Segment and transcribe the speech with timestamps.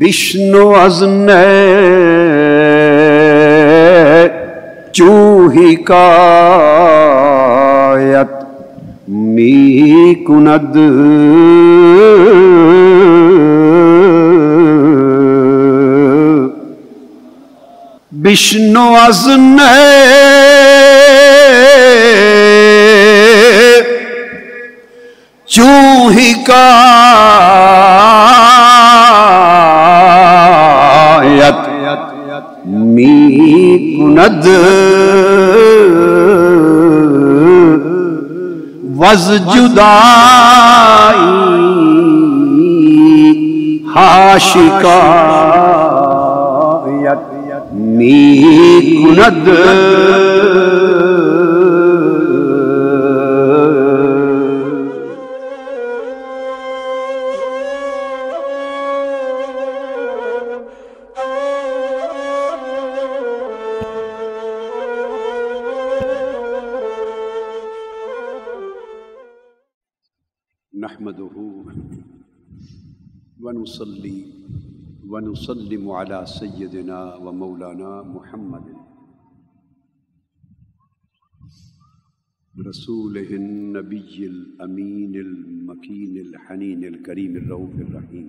[0.00, 1.28] وشنوزن
[4.92, 6.20] چوہکایت
[9.08, 10.76] می کند
[18.24, 19.58] بشنو ازن
[39.20, 39.90] از جدائی
[43.94, 45.00] ہاشکا
[47.04, 50.29] یت می کند
[76.20, 78.64] على سيدنا ومولانا محمد.
[82.54, 88.26] رسوله النبي الأمين المكين الحنين الكريم الرؤوف الرحيم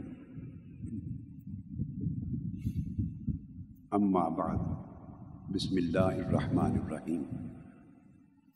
[3.93, 4.61] أما بعد،
[5.55, 7.23] بسم الله الرحمن الرحيم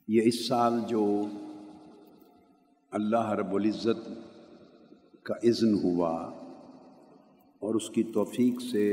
[0.08, 1.04] یہ اس سال جو
[2.92, 4.08] اللہ رب العزت
[5.24, 6.16] کا اذن ہوا
[7.62, 8.88] اور اس کی توفیق سے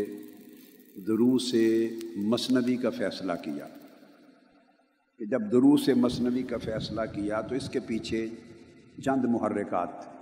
[0.96, 1.54] دروس
[2.16, 3.68] مصنوی کا فیصلہ کیا۔
[5.18, 8.26] کہ جب دروس مصنوی کا فیصلہ کیا تو اس کے پیچھے
[9.04, 10.12] چند محرکات۔ تھے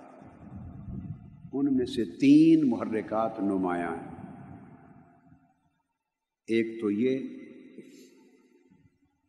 [1.53, 4.11] ان میں سے تین محرکات نمایاں ہیں۔
[6.47, 7.19] ایک تو یہ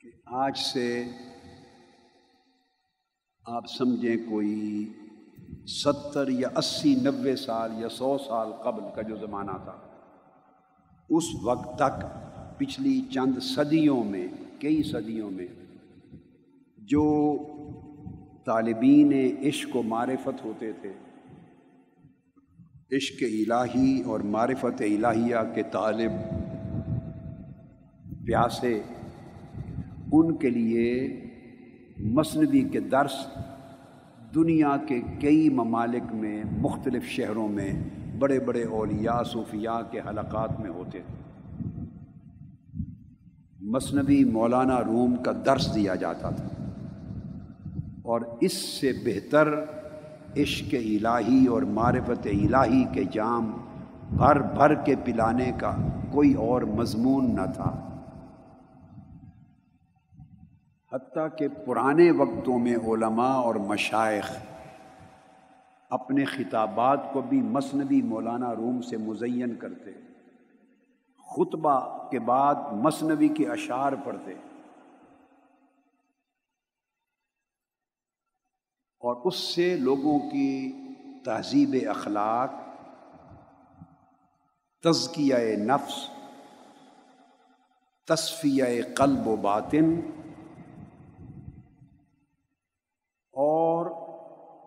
[0.01, 1.03] کہ آج سے
[3.45, 4.89] آپ سمجھیں کوئی
[5.67, 9.90] ستر یا اسی نوے سال یا سو سال قبل کا جو زمانہ تھا۔
[11.11, 12.03] اس وقت تک
[12.59, 14.27] پچھلی چند صدیوں میں،
[14.59, 15.47] کئی صدیوں میں،
[16.77, 17.03] جو
[18.45, 19.11] طالبین
[19.43, 20.91] عشق و معرفت ہوتے تھے،
[22.91, 26.11] عشق الہی اور معرفت الہیہ کے طالب
[28.25, 28.81] پیاسے،
[30.11, 30.87] ان کے لیے
[31.97, 33.15] مصنوعی کے درس
[34.35, 37.71] دنیا کے کئی ممالک میں مختلف شہروں میں
[38.21, 41.13] بڑے بڑے اولیاء صوفیاء کے حلقات میں ہوتے تھے۔
[43.59, 46.47] مصنوعی مولانا روم کا درس دیا جاتا تھا۔
[48.01, 49.47] اور اس سے بہتر
[50.37, 53.51] عشق الہی اور معرفت الہی کے جام
[54.17, 55.75] بھر بھر کے پلانے کا
[56.11, 57.87] کوئی اور مضمون نہ تھا۔
[60.93, 64.50] حتیٰ کہ پرانے وقتوں میں علماء اور مشائق
[65.91, 69.91] اپنے خطابات کو بھی مصنوی مولانا روم سے مزین کرتے،
[71.17, 74.33] خطبہ کے بعد مصنوی کے اشعار پڑھتے۔
[78.99, 80.71] اور اس سے لوگوں کی
[81.25, 82.51] تہذیب اخلاق،
[84.83, 86.09] تزکیہ نفس،
[88.07, 88.63] تصفیہ
[88.95, 89.99] قلب و باطن
[93.31, 93.85] اور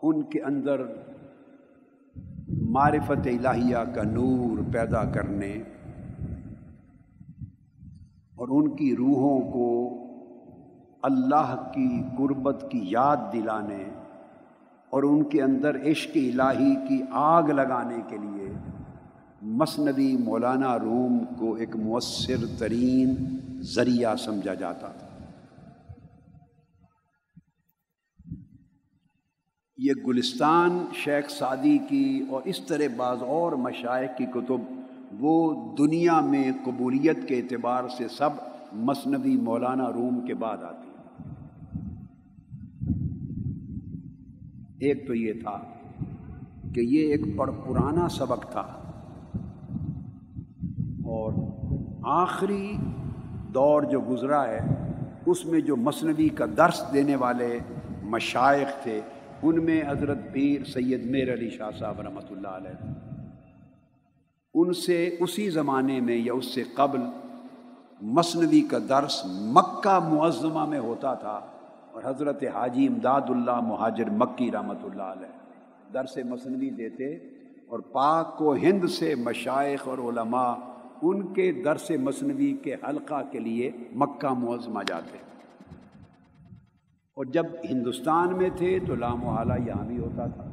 [0.02, 1.03] ان کے اندر
[2.74, 5.52] معرفت الہیہ کا نور پیدا کرنے
[8.36, 9.68] اور ان کی روحوں کو
[11.02, 13.84] اللہ کی قربت کی یاد دلانے
[14.90, 18.52] اور ان کے اندر عشق الہی کی آگ لگانے کے لیے
[19.42, 23.14] مصنوی مولانا روم کو ایک مؤثر ترین
[23.60, 25.03] ذریعہ سمجھا جاتا تھا۔
[29.78, 34.60] یہ گلستان شیخ سعدی کی اور اس طرح بعض اور مشائق کی کتب
[35.20, 38.30] وہ دنیا میں قبولیت کے اعتبار سے سب
[38.72, 41.32] مصنوی مولانا روم کے بعد آتی ہیں۔
[44.80, 45.58] ایک تو یہ تھا
[46.74, 48.60] کہ یہ ایک بڑا پرانا سبق تھا
[51.04, 51.32] اور
[52.04, 52.76] آخری
[53.54, 54.60] دور جو گزرا ہے،
[55.26, 57.58] اس میں جو مصنوی کا درس دینے والے
[58.02, 59.00] مشائق تھے
[59.44, 62.92] ان میں حضرت پیر سید میر علی شاہ صاحب رحمۃ اللہ علیہ
[64.54, 67.00] ان سے اسی زمانے میں یا اس سے قبل
[68.14, 69.20] مصنوی کا درس
[69.52, 71.38] مکہ معظمہ میں ہوتا تھا
[71.92, 75.32] اور حضرت حاجی امداد اللہ مہاجر مکی رحمۃ اللہ علیہ
[75.94, 77.14] درس مصنوی دیتے
[77.68, 80.52] اور پاک و ہند سے مشائق اور علماء
[81.02, 85.18] ان کے درس مصنوعی کے حلقہ کے لیے مکہ معظمہ جاتے۔
[87.16, 90.44] اور جب ہندوستان میں تھے تو لام و حالہ یہاں بھی ہوتا تھا۔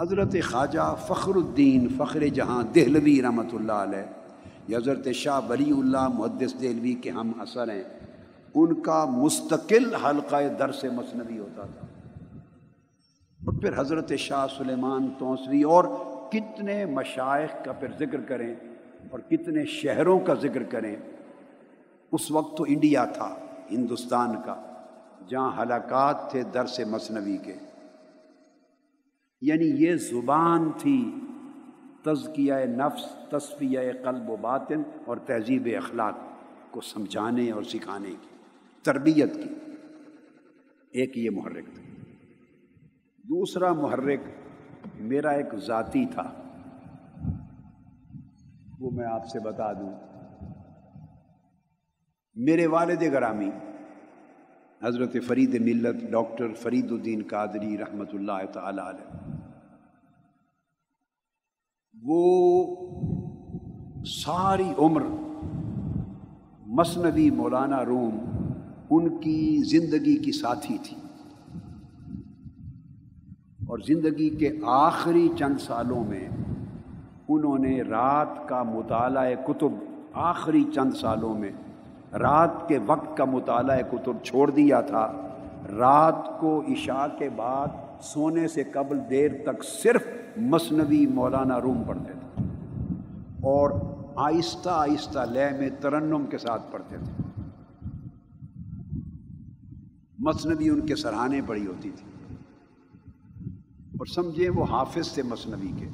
[0.00, 4.02] حضرت خواجہ فخر الدین فخر جہاں دہلوی رحمۃ اللہ علیہ
[4.68, 7.82] یہ حضرت شاہ ولی اللہ محدث دہلوی کے ہم اثر ہیں،
[8.54, 11.86] ان کا مستقل حلقہ درس مصنوعی ہوتا تھا۔
[13.40, 15.84] اور پھر حضرت شاہ سلیمان توسوی اور
[16.32, 18.54] کتنے مشائق کا پھر ذکر کریں
[19.10, 20.96] اور کتنے شہروں کا ذکر کریں،
[22.12, 23.34] اس وقت تو انڈیا تھا،
[23.70, 24.73] ہندوستان کا۔
[25.28, 27.54] جہاں ہلاکات تھے درس مصنوعی کے۔
[29.40, 31.14] یعنی یہ زبان تھی
[32.02, 36.14] تزکیہ نفس، تصفیہ قلب و باطن اور تہذیب اخلاق
[36.70, 38.28] کو سمجھانے اور سکھانے کی،
[38.82, 39.54] تربیت کی۔
[40.90, 41.82] ایک یہ محرک تھا۔
[43.18, 44.20] دوسرا محرک
[44.94, 46.34] میرا ایک ذاتی تھا۔
[48.80, 49.92] وہ میں آپ سے بتا دوں۔
[52.34, 53.50] میرے والد گرامی
[54.82, 59.32] حضرت فرید ملت ڈاکٹر فرید الدین قادری رحمۃ اللہ تعالی علیہ۔
[62.02, 62.76] وہ
[64.06, 65.02] ساری عمر
[66.66, 68.18] مصنوی مولانا روم
[68.90, 70.96] ان کی زندگی کی ساتھی تھی۔
[73.66, 76.28] اور زندگی کے آخری چند سالوں میں
[77.28, 79.72] انہوں نے رات کا مطالعہ کتب
[80.12, 81.50] آخری چند سالوں میں
[82.18, 85.28] رات کے وقت کا مطالعہ کتب چھوڑ دیا تھا۔
[85.78, 87.66] رات کو عشاء کے بعد
[88.00, 90.02] سونے سے قبل دیر تک صرف
[90.36, 92.42] مصنوی مولانا روم پڑھتے تھے
[93.42, 93.70] اور
[94.16, 97.40] آہستہ آہستہ لے میں ترنم کے ساتھ پڑھتے تھے۔
[100.18, 102.34] مصنوی ان کے سرحانے پڑی ہوتی تھی۔
[103.92, 105.86] اور سمجھیں وہ حافظ تھے مصنوی کے۔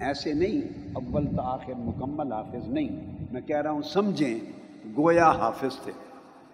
[0.00, 0.60] ایسے نہیں،
[0.92, 4.61] اول تاخیر مکمل حافظ نہیں۔ میں کہہ رہا ہوں، سمجھیں
[4.96, 5.92] گویا حافظ تھے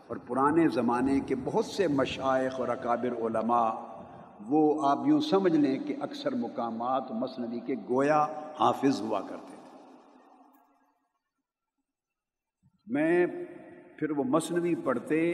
[0.07, 3.71] اور پرانے زمانے کے بہت سے مشائق اور اکابر علماء،
[4.49, 8.27] وہ آپ یوں سمجھ لیں کہ اکثر مقامات مصنوی کے گویا
[8.61, 9.79] حافظ ہوا کرتے تھے۔
[12.87, 13.27] میں
[13.99, 15.31] پھر وہ مصنوی پڑھتے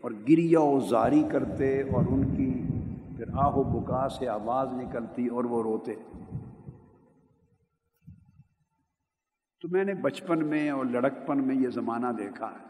[0.00, 2.62] اور گریا و زاری کرتے اور ان کی
[3.16, 5.94] پھر آہ و بکا سے آواز نکلتی اور وہ روتے۔
[9.62, 12.66] تو میں نے بچپن میں اور لڑکپن میں یہ زمانہ دیکھا ہے۔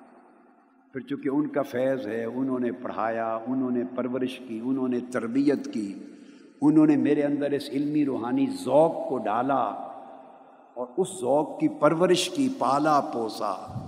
[0.92, 5.00] پھر چونکہ ان کا فیض ہے، انہوں نے پڑھایا، انہوں نے پرورش کی، انہوں نے
[5.00, 5.98] تربیت کی،
[6.62, 9.62] انہوں نے میرے اندر اس علمی روحانی ذوق کو ڈالا
[10.74, 13.82] اور اس ذوق کی پرورش کی، پالا پوسا۔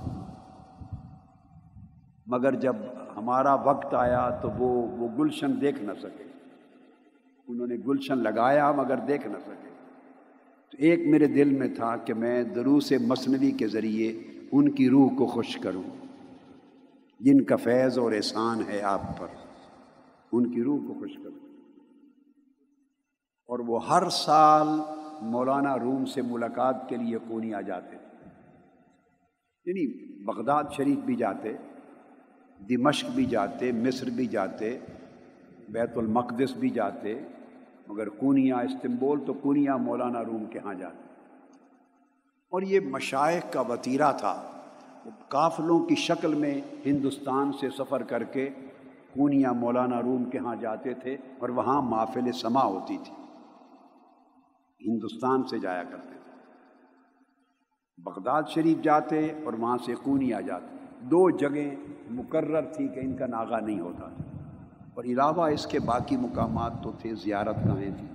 [2.27, 2.77] مگر جب
[3.17, 6.25] ہمارا وقت آیا تو وہ وہ گلشن دیکھ نہ سکے۔
[7.49, 9.68] انہوں نے گلشن لگایا مگر دیکھ نہ سکے۔
[10.71, 14.13] تو ایک میرے دل میں تھا کہ میں دروس مصنوعی کے ذریعے
[14.53, 15.83] ان کی روح کو خوش کروں۔
[17.21, 19.27] جن کا فیض اور احسان ہے آپ پر،
[20.33, 21.49] ان کی روح کو خوش کروں۔
[23.47, 24.67] اور وہ ہر سال
[25.23, 27.97] مولانا روم سے ملاقات کے لیے کونی آ جاتے
[29.67, 31.53] یعنی بغداد شریف بھی جاتے،
[32.69, 34.79] دمشق بھی جاتے، مصر بھی جاتے،
[35.69, 37.21] بیت المقدس بھی جاتے۔
[37.89, 41.03] مگر کونیا استنبول تو کونیا مولانا روم کے ہاں جاتے
[42.51, 44.43] اور یہ مشائق کا وطیرہ تھا۔
[45.29, 48.51] قافلوں کی شکل میں ہندوستان سے سفر کر کے
[49.15, 53.15] کونیا مولانا روم کے ہاں جاتے تھے اور وہاں محفل سما ہوتی تھی۔
[54.91, 56.31] ہندوستان سے جایا کرتے تھے۔
[57.99, 61.75] بغداد شریف جاتے اور وہاں سے کونیا جاتے۔ دو جگہیں
[62.11, 64.38] مقرر تھی کہ ان کا ناغا نہیں ہوتا تھا۔
[64.99, 68.09] اور علاوہ اس کے باقی مقامات تو تھے زیارت گاہیں تھیں۔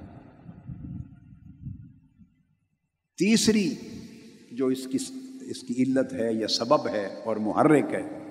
[3.18, 3.76] تیسری
[4.52, 4.98] جو اس کی
[5.42, 8.30] اس کی علت ہے یا سبب ہے اور محرک ہے،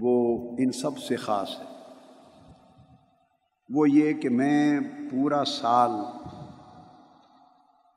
[0.00, 1.64] وہ ان سب سے خاص ہے۔
[3.68, 5.90] وہ یہ کہ میں پورا سال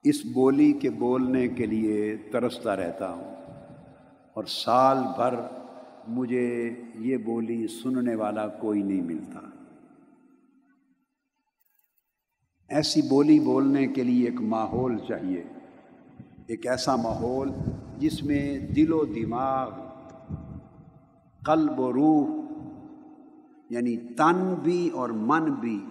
[0.03, 3.35] اس بولی کے بولنے کے لیے ترستا رہتا ہوں
[4.33, 5.33] اور سال بھر
[6.09, 9.39] مجھے یہ بولی سننے والا کوئی نہیں ملتا۔
[12.69, 15.43] ایسی بولی بولنے کے لیے ایک ماحول چاہیے،
[16.47, 17.49] ایک ایسا ماحول
[17.97, 19.69] جس میں دل و دماغ،
[21.45, 22.39] قلب و روح
[23.69, 25.85] یعنی تن بھی اور من بھی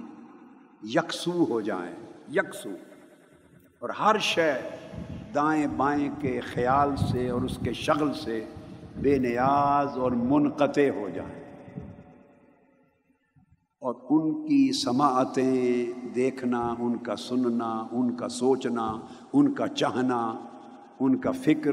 [0.83, 1.95] یکسو ہو جائیں،
[2.33, 2.71] یکسو۔
[3.79, 4.53] اور ہر شے
[5.35, 8.45] دائیں بائیں کے خیال سے اور اس کے شغل سے
[9.01, 11.39] بے نیاز اور منقطع ہو جائیں۔
[13.81, 18.97] اور ان کی سماعتیں دیکھنا، ان کا سننا، ان کا سوچنا،
[19.33, 20.35] ان کا چاہنا،
[21.01, 21.73] ان کا فکر،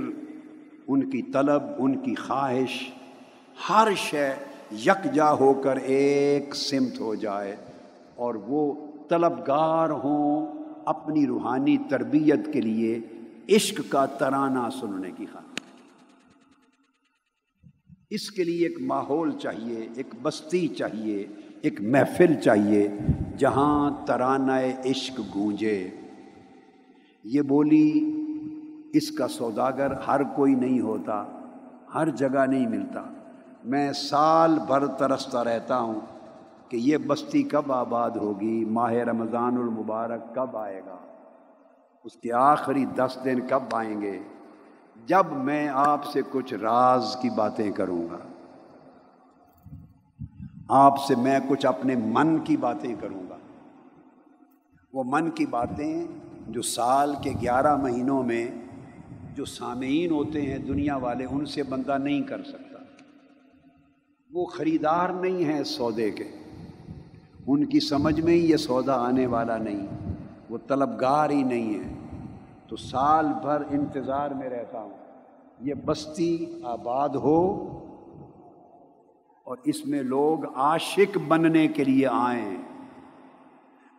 [0.88, 2.92] ان کی طلب، ان کی خواہش،
[3.70, 4.30] ہر شے
[4.72, 7.56] یکجا ہو کر ایک سمت ہو جائے۔
[8.16, 8.74] اور وہ
[9.10, 10.54] طلبگار ہوں
[10.86, 13.00] اپنی روحانی تربیت کے لیے
[13.50, 15.45] عشق کا ترانہ سننے کی خواہش
[18.16, 21.28] اس کے لیے ایک ماحول چاہیے، ایک بستی چاہیے،
[21.62, 22.88] ایک محفل چاہیے
[23.38, 24.52] جہاں ترانہ
[24.86, 25.90] عشق گونجے۔
[27.24, 27.92] یہ بولی
[28.94, 31.26] اس کا سوداگر ہر کوئی نہیں ہوتا،
[31.94, 33.02] ہر جگہ نہیں ملتا۔
[33.64, 36.00] میں سال بھر ترستا رہتا ہوں
[36.70, 40.98] کہ یہ بستی کب آباد ہوگی، ماہ رمضان المبارک کب آئے گا؟
[42.04, 44.20] اس کے آخری دس دن کب آئیں گے؟
[45.08, 48.18] جب میں آپ سے کچھ راز کی باتیں کروں گا،
[50.70, 53.38] آپ سے میں کچھ اپنے من کی باتیں کروں گا۔
[54.94, 56.06] وہ من کی باتیں
[56.48, 58.52] جو سال کے گیارہ مہینوں میں
[59.34, 62.80] جو سامعین ہوتے ہیں دنیا والے، ان سے بندہ نہیں کر سکتا۔
[64.32, 66.24] وہ خریدار نہیں ہیں سودے کے۔
[67.48, 69.88] ان کی سمجھ میں ہی یہ سودا آنے والا نہیں،
[70.50, 72.05] وہ طلبگار ہی نہیں ہے
[72.68, 74.98] تو سال بھر انتظار میں رہتا ہوں۔
[75.60, 77.72] یہ بستی آباد ہو
[79.44, 82.58] اور اس میں لوگ عاشق بننے کے لیے آئیں۔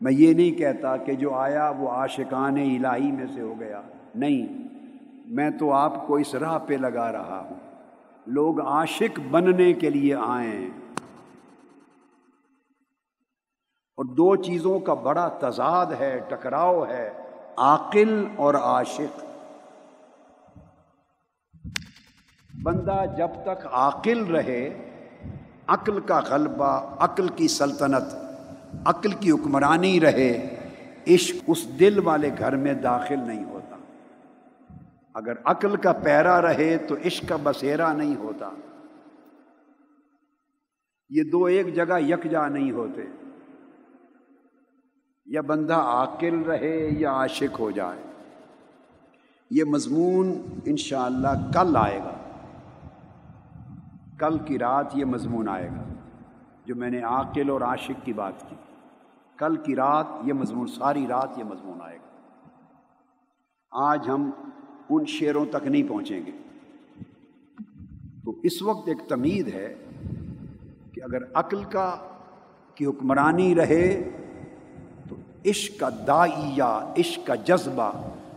[0.00, 3.82] میں یہ نہیں کہتا کہ جو آیا وہ عاشقان الہی میں سے ہو گیا۔
[4.14, 4.68] نہیں،
[5.26, 7.56] میں تو آپ کو اس راہ پہ لگا رہا ہوں۔
[8.26, 10.70] لوگ عاشق بننے کے لیے آئیں۔
[13.96, 17.25] اور دو چیزوں کا بڑا تضاد ہے، ٹکراؤ ہے۔
[17.56, 19.24] عاقل اور عاشق۔
[22.62, 24.90] بندہ جب تک عاقل رہے،
[25.66, 28.14] عقل کا غلبہ، عقل کی سلطنت،
[28.84, 30.56] عقل کی حکمرانی رہے،
[31.08, 33.76] عشق اس دل والے گھر میں داخل نہیں ہوتا۔
[35.14, 38.50] اگر عقل کا پیرا رہے تو عشق کا بسیرا نہیں ہوتا۔
[41.10, 43.02] یہ دو ایک جگہ یکجا نہیں ہوتے۔
[45.26, 48.02] یا بندہ عاقل رہے یا عاشق ہو جائے،
[49.50, 52.12] یہ مضمون انشاءاللہ کل آئے گا۔
[54.18, 55.82] کل کی رات یہ مضمون آئے گا،
[56.64, 58.56] جو میں نے عاقل اور عاشق کی بات کی۔
[59.38, 62.06] کل کی رات یہ مضمون، ساری رات یہ مضمون آئے گا۔
[63.70, 64.30] آج ہم
[64.90, 66.32] ان شعروں تک نہیں پہنچیں گے۔
[68.24, 69.74] تو اس وقت ایک تمید ہے
[70.94, 71.96] کہ اگر عقل کا،
[72.74, 74.10] کی حکمرانی رہے
[75.46, 77.92] عشق کا دائیا عشق کا جذبہ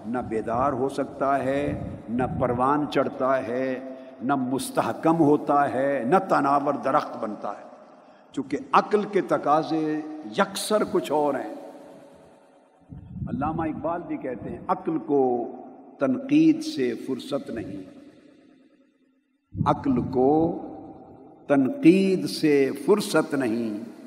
[0.06, 3.80] نہ بیدار ہو سکتا ہے، نہ پروان چڑھتا ہے،
[4.22, 7.70] نہ مستحکم ہوتا ہے، نہ تناور درخت بنتا ہے۔
[8.32, 10.02] چونکہ عقل کے تقاضے
[10.38, 11.56] یکسر کچھ اور ہیں۔
[13.30, 15.48] علامہ اقبال بھی کہتے ہیں، عقل کو
[16.00, 18.00] تنقید سے فرصت نہیں۔
[19.66, 20.62] عقل کو
[21.48, 23.99] تنقید سے فرصت نہیں۔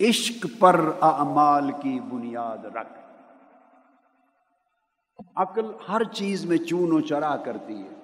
[0.00, 2.98] عشق پر اعمال کی بنیاد رکھ۔
[5.36, 7.94] عقل ہر چیز میں چون و چرا کرتی ہے۔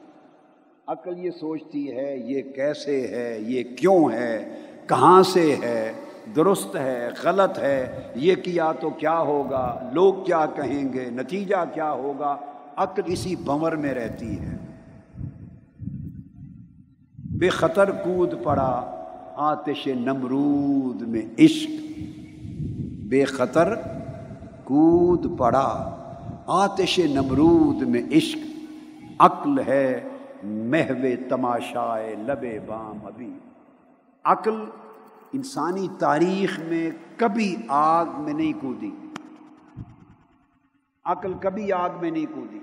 [0.87, 5.93] عقل یہ سوچتی ہے، یہ کیسے ہے، یہ کیوں ہے، کہاں سے ہے،
[6.37, 11.93] درست ہے، غلط ہے، یہ کیا تو کیا ہوگا، لوگ کیا کہیں گے، نتیجہ کیا
[11.93, 12.37] ہوگا؟
[12.77, 14.57] عقل اسی بنور میں رہتی ہے۔
[17.39, 18.94] بے خطر کود پڑا
[19.37, 21.71] آتش نمرود میں عشق،
[23.09, 23.75] بے خطر
[24.65, 25.97] کود پڑا۔
[26.47, 28.39] آتش نمرود میں عشق،
[29.19, 30.09] عقل ہے
[30.43, 33.39] محو تماشائے لب بام ابھی۔
[34.25, 34.65] عقل
[35.33, 38.91] انسانی تاریخ میں کبھی آگ میں نہیں کودی۔
[41.05, 42.59] عقل کبھی آگ میں نہیں کودی۔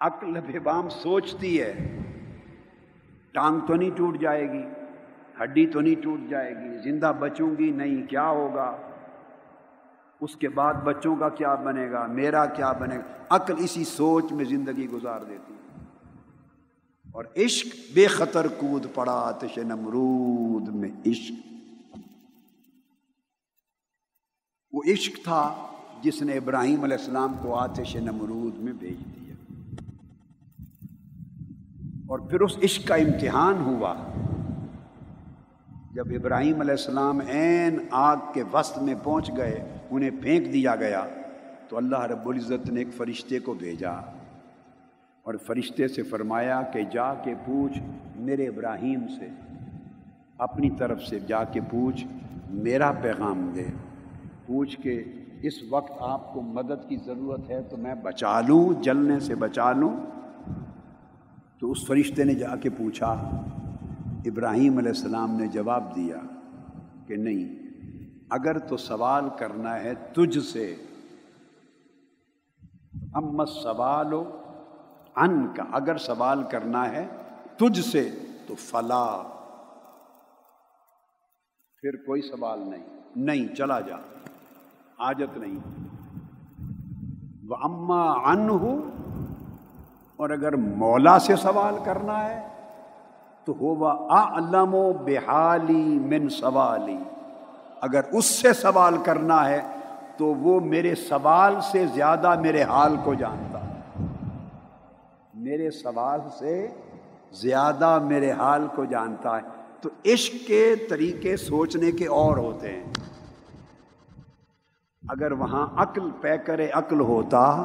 [0.00, 1.94] عقل لب بام سوچتی ہے۔
[3.38, 4.62] ٹانگ تو نہیں ٹوٹ جائے گی،
[5.42, 8.76] ہڈی تو نہیں ٹوٹ جائے گی، زندہ بچوں گی نہیں، کیا ہوگا؟
[10.20, 14.32] اس کے بعد بچوں کا کیا بنے گا؟ میرا کیا بنے گا؟ عقل اسی سوچ
[14.32, 15.84] میں زندگی گزار دیتی ہے۔
[17.12, 21.48] اور عشق بے خطر کود پڑا آتش نمرود میں عشق۔
[24.72, 25.66] وہ عشق تھا
[26.02, 29.17] جس نے ابراہیم علیہ السلام کو آتش نمرود میں بھیج دیا۔
[32.08, 33.94] اور پھر اس عشق کا امتحان ہوا۔
[35.92, 41.04] جب ابراہیم علیہ السلام عین آگ کے وسط میں پہنچ گئے، انہیں پھینک دیا گیا،
[41.68, 43.90] تو اللہ رب العزت نے ایک فرشتے کو بھیجا۔
[45.22, 47.78] اور فرشتے سے فرمایا کہ جا کے پوچھ
[48.16, 49.28] میرے ابراہیم سے۔
[50.38, 52.06] اپنی طرف سے جا کے پوچھ
[52.50, 53.64] میرا پیغام دے۔
[54.46, 55.04] پوچھ کے
[55.42, 59.72] اس وقت آپ کو مدد کی ضرورت ہے تو میں بچا لوں، جلنے سے بچا
[59.72, 59.96] لوں۔
[61.60, 63.12] تو اس فرشتے نے جا کے پوچھا،
[64.24, 66.16] ابراہیم علیہ السلام نے جواب دیا
[67.06, 67.68] کہ نہیں،
[68.30, 70.76] اگر تو سوال کرنا ہے تجھ سے
[73.14, 74.42] امت سوال ہو
[75.16, 77.06] ان کا اگر سوال کرنا ہے
[77.56, 78.10] تجھ سے
[78.46, 79.06] تو فلا۔
[81.82, 82.86] پھر کوئی سوال نہیں
[83.16, 83.96] نہیں، چلا جا،
[84.98, 85.58] حاجت نہیں۔
[87.48, 88.90] وہ اما ان ہو
[90.18, 92.48] اور اگر مولا سے سوال کرنا ہے
[93.44, 96.98] تو ہو وہ علم و بحالی من سوالی۔
[97.80, 99.60] اگر اس سے سوال کرنا ہے
[100.16, 103.58] تو وہ میرے سوال سے زیادہ میرے حال کو جانتا۔
[105.34, 106.68] میرے سوال سے
[107.32, 109.42] زیادہ میرے حال کو جانتا ہے۔
[109.80, 112.92] تو عشق کے طریقے سوچنے کے اور ہوتے ہیں۔
[115.08, 117.64] اگر وہاں عقل پے کرے عقل ہوتا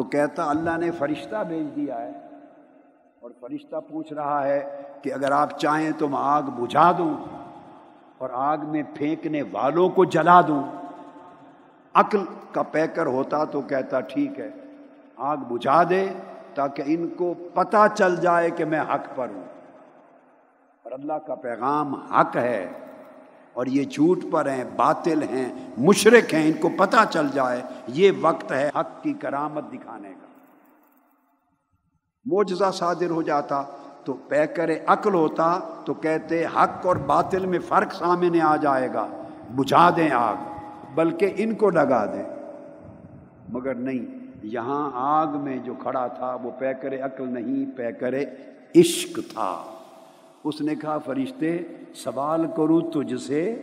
[0.00, 2.12] تو کہتا اللہ نے فرشتہ بھیج دیا ہے۔
[3.20, 7.14] اور فرشتہ پوچھ رہا ہے کہ اگر آپ چاہیں تو میں آگ بجھا دوں
[8.18, 10.62] اور آگ میں پھینکنے والوں کو جلا دوں۔
[11.94, 12.18] عقل
[12.52, 14.50] کا پیکر ہوتا تو کہتا ٹھیک ہے،
[15.16, 16.06] آگ بجھا دے
[16.54, 19.44] تاکہ ان کو پتہ چل جائے کہ میں حق پر ہوں۔
[20.82, 22.70] اور اللہ کا پیغام حق ہے۔
[23.52, 28.10] اور یہ جھوٹ پر ہیں، باطل ہیں مشرق ہیں، ان کو پتہ چل جائے، یہ
[28.20, 30.26] وقت ہے حق کی کرامت دکھانے کا۔
[32.24, 33.62] موجزہ صادر ہو جاتا،
[34.04, 38.88] تو پے کرے عقل ہوتا، تو کہتے حق اور باطل میں فرق سامنے آ جائے
[38.94, 39.06] گا۔
[39.56, 40.34] بجھا دیں آگ،
[40.94, 42.22] بلکہ ان کو ڈگا دیں۔
[43.48, 48.24] مگر نہیں، یہاں آگ میں جو کھڑا تھا، وہ پے کرے عقل نہیں، پے کرے
[48.76, 49.79] عشق تھا۔
[50.44, 51.58] اس نے کہا، فرشتے،
[51.94, 53.62] سوال کروں تجھ سے۔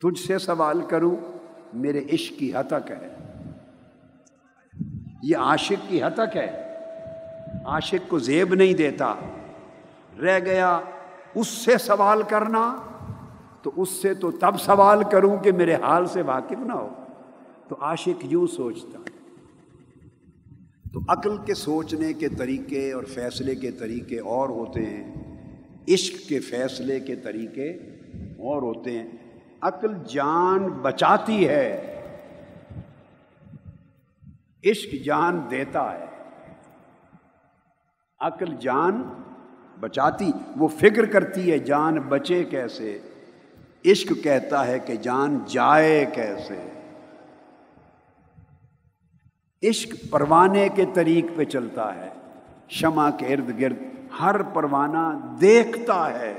[0.00, 1.16] تجھ سے سوال کروں،
[1.74, 3.08] میرے عشق کی ہتک ہے
[5.22, 6.76] یہ عاشق کی ہتک ہے
[7.64, 9.14] عاشق کو زیب نہیں دیتا۔
[10.22, 10.80] رہ گیا،
[11.34, 12.76] اس سے سوال کرنا،
[13.62, 16.88] تو اس سے تو تب سوال کروں کہ میرے حال سے واقف نہ ہو۔
[17.68, 18.98] تو عاشق یوں سوچتا۔
[20.92, 25.14] تو عقل کے سوچنے کے طریقے اور فیصلے کے طریقے اور ہوتے ہیں۔
[25.88, 27.70] عشق کے فیصلے کے طریقے
[28.38, 29.08] اور ہوتے ہیں۔
[29.60, 31.88] عقل جان بچاتی ہے۔
[34.64, 36.04] عشق جان دیتا ہے۔
[38.20, 39.02] عقل جان
[39.80, 42.98] بچاتی، وہ فکر کرتی ہے جان بچے کیسے۔
[43.84, 46.71] عشق کہتا ہے کہ جان جائے کیسے۔
[49.68, 52.08] عشق پروانے کے طریق پہ چلتا ہے۔
[52.68, 53.76] شمع کے ارد گرد
[54.20, 56.34] ہر پروانہ دیکھتا ہے۔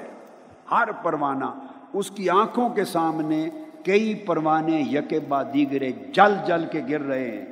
[0.72, 1.46] ہر پروانہ
[1.94, 3.50] اس کی آنکھوں کے سامنے
[3.86, 5.14] کئی پروانے یک
[5.54, 7.46] دیگرے جل جل کے گر رہے ہیں۔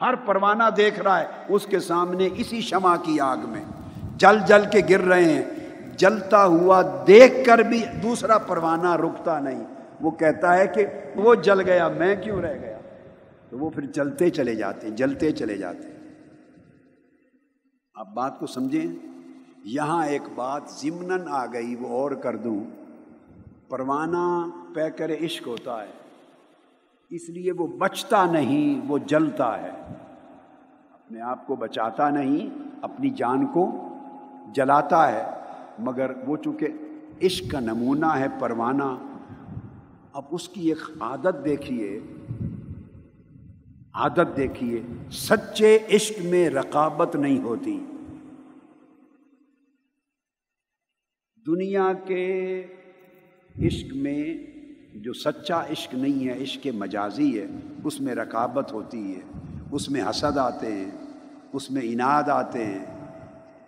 [0.00, 3.64] ہر پروانہ دیکھ رہا ہے اس کے سامنے اسی شمع کی آگ میں۔
[4.16, 5.44] جل جل کے گر رہے ہیں۔
[5.96, 9.64] جلتا ہوا دیکھ کر بھی دوسرا پروانہ رکتا نہیں۔
[10.00, 12.69] وہ کہتا ہے کہ وہ جل گیا، میں کیوں رہ گیا؟
[13.50, 15.96] تو وہ پھر جلتے چلے جاتے ہیں، جلتے چلے جاتے ہیں۔
[17.94, 19.06] آپ بات کو سمجھیں؟
[19.64, 22.64] یہاں ایک بات ضمن آ گئی، وہ اور کر دوں۔
[23.68, 25.88] پروانہ پے کر عشق ہوتا ہے،
[27.10, 29.70] اس لیے وہ بچتا نہیں، وہ جلتا ہے۔
[30.92, 33.88] اپنے آپ کو بچاتا نہیں، اپنی جان کو
[34.54, 35.24] جلاتا ہے۔
[35.78, 36.66] مگر وہ چونکہ
[37.22, 38.96] عشق کا نمونہ ہے، پروانہ،
[40.12, 42.00] اب اس کی ایک عادت دیکھیے۔
[43.94, 47.86] عادت دیکھیے، سچے عشق میں رقابت نہیں ہوتی۔
[51.46, 52.62] دنیا کے
[53.66, 54.34] عشق میں
[54.94, 57.46] جو سچا عشق نہیں ہے، عشق مجازی ہے،
[57.84, 59.20] اس میں رکابت ہوتی ہے،
[59.72, 60.90] اس میں حسد آتے ہیں،
[61.52, 62.84] اس میں اناد آتے ہیں۔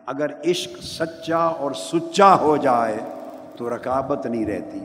[0.07, 2.99] اگر عشق سچا اور سچا ہو جائے
[3.57, 4.79] تو رکابت نہیں رہتی۔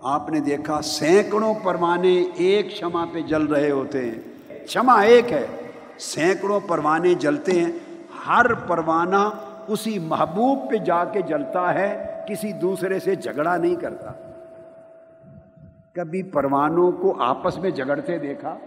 [0.00, 4.31] آپ نے دیکھا سینکڑوں پروانے ایک شمع پہ جل رہے ہوتے ہیں۔
[4.66, 5.46] شمع ایک ہے۔
[5.98, 7.72] سینکڑوں پروانے جلتے ہیں۔
[8.28, 9.30] ہر پروانہ
[9.68, 14.12] اسی محبوب پہ جا کے جلتا ہے۔ کسی دوسرے سے جھگڑا نہیں کرتا۔
[15.94, 18.58] کبھی پروانوں کو آپس میں جگڑتے دیکھا۔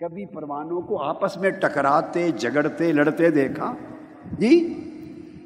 [0.00, 3.74] کبھی پروانوں کو آپس میں ٹکراتے جگڑتے لڑتے دیکھا۔
[4.38, 4.78] جی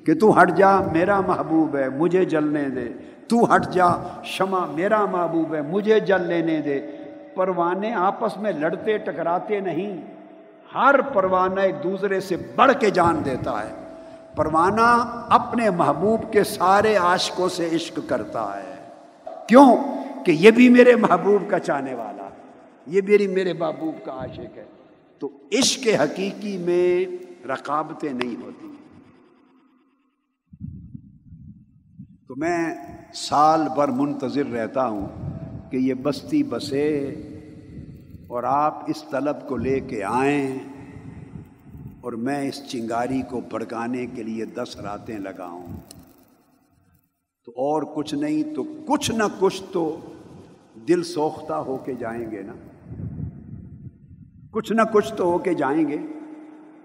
[0.06, 2.88] کہ تو ہٹ جا، میرا محبوب ہے، مجھے جلنے دے۔
[3.28, 3.88] تو ہٹ جا،
[4.24, 6.95] شمع، میرا محبوب ہے، مجھے جل لینے دے۔
[7.36, 10.00] پروانے آپس میں لڑتے ٹکراتے نہیں۔
[10.74, 13.74] ہر پروانہ ایک دوسرے سے بڑھ کے جان دیتا ہے۔
[14.36, 18.88] پروانہ اپنے محبوب کے سارے عاشقوں سے عشق کرتا ہے۔
[19.48, 19.76] کیوں؟
[20.24, 22.28] کہ یہ بھی میرے محبوب کا چاہنے والا
[22.86, 24.64] یہ میری میرے محبوب کا عاشق ہے۔
[25.18, 27.04] تو عشق حقیقی میں
[27.46, 28.72] رقابتیں نہیں ہوتی۔
[32.28, 32.74] تو میں
[33.14, 35.35] سال بھر منتظر رہتا ہوں۔
[35.70, 37.14] کہ یہ بستی بسے
[38.28, 40.58] اور آپ اس طلب کو لے کے آئیں
[42.00, 45.66] اور میں اس چنگاری کو بھڑکانے کے لیے دس راتیں لگاؤں۔
[47.44, 50.00] تو اور کچھ نہیں تو کچھ نہ کچھ تو
[50.88, 52.52] دل سوختہ ہو کے جائیں گے نا۔
[54.52, 55.96] کچھ نہ کچھ تو ہو کے جائیں گے۔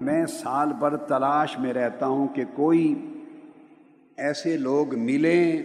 [0.02, 3.16] میں سال بھر تلاش میں رہتا ہوں کہ کوئی
[4.18, 5.64] ایسے لوگ ملیں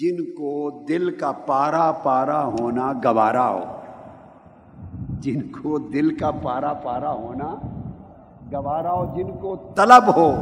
[0.00, 3.60] جن کو دل کا پارا پارا ہونا گوارا ہو۔
[5.20, 7.54] جن کو دل کا پارا پارا ہونا
[8.52, 10.34] گوارا ہو، جن کو طلب ہو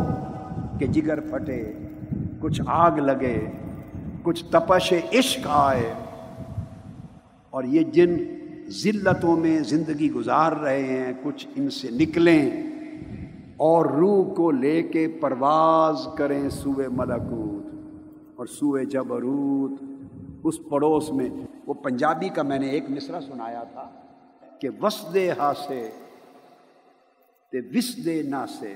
[0.78, 1.72] کہ جگر پھٹے،
[2.40, 3.46] کچھ آگ لگے،
[4.22, 5.92] کچھ تپش عشق آئے۔
[7.50, 8.16] اور یہ جن
[8.68, 12.50] ذلتوں میں زندگی گزار رہے ہیں، کچھ ان سے نکلیں
[13.56, 17.57] اور روح کو لے کے پرواز کریں سوئے ملکوت
[18.38, 19.82] اور سوئے جبروت۔
[20.44, 21.28] اس پڑوس میں،
[21.66, 23.90] وہ پنجابی کا میں نے ایک مصرع سنایا تھا
[24.60, 25.90] کہ وس دے ہاسے،
[27.52, 28.74] تے وس دے ناسے،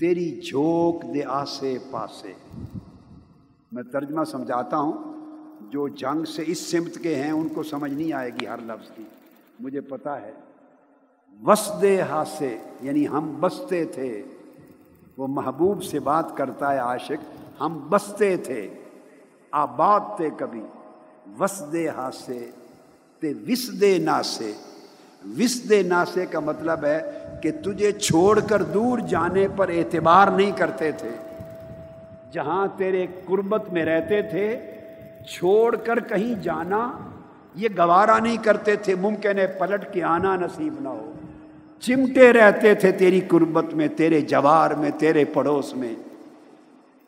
[0.00, 2.32] تیری جھوک دے آسے پاسے۔
[3.72, 4.92] میں ترجمہ سمجھاتا ہوں،
[5.70, 8.90] جو جنگ سے اس سمت کے ہیں، ان کو سمجھ نہیں آئے گی ہر لفظ
[8.94, 9.04] کی۔
[9.60, 10.32] مجھے پتا ہے
[11.42, 14.22] وسدے ہاسے یعنی ہم بستے تھے،
[15.16, 17.24] وہ محبوب سے بات کرتا ہے عاشق
[17.60, 18.68] ہم بستے تھے،
[19.50, 20.62] آباد تھے کبھی۔
[21.38, 22.50] وسدے ہاسے
[23.20, 24.52] تے وسدے ناسے۔
[25.38, 30.92] وسدے ناسے کا مطلب ہے کہ تجھے چھوڑ کر دور جانے پر اعتبار نہیں کرتے
[30.92, 31.10] تھے۔
[32.32, 34.58] جہاں تیرے قربت میں رہتے تھے،
[35.30, 36.92] چھوڑ کر کہیں جانا،
[37.54, 41.12] یہ گوارا نہیں کرتے تھے۔ ممکن ہے پلٹ کے آنا نصیب نہ ہو۔
[41.80, 45.94] چمٹے رہتے تھے تیری قربت میں، تیرے جوار میں، تیرے پڑوس میں۔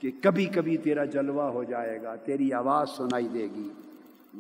[0.00, 3.68] کہ کبھی کبھی تیرا جلوہ ہو جائے گا، تیری آواز سنائی دے گی۔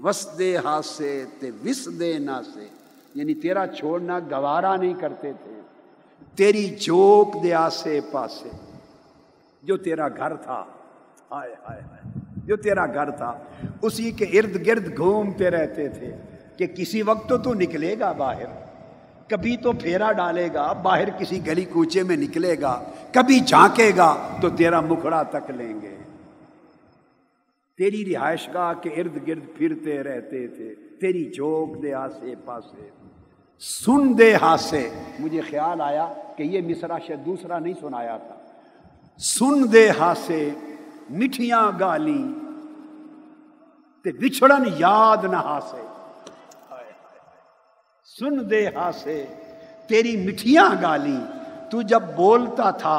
[0.02, 2.68] وس دے ہاتھ سے تے وس دے نہ سے۔
[3.14, 5.60] یعنی تیرا چھوڑنا گوارا نہیں کرتے تھے۔
[6.34, 8.48] تیری جوک دے آسے پاسے۔
[9.62, 10.64] جو تیرا گھر تھا۔
[11.30, 13.38] ہائے ہائے ہائے۔ جو تیرا گھر تھا۔
[13.82, 16.16] اسی کے ارد گرد گھومتے رہتے تھے
[16.56, 18.69] کہ کسی وقت تو تو نکلے گا باہر۔
[19.30, 24.38] کبھی تو پھیرا ڈالے گا، باہر کسی گلی کوچے میں نکلے گا، کبھی جھانکے گا
[24.42, 25.96] تو تیرا مکھڑا تک لیں گے۔
[27.78, 32.90] تیری رہائش گاہ کے ارد گرد پھرتے رہتے تھے، تیری جوک دے آسے پاسے۔
[33.60, 38.34] سن دے ہاسے۔ مجھے خیال آیا کہ یہ مصرا شاید دوسرا نہیں سنایا تھا۔
[39.18, 40.50] سن دے ہاسے،
[41.10, 42.24] مٹھیاں گالی،
[44.04, 45.89] تے بچھڑن یاد نہ ہاسے۔
[48.18, 49.24] سن دے ہاسے
[49.88, 51.18] تیری مٹھیاں گالی
[51.70, 52.98] تو جب بولتا تھا،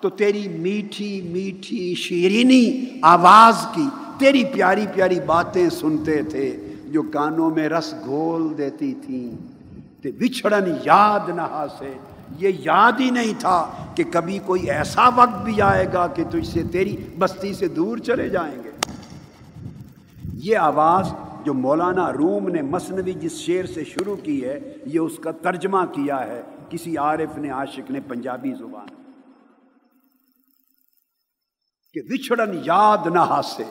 [0.00, 2.64] تو تیری میٹھی میٹھی شیرینی
[3.02, 6.46] آواز کی، تیری پیاری پیاری باتیں سنتے تھے
[6.92, 9.30] جو کانوں میں رس گھول دیتی تھیں۔
[10.02, 11.92] تے بچھڑن یاد نہ ہاسے
[12.38, 13.58] یہ یاد ہی نہیں تھا
[13.94, 17.98] کہ کبھی کوئی ایسا وقت بھی آئے گا کہ تجھ سے تیری بستی سے دور
[17.98, 18.70] چلے جائیں گے۔
[20.44, 21.12] یہ آواز
[21.48, 25.84] جو مولانا روم نے مصنوی جس شعر سے شروع کی ہے، یہ اس کا ترجمہ
[25.92, 28.86] کیا ہے۔ کسی عارف نے، عاشق نے پنجابی زبان
[31.92, 33.62] کہ بچھڑن یاد نہ ہاسے۔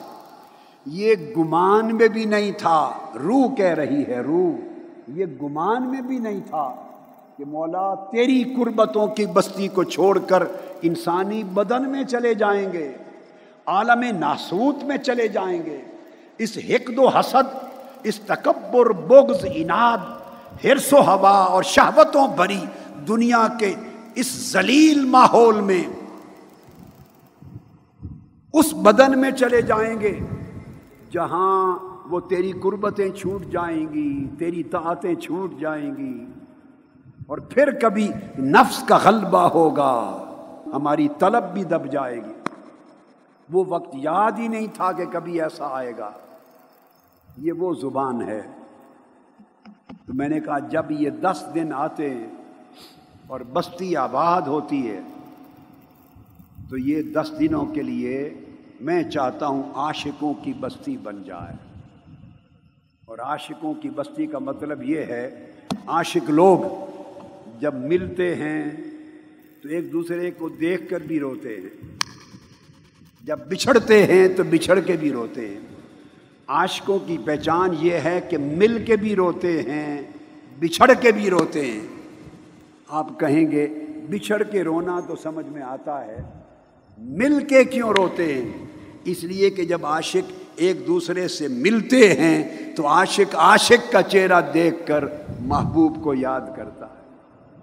[0.86, 4.56] یہ گمان میں بھی نہیں تھا۔ روح کہہ رہی ہے، روح۔
[5.08, 6.74] یہ گمان میں بھی نہیں تھا
[7.36, 10.42] کہ مولا تیری قربتوں کی بستی کو چھوڑ کر
[10.82, 12.92] انسانی بدن میں چلے جائیں گے،
[13.66, 15.80] عالم ناسوت میں چلے جائیں گے۔
[16.38, 17.67] اس حقد و حسد
[18.02, 19.98] اس تکبر، بغض، اناد،
[20.64, 22.60] ہرس و ہوا اور شہوتوں بھری
[23.08, 23.74] دنیا کے
[24.14, 25.82] اس ذلیل ماحول میں
[28.52, 30.18] اس بدن میں چلے جائیں گے
[31.10, 36.26] جہاں وہ تیری قربتیں چھوٹ جائیں گی، تیری طاعتیں چھوٹ جائیں گی
[37.26, 38.08] اور پھر کبھی
[38.38, 39.92] نفس کا غلبہ ہوگا،
[40.74, 42.32] ہماری طلب بھی دب جائے گی۔
[43.52, 46.10] وہ وقت یاد ہی نہیں تھا کہ کبھی ایسا آئے گا۔
[47.38, 48.42] یہ وہ زبان ہے۔
[50.06, 52.26] تو میں نے کہا جب یہ دس دن آتے ہیں
[53.26, 55.00] اور بستی آباد ہوتی ہے،
[56.70, 58.34] تو یہ دس دنوں کے لیے
[58.80, 61.54] میں چاہتا ہوں عاشقوں کی بستی بن جائے۔
[63.04, 65.52] اور عاشقوں کی بستی کا مطلب یہ ہے،
[65.86, 66.60] عاشق لوگ
[67.60, 68.70] جب ملتے ہیں
[69.62, 71.96] تو ایک دوسرے کو دیکھ کر بھی روتے ہیں۔
[73.22, 75.77] جب بچھڑتے ہیں تو بچھڑ کے بھی روتے ہیں۔
[76.48, 80.02] عاشقوں کی پہچان یہ ہے کہ مل کے بھی روتے ہیں،
[80.60, 81.80] بچھڑ کے بھی روتے ہیں۔
[82.88, 83.66] آپ کہیں گے،
[84.10, 86.22] بچھڑ کے رونا تو سمجھ میں آتا ہے۔
[86.98, 88.64] مل کے کیوں روتے ہیں؟
[89.04, 94.40] اس لیے کہ جب عاشق ایک دوسرے سے ملتے ہیں، تو عاشق عاشق کا چہرہ
[94.54, 95.04] دیکھ کر
[95.40, 96.98] محبوب کو یاد کرتا ہے۔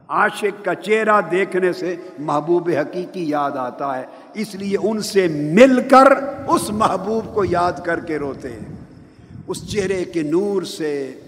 [0.08, 5.90] عاشق کا چہرہ دیکھنے سے محبوب حقیقی یاد آتا ہے۔ اس لیے ان سے مل
[5.90, 6.12] کر
[6.48, 8.75] اس محبوب کو یاد کر کے روتے ہیں۔
[9.48, 11.20] اس چہرے کے نور سے،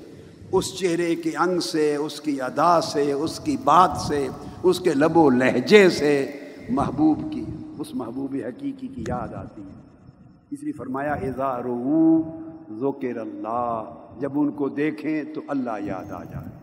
[0.51, 4.27] اس چہرے کے انگ سے، اس کی ادا سے، اس کی بات سے،
[4.63, 6.31] اس کے لب و لہجے سے
[6.69, 7.45] محبوب کی،
[7.79, 9.81] اس محبوب حقیقی کی یاد آتی ہے۔
[10.51, 11.63] اس لیے فرمایا اظہار
[12.71, 13.83] ذکر اللہ،
[14.19, 16.57] جب ان کو دیکھیں تو اللہ یاد آ جائے۔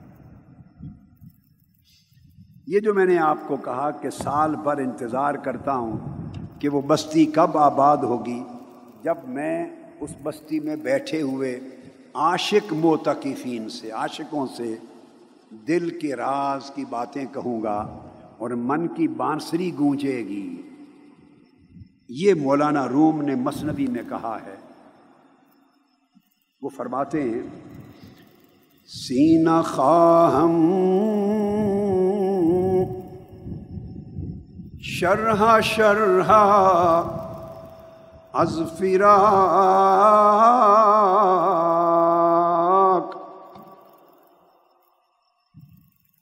[2.67, 5.97] یہ جو میں نے آپ کو کہا کہ سال بھر انتظار کرتا ہوں
[6.59, 8.43] کہ وہ بستی کب آباد ہوگی،
[9.03, 9.67] جب میں
[10.05, 11.61] اس بستی میں بیٹھے ہوئے
[12.15, 14.77] عاشق موتقفین سے، عاشقوں سے
[15.51, 17.99] دل کے راز کی باتیں کہوں گا
[18.39, 20.63] اور من کی بانسری گونجے گی۔
[22.09, 24.55] یہ مولانا روم نے مصنوی میں کہا ہے۔
[26.63, 27.43] وہ فرماتے ہیں،
[28.87, 30.71] سینہ خواہم
[34.81, 36.33] شرح شرح
[38.35, 40.25] از فراق.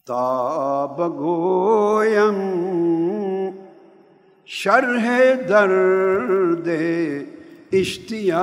[0.06, 2.38] تاب گویم
[4.44, 6.68] شرح درد
[7.72, 8.42] اشتیاق.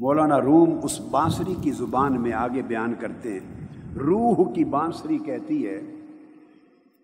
[0.00, 5.66] مولانا روم اس بانسری کی زبان میں آگے بیان کرتے ہیں۔ روح کی بانسری کہتی
[5.68, 5.80] ہے،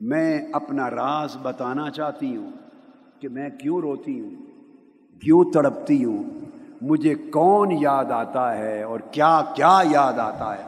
[0.01, 2.51] میں اپنا راز بتانا چاہتی ہوں
[3.21, 4.31] کہ میں کیوں روتی ہوں،
[5.21, 6.23] کیوں تڑپتی ہوں،
[6.83, 10.65] مجھے کون یاد آتا ہے اور کیا کیا یاد آتا ہے۔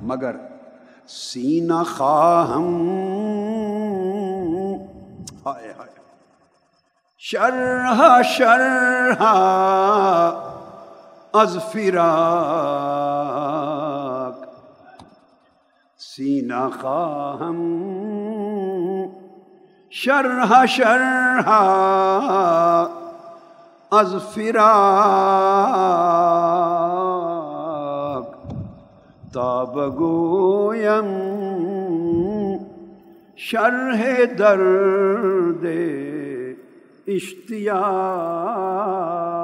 [0.00, 0.36] مگر
[1.08, 2.74] سینہ خواہم،
[5.46, 5.96] ہائے ہائے
[7.18, 9.24] شرح شرح
[11.40, 12.08] از فراق.
[15.98, 17.58] سینہ خواہم
[19.90, 21.48] شرح شرح
[23.90, 24.58] از فراق.
[29.34, 31.08] تاب گویم
[33.36, 35.66] شرح درد
[37.06, 39.37] اشتیاق.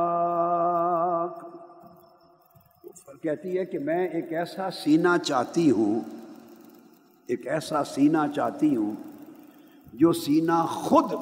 [3.25, 6.01] کہتی ہے کہ میں ایک ایسا سینہ چاہتی ہوں،
[7.27, 8.95] ایک ایسا سینہ چاہتی ہوں
[9.93, 11.13] جو سینہ خود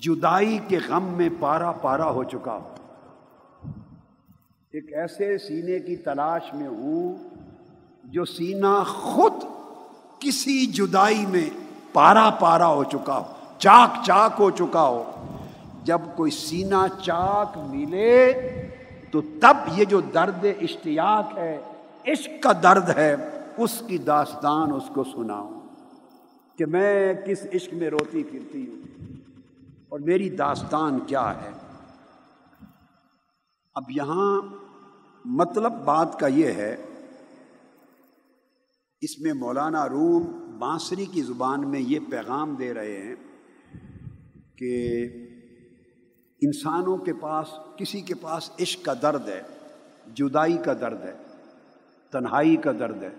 [0.00, 2.74] جدائی کے غم میں پارا پارا ہو چکا ہو۔
[4.70, 7.16] ایک ایسے سینے کی تلاش میں ہوں
[8.04, 9.44] جو سینہ خود
[10.18, 11.50] کسی جدائی میں
[11.92, 13.24] پارا پارا ہو چکا ہو،
[13.58, 15.02] چاک چاک ہو چکا ہو۔
[15.84, 18.32] جب کوئی سینہ چاک ملے
[19.12, 21.60] تو تب یہ جو درد اشتیاق ہے،
[22.06, 23.14] عشق کا درد ہے،
[23.56, 25.60] اس کی داستان اس کو سناؤں
[26.58, 28.80] کہ میں کس عشق میں روتی پھرتی ہوں
[29.88, 31.50] اور میری داستان کیا ہے۔
[33.74, 34.40] اب یہاں
[35.24, 36.76] مطلب بات کا یہ ہے،
[39.00, 40.24] اس میں مولانا روم
[40.58, 43.14] بانسری کی زبان میں یہ پیغام دے رہے ہیں
[44.56, 44.72] کہ
[46.42, 49.42] انسانوں کے پاس، کسی کے پاس عشق کا درد ہے،
[50.14, 51.16] جدائی کا درد ہے،
[52.10, 53.10] تنہائی کا درد ہے،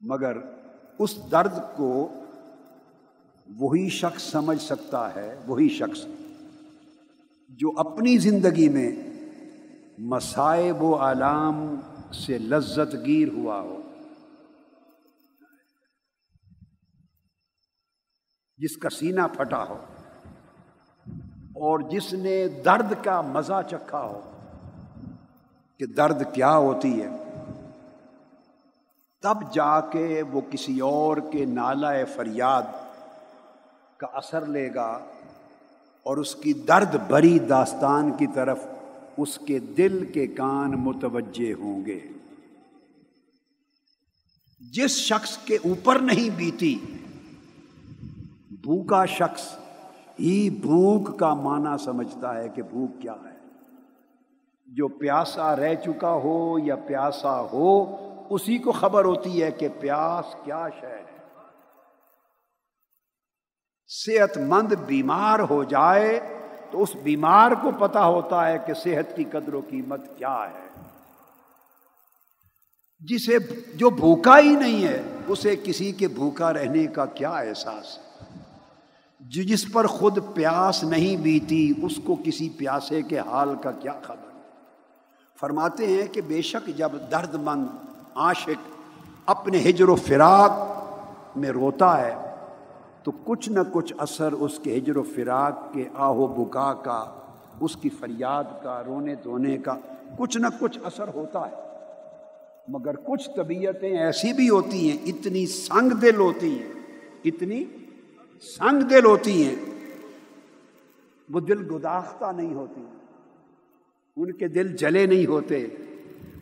[0.00, 0.36] مگر
[0.98, 2.08] اس درد کو
[3.58, 6.06] وہی شخص سمجھ سکتا ہے، وہی شخص
[7.48, 8.92] جو اپنی زندگی میں
[9.98, 11.76] مصائب و علام
[12.12, 13.80] سے لذت گیر ہوا ہو۔
[18.56, 19.93] جس کا سینہ پھٹا ہو۔
[21.54, 24.20] اور جس نے درد کا مزہ چکھا ہو،
[25.78, 27.08] کہ درد کیا ہوتی ہے؟
[29.22, 32.62] تب جا کے وہ کسی اور کے نالہ فریاد
[33.96, 34.98] کا اثر لے گا
[36.06, 38.58] اور اس کی درد بری داستان کی طرف
[39.16, 42.00] اس کے دل کے کان متوجہ ہوں گے۔
[44.60, 46.74] جس شخص کے اوپر نہیں بیتی،
[48.50, 49.42] بھوکا شخص
[50.18, 53.34] ہی بھوک کا معنی سمجھتا ہے کہ بھوک کیا ہے۔
[54.66, 57.96] جو پیاسا رہ چکا ہو یا پیاسا ہو،
[58.30, 61.04] اسی کو خبر ہوتی ہے کہ پیاس کیا شے ہے۔
[63.88, 66.20] صحت مند بیمار ہو جائے
[66.70, 70.82] تو اس بیمار کو پتا ہوتا ہے کہ صحت کی قدر و قیمت کیا ہے۔
[73.00, 73.38] جسے
[73.74, 78.13] جو بھوکا ہی نہیں ہے، اسے کسی کے بھوکا رہنے کا کیا احساس ہے؟
[79.30, 83.92] جو جس پر خود پیاس نہیں بیتی، اس کو کسی پیاسے کے حال کا کیا
[84.02, 84.30] خبر؟
[85.40, 87.66] فرماتے ہیں کہ بے شک جب درد مند
[88.14, 88.68] عاشق
[89.26, 90.52] اپنے ہجر و فراق
[91.36, 92.14] میں روتا ہے،
[93.02, 97.04] تو کچھ نہ کچھ اثر اس کے ہجر و فراق کے آہو بکا کا،
[97.60, 99.76] اس کی فریاد کا، رونے دھونے کا
[100.18, 101.62] کچھ نہ کچھ اثر ہوتا ہے۔
[102.68, 106.72] مگر کچھ طبیعتیں ایسی بھی ہوتی ہیں، اتنی سنگ دل ہوتی ہیں،
[107.24, 107.64] اتنی
[108.44, 109.54] سنگ دل ہوتی ہیں،
[111.30, 112.84] وہ دل گداختہ نہیں ہوتی۔
[114.16, 115.66] ان کے دل جلے نہیں ہوتے،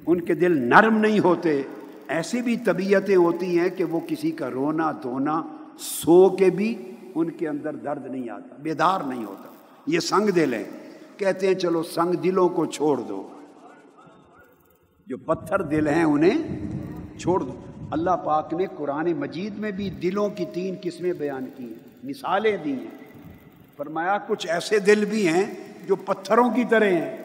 [0.06, 1.62] ان کے دل نرم نہیں ہوتے۔
[2.08, 5.42] ایسی بھی طبیعتیں ہوتی ہیں کہ وہ کسی کا رونا دھونا،
[5.78, 9.48] سو کے بھی ان کے اندر درد نہیں آتا، بیدار نہیں ہوتا۔
[9.86, 10.64] یہ سنگ دل ہیں۔
[11.16, 13.28] کہتے ہیں، چلو سنگ دلوں کو چھوڑ دو۔
[15.06, 16.38] جو پتھر دل ہیں انہیں
[17.18, 17.54] چھوڑ دو۔
[17.90, 22.56] اللہ پاک نے قرآن مجید میں بھی دلوں کی تین قسمیں بیان کی ہیں۔ مثالیں
[22.56, 23.20] دی ہیں۔
[23.76, 25.54] فرمایا، کچھ ایسے دل بھی ہیں
[25.86, 27.16] جو پتھروں کی طرح ہیں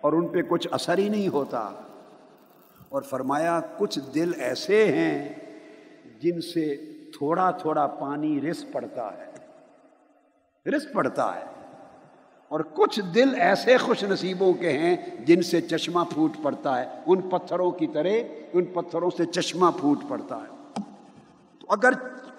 [0.00, 1.70] اور ان پہ کچھ اثر ہی نہیں ہوتا۔
[2.88, 5.34] اور فرمایا، کچھ دل ایسے ہیں
[6.22, 6.76] جن سے
[7.18, 9.32] تھوڑا تھوڑا پانی رس پڑتا ہے۔
[10.70, 11.44] رس پڑتا ہے۔
[12.48, 17.20] اور کچھ دل ایسے خوش نصیبوں کے ہیں جن سے چشمہ پھوٹ پڑتا ہے۔ ان
[17.20, 18.08] پتھروں کی طرح،
[18.52, 20.80] ان پتھروں سے چشمہ پھوٹ پڑتا ہے۔
[21.60, 21.90] تو اگر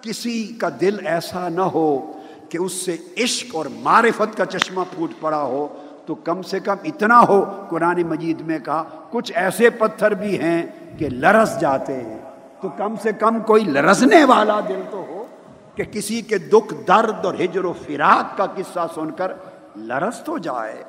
[0.02, 2.12] کسی کا دل ایسا نہ ہو
[2.48, 5.68] کہ اس سے عشق اور معرفت کا چشمہ پھوٹ پڑا ہو،
[6.06, 10.66] تو کم سے کم اتنا ہو، قرآن مجید میں کہا، کچھ ایسے پتھر بھی ہیں
[10.98, 12.18] کہ لرس جاتے ہیں۔
[12.60, 15.26] تو کم سے کم کوئی لرزنے والا دل تو ہو
[15.74, 19.32] کہ کسی کے دکھ، درد اور ہجر و فراق کا قصہ سن کر
[19.76, 20.82] لرس تو جائے۔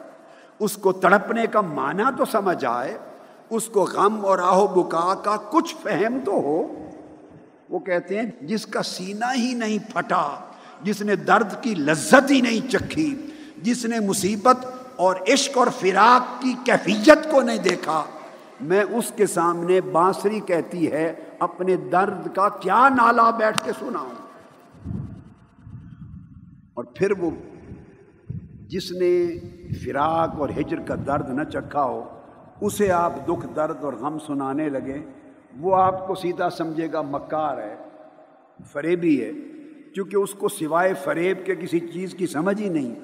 [0.60, 2.98] اس کو تڑپنے کا معنی تو سمجھ آئے۔
[3.50, 6.68] اس کو غم اور آہو بکا کا کچھ فہم تو ہو۔
[7.72, 12.42] وہ کہتے ہیں، جس کا سینہ ہی نہیں پھٹا، جس نے درد کی لذت ہی
[12.42, 18.04] نہیں چکھی، جس نے مصیبت اور عشق اور فراق کی کیفیت کو نہیں دیکھا۔
[18.62, 24.10] میں اس کے سامنے بانسری کہتی ہے، اپنے درد کا کیا نالا بیٹھ کے سناؤں۔
[26.74, 27.32] اور پھر وہ،
[28.68, 29.40] جس نے
[29.86, 32.20] فراق اور ہجر کا درد نہ چکھا ہو،
[32.62, 35.21] اسے آپ دکھ درد اور غم سنانے لگے۔
[35.60, 37.76] وہ آپ کو سیدھا سمجھے گا مکار ہے،
[38.72, 39.32] فریبی ہے،
[39.94, 42.96] کیونکہ اس کو سوائے فریب کے کسی چیز کی سمجھ ہی نہیں۔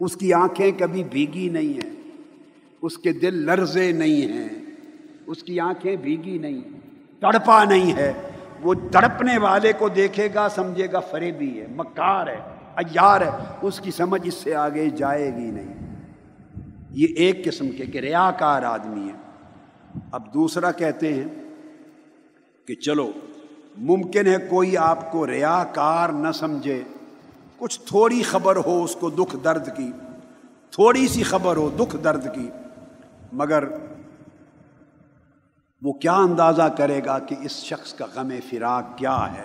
[0.00, 2.10] اس کی آنکھیں کبھی بھیگی نہیں ہیں،
[2.82, 4.48] اس کے دل لرزے نہیں ہیں۔
[5.26, 6.60] اس کی آنکھیں بھیگی نہیں،
[7.20, 8.12] تڑپا نہیں ہے۔
[8.62, 12.38] وہ تڑپنے والے کو دیکھے گا، سمجھے گا فریبی ہے، مکار ہے
[12.76, 13.30] ایار ہے۔
[13.62, 15.74] اس کی سمجھ اس سے آگے جائے گی نہیں۔
[16.90, 19.25] یہ ایک قسم کے کہ ریا کار آدمی ہے
[20.12, 21.24] اب دوسرا کہتے ہیں
[22.66, 23.10] کہ چلو،
[23.78, 26.82] ممکن ہے کوئی آپ کو ریا کار نہ سمجھے۔
[27.58, 29.90] کچھ تھوڑی خبر ہو اس کو دکھ درد کی،
[30.70, 32.48] تھوڑی سی خبر ہو دکھ درد کی،
[33.32, 33.64] مگر
[35.82, 39.44] وہ کیا اندازہ کرے گا کہ اس شخص کا غم فراق کیا ہے؟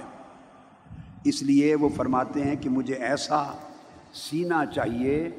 [1.23, 3.43] اس لیے وہ فرماتے ہیں کہ مجھے ایسا
[4.13, 5.29] سینا چاہیے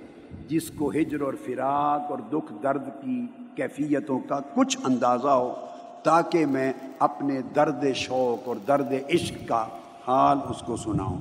[0.49, 5.55] جس کو ہجر اور فراق اور دکھ درد کی کیفیتوں کا کچھ اندازہ ہو
[6.03, 9.67] تاکہ میں اپنے درد شوق اور درد عشق کا
[10.09, 11.21] حال اس کو سناؤں۔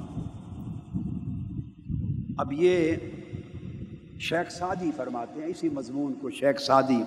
[2.38, 2.96] اب یہ
[4.20, 7.04] شیخ سعدی فرماتے ہیں، اسی مضمون کو شیخ سعدی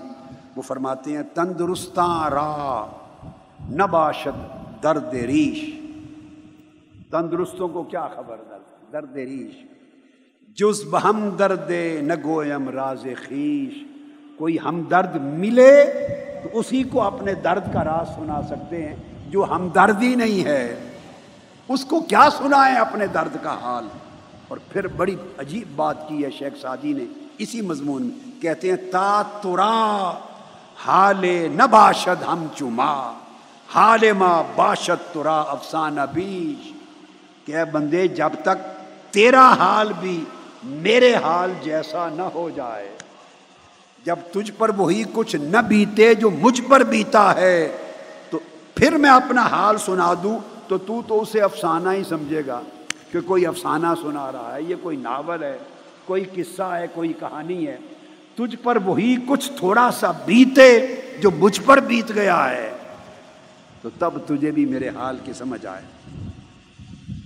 [0.57, 2.87] وہ فرماتے ہیں، تندرستاں را
[3.71, 4.39] نباشد
[4.83, 5.81] درد ریش۔
[7.11, 9.65] تندرستوں کو کیا خبر درد درد ریش۔
[10.57, 11.71] جز بہم درد
[12.03, 13.94] نگویم راز خیش۔
[14.39, 15.85] کوئی ہمدرد ملے
[16.43, 18.97] تو اسی کو اپنے درد کا راز سنا سکتے ہیں
[19.29, 20.91] جو ہمدردی نہیں ہے۔
[21.69, 23.87] اس کو کیا سنائیں اپنے درد کا حال؟
[24.49, 27.05] اور پھر بڑی عجیب بات کی ہے شیخ سعدی نے۔
[27.39, 30.11] اسی مضمون میں کہتے ہیں، تا ترا
[30.85, 33.13] حال نباشد ہم چما
[33.75, 36.73] حال ما باشد ترا افسانہ بیش۔
[37.47, 38.83] کہ بندے، جب تک
[39.13, 40.25] تیرا حال بھی
[40.65, 42.89] میرے حال جیسا نہ ہو جائے۔
[44.05, 47.77] جب تجھ پر وہی کچھ نہ بیتے جو مجھ پر بیتا ہے،
[48.31, 48.41] تو
[48.75, 50.39] پھر میں اپنا حال سنا دوں،
[50.69, 52.61] تو تو تو اسے افسانہ ہی سمجھے گا
[53.13, 55.59] کہ کوئی افسانہ سنا رہا ہے، یہ کوئی ناول ہے،
[56.05, 57.77] کوئی قصہ ہے، کوئی کہانی ہے۔
[58.35, 60.87] تجھ پر وہی کچھ تھوڑا سا بیتے
[61.21, 62.71] جو مجھ پر بیت گیا ہے۔
[63.83, 65.83] تو تب تجھے بھی میرے حال کی سمجھ آئے۔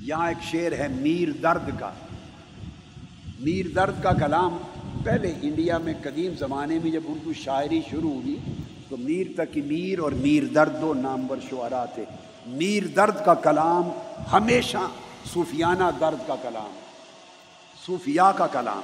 [0.01, 1.91] یہاں ایک شعر ہے، میر درد کا۔
[3.41, 4.57] میر درد کا کلام
[5.09, 8.38] پہلے انڈیا میں قدیم زمانے میں جب اردو شاعری شروع ہوئی،
[8.88, 12.04] تو میر تک میر اور میر درد دو نامور شعرا تھے۔
[12.46, 13.90] میر درد کا کلام
[14.32, 14.76] ہمیشہ
[15.32, 16.78] صوفیانہ درد کا کلام،
[17.86, 18.80] صوفیاء کا کلام۔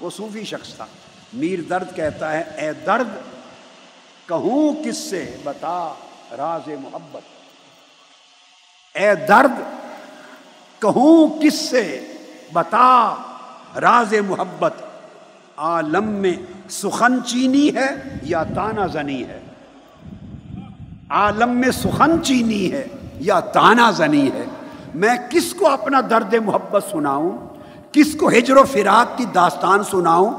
[0.00, 0.86] وہ صوفی شخص تھا۔
[1.32, 3.38] میر درد کہتا ہے، اے درد،
[4.28, 5.94] کہوں کس سے؟ بتا
[6.36, 7.22] راز محبت۔
[8.96, 9.60] اے درد،
[10.78, 12.06] کہوں کس سے؟
[12.52, 13.14] بتا
[13.80, 14.72] راز محبت۔
[15.60, 16.36] عالم میں
[16.68, 19.40] سخن چینی ہے یا تانا زنی ہے؟
[21.10, 22.86] عالم میں سخن چینی ہے
[23.20, 24.44] یا تانا زنی ہے؟
[24.94, 27.36] میں کس کو اپنا درد محبت سناؤں؟
[27.92, 30.32] کس کو ہجر و فراق کی داستان سناؤں؟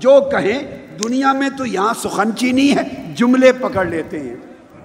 [0.00, 4.36] جو کہیں دنیا میں تو یہاں سخن چینی ہے، جملے پکڑ لیتے ہیں،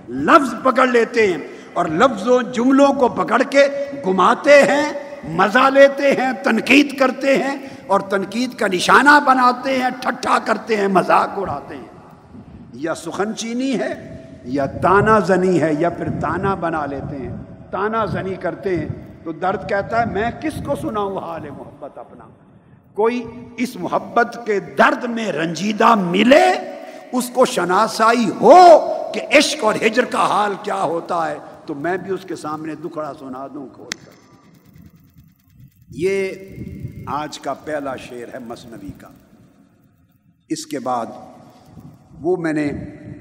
[0.09, 1.37] لفظ پکڑ لیتے ہیں
[1.73, 3.67] اور لفظوں، جملوں کو پکڑ کے
[4.03, 4.93] گھماتے ہیں،
[5.29, 7.57] مزہ لیتے ہیں، تنقید کرتے ہیں
[7.91, 11.91] اور تنقید کا نشانہ بناتے ہیں، ٹھٹھا کرتے ہیں، مذاق اڑاتے ہیں۔
[12.73, 17.35] یا سخن چینی ہے، یا تانا زنی ہے، یا پھر تانا بنا لیتے ہیں۔
[17.71, 18.87] تانا زنی کرتے ہیں
[19.23, 22.25] تو درد کہتا ہے، میں کس کو سناؤں حال محبت اپنا؟
[22.93, 23.23] کوئی
[23.57, 26.51] اس محبت کے درد میں رنجیدہ ملے،
[27.11, 28.55] اس کو شناسائی ہو
[29.13, 32.75] کہ عشق اور ہجر کا حال کیا ہوتا ہے، تو میں بھی اس کے سامنے
[32.75, 34.11] دکھڑا سنا دوں کھول کر۔
[35.89, 36.31] یہ
[37.05, 39.07] آج کا پہلا شعر ہے مصنوی کا۔
[40.49, 41.05] اس کے بعد
[42.21, 42.71] وہ میں نے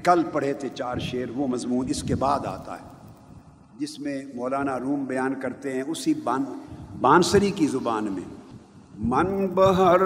[0.03, 2.85] کل پڑھے تھے چار شعر، وہ مضمون اس کے بعد آتا ہے،
[3.79, 6.43] جس میں مولانا روم بیان کرتے ہیں اسی بان،
[7.01, 8.23] بانسری کی زبان میں۔
[8.97, 10.01] من بہر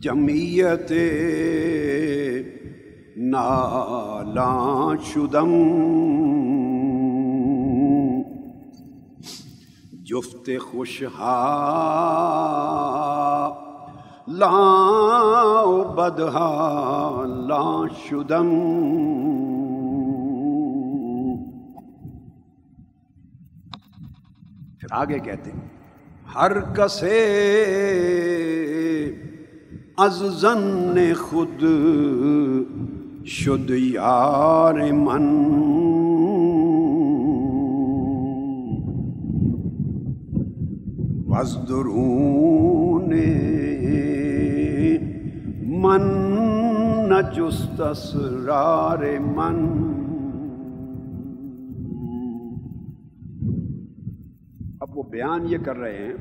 [0.00, 0.92] جمعیت
[3.16, 5.52] نالا شدم
[10.14, 11.38] جفت خوشحا
[14.28, 14.50] لا
[15.96, 16.50] بدہا
[17.46, 17.64] لا
[18.04, 18.50] شدم۔
[24.80, 25.68] پھر آگے کہتے ہیں،
[26.34, 27.18] ہر کسے
[29.98, 31.64] از زن خود
[33.26, 35.93] شد یار من۔
[41.34, 43.12] وزدرون
[45.80, 46.02] من
[47.10, 49.56] نجست اسرار من
[54.80, 56.12] اب وہ بیان یہ کر رہے ہیں،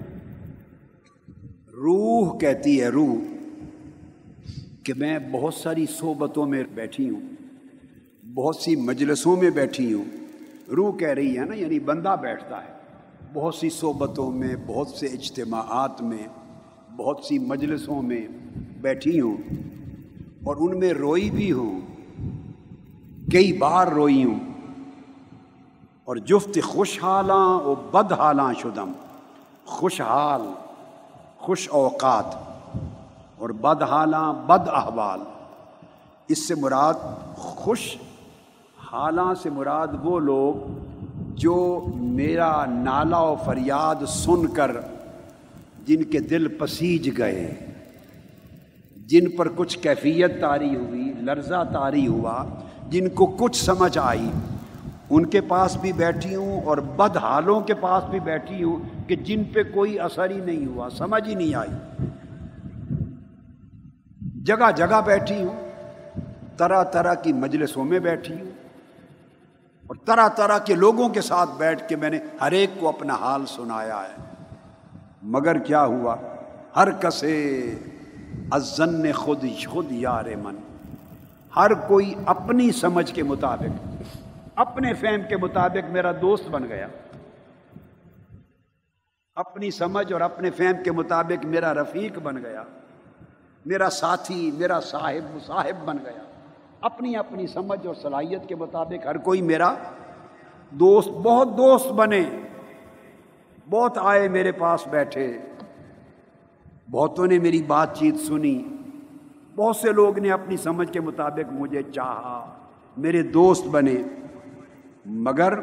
[1.74, 3.16] روح کہتی ہے، روح،
[4.84, 7.22] کہ میں بہت ساری صحبتوں میں بیٹھی ہوں،
[8.34, 10.06] بہت سی مجلسوں میں بیٹھی ہوں۔
[10.76, 12.73] روح کہہ رہی ہے نا یعنی بندہ بیٹھتا ہے۔
[13.34, 16.28] بہت سی صحبتوں میں، بہت سے اجتماعات میں،
[16.98, 18.28] بہت سی مجلسوں میں
[18.82, 19.38] بیٹھی ہوں
[20.44, 21.82] اور ان میں روئی بھی ہوں،
[23.32, 24.40] کئی بار روئی ہوں
[26.06, 28.92] اور جفت خوشحالاں و بد حالاں شدم۔
[29.66, 30.42] خوشحال،
[31.38, 32.36] خوش اوقات
[33.38, 35.20] اور بد حالاں بد احوال۔
[36.28, 36.94] اس سے مراد
[37.36, 37.98] خوش
[38.92, 40.68] حالاں سے مراد وہ لوگ
[41.36, 44.72] جو میرا نالا و فریاد سن کر
[45.88, 47.54] جن کے دل پسیج گئے،
[49.08, 52.44] جن پر کچھ کیفیت تاری ہوئی، لرزہ تاری ہوا،
[52.90, 54.30] جن کو کچھ سمجھ آئی،
[55.10, 59.16] ان کے پاس بھی بیٹھی ہوں اور بد حالوں کے پاس بھی بیٹھی ہوں کہ
[59.16, 61.76] جن پہ کوئی اثر ہی نہیں ہوا، سمجھ ہی نہیں آئی۔
[64.44, 65.70] جگہ جگہ بیٹھی ہوں،
[66.58, 68.53] طرح طرح کی مجلسوں میں بیٹھی ہوں
[69.94, 73.14] اور طرح طرح کے لوگوں کے ساتھ بیٹھ کے میں نے ہر ایک کو اپنا
[73.14, 74.24] حال سنایا ہے۔
[75.22, 76.16] مگر کیا ہوا؟
[76.76, 77.60] ہر کسے
[78.52, 80.56] ازن نے خود خود یار من۔
[81.56, 84.04] ہر کوئی اپنی سمجھ کے مطابق،
[84.56, 86.88] اپنے فہم کے مطابق میرا دوست بن گیا۔
[89.36, 92.64] اپنی سمجھ اور اپنے فہم کے مطابق میرا رفیق بن گیا۔
[93.66, 96.33] میرا ساتھی، میرا صاحب صاحب بن گیا۔
[96.84, 99.76] اپنی اپنی سمجھ اور صلاحیت کے مطابق ہر کوئی میرا
[100.70, 102.24] دوست، بہت دوست بنے۔
[103.70, 105.38] بہت آئے میرے پاس بیٹھے۔
[106.92, 108.64] بہتوں نے میری بات چیت سنی۔
[109.56, 112.58] بہت سے لوگ نے اپنی سمجھ کے مطابق مجھے چاہا۔
[112.98, 113.96] میرے دوست بنے۔
[115.06, 115.54] مگر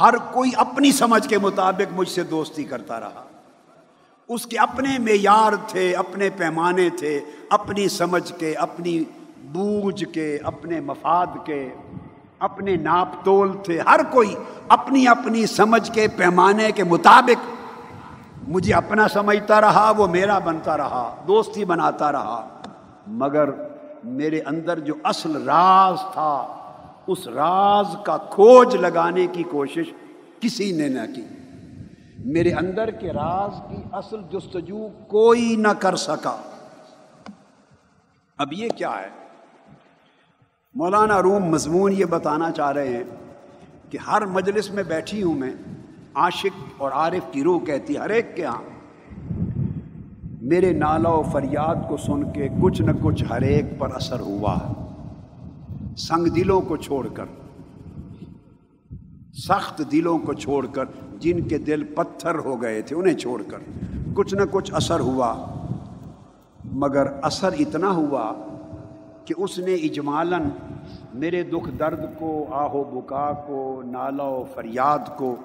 [0.00, 3.24] ہر کوئی اپنی سمجھ کے مطابق مجھ سے دوستی کرتا رہا۔
[4.28, 7.20] اس کے اپنے معیار تھے، اپنے پیمانے تھے،
[7.50, 9.04] اپنی سمجھ کے، اپنی
[9.52, 11.74] بوجھ کے، اپنے مفاد کے،
[12.38, 14.34] اپنے ناپ تول تھے، ہر کوئی
[14.68, 17.58] اپنی اپنی سمجھ کے پیمانے کے مطابق
[18.48, 22.60] مجھے اپنا سمجھتا رہا، وہ میرا بنتا رہا، دوستی بناتا رہا۔
[23.06, 23.44] مگر
[24.04, 26.46] میرے اندر جو اصل راز تھا،
[27.06, 29.92] اس راز کا کھوج لگانے کی کوشش
[30.40, 31.22] کسی نے نہ کی۔
[32.18, 36.36] میرے اندر کے راز کی اصل جستجو کوئی نہ کر سکا۔
[38.38, 39.27] اب یہ کیا ہے؟
[40.78, 43.04] مولانا روم مضمون یہ بتانا چاہ رہے ہیں
[43.90, 45.50] کہ ہر مجلس میں بیٹھی ہوں میں،
[46.14, 48.60] عاشق اور عارف کی روح کہتی ہر ایک کے ہاں
[50.42, 54.56] میرے نالا و فریاد کو سن کے کچھ نہ کچھ ہر ایک پر اثر ہوا۔
[55.96, 57.24] سنگ دلوں کو چھوڑ کر،
[59.38, 60.84] سخت دلوں کو چھوڑ کر،
[61.18, 63.58] جن کے دل پتھر ہو گئے تھے، انہیں چھوڑ کر
[64.14, 65.34] کچھ نہ کچھ اثر ہوا۔
[66.64, 68.32] مگر اثر اتنا ہوا
[69.28, 70.42] کہ اس نے اجمالاً
[71.14, 75.36] میرے دکھ درد کو آہو بکا کو، نالا و فریاد کو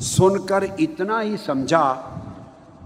[0.00, 1.94] سن کر اتنا ہی سمجھا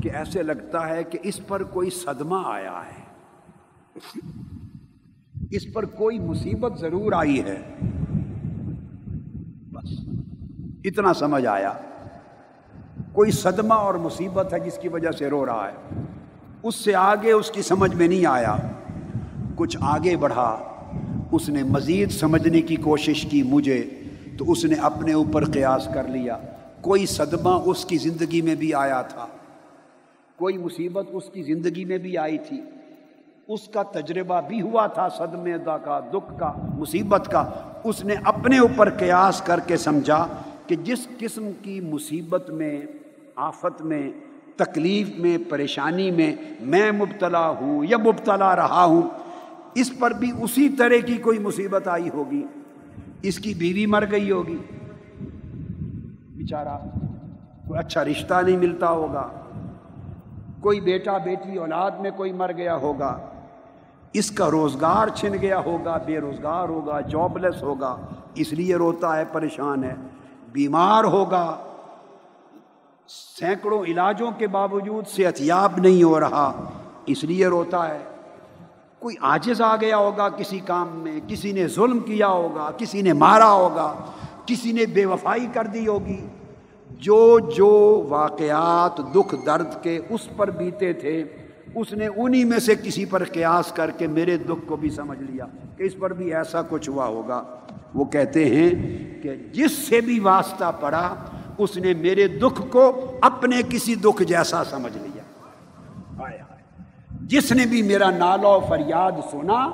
[0.03, 3.03] کہ ایسے لگتا ہے کہ اس پر کوئی صدمہ آیا ہے۔
[5.51, 7.63] اس پر کوئی مصیبت ضرور آئی ہے۔
[9.73, 9.91] بس
[10.85, 11.73] اتنا سمجھ آیا۔
[13.13, 16.01] کوئی صدمہ اور مصیبت ہے جس کی وجہ سے رو رہا ہے۔
[16.63, 18.57] اس سے آگے اس کی سمجھ میں نہیں آیا۔
[19.63, 20.59] کچھ آگے بڑھا،
[21.33, 23.85] اس نے مزید سمجھنے کی کوشش کی مجھے،
[24.39, 26.37] تو اس نے اپنے اوپر قیاس کر لیا۔
[26.81, 29.27] کوئی صدمہ اس کی زندگی میں بھی آیا تھا۔
[30.37, 32.61] کوئی مصیبت اس کی زندگی میں بھی آئی تھی۔
[33.49, 37.49] اس کا تجربہ بھی ہوا تھا صدمے دا کا، دکھ کا، مصیبت کا۔
[37.85, 40.27] اس نے اپنے اوپر قیاس کر کے سمجھا
[40.67, 42.81] کہ جس قسم کی مصیبت میں،
[43.37, 44.11] آفت میں،
[44.57, 49.03] تکلیف میں، پریشانی میں میں مبتلا ہوں یا مبتلا رہا ہوں
[49.75, 52.47] اس پر بھی اسی طرح کی کوئی مصیبت آئی ہوگی۔
[53.23, 54.59] اس کی بیوی مر گئی ہوگی۔
[56.31, 56.79] بیچارہ،
[57.69, 59.29] کوئی اچھا رشتہ نہیں ملتا ہوگا۔
[60.61, 63.19] کوئی بیٹا بیٹی اولاد میں کوئی مر گیا ہوگا۔
[64.13, 67.97] اس کا روزگار چھن گیا ہوگا، بے روزگار ہوگا جاب لیس ہوگا۔
[68.35, 69.95] اس لیے روتا ہے، پریشان ہے۔
[70.53, 71.57] بیمار ہوگا۔
[73.09, 76.71] سینکڑوں علاجوں کے باوجود صحت یاب نہیں ہو رہا۔
[77.07, 78.12] اس لیے روتا ہے۔
[79.03, 83.13] کوئی آجز آ گیا ہوگا، کسی کام میں، کسی نے ظلم کیا ہوگا، کسی نے
[83.13, 83.95] مارا ہوگا،
[84.47, 86.27] کسی نے بے وفائی کر دی ہوگی۔
[86.91, 91.25] جو جو واقعات دکھ، درد کے اس پر بیتے تھے،
[91.75, 95.23] اس نے انہی میں سے کسی پر قیاس کر کے میرے دکھ کو بھی سمجھ
[95.23, 95.47] لیا
[95.77, 97.43] کہ اس پر بھی ایسا کچھ ہوا ہوگا۔
[97.95, 98.71] وہ کہتے ہیں
[99.23, 101.15] کہ جس سے بھی واسطہ پڑا،
[101.59, 105.12] اس نے میرے دکھ کو اپنے کسی دکھ جیسا سمجھ لیا۔
[107.29, 109.71] جس نے بھی میرا نالو فریاد سنا،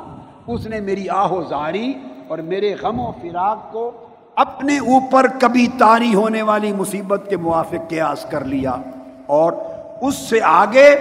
[0.47, 1.93] اس نے میری آہو زاری
[2.29, 3.91] اور میرے غم و فراق کو
[4.35, 8.77] اپنے اوپر کبھی تاری ہونے والی مصیبت کے موافق قیاس کر لیا
[9.27, 9.53] اور
[10.01, 10.95] اس سے آگے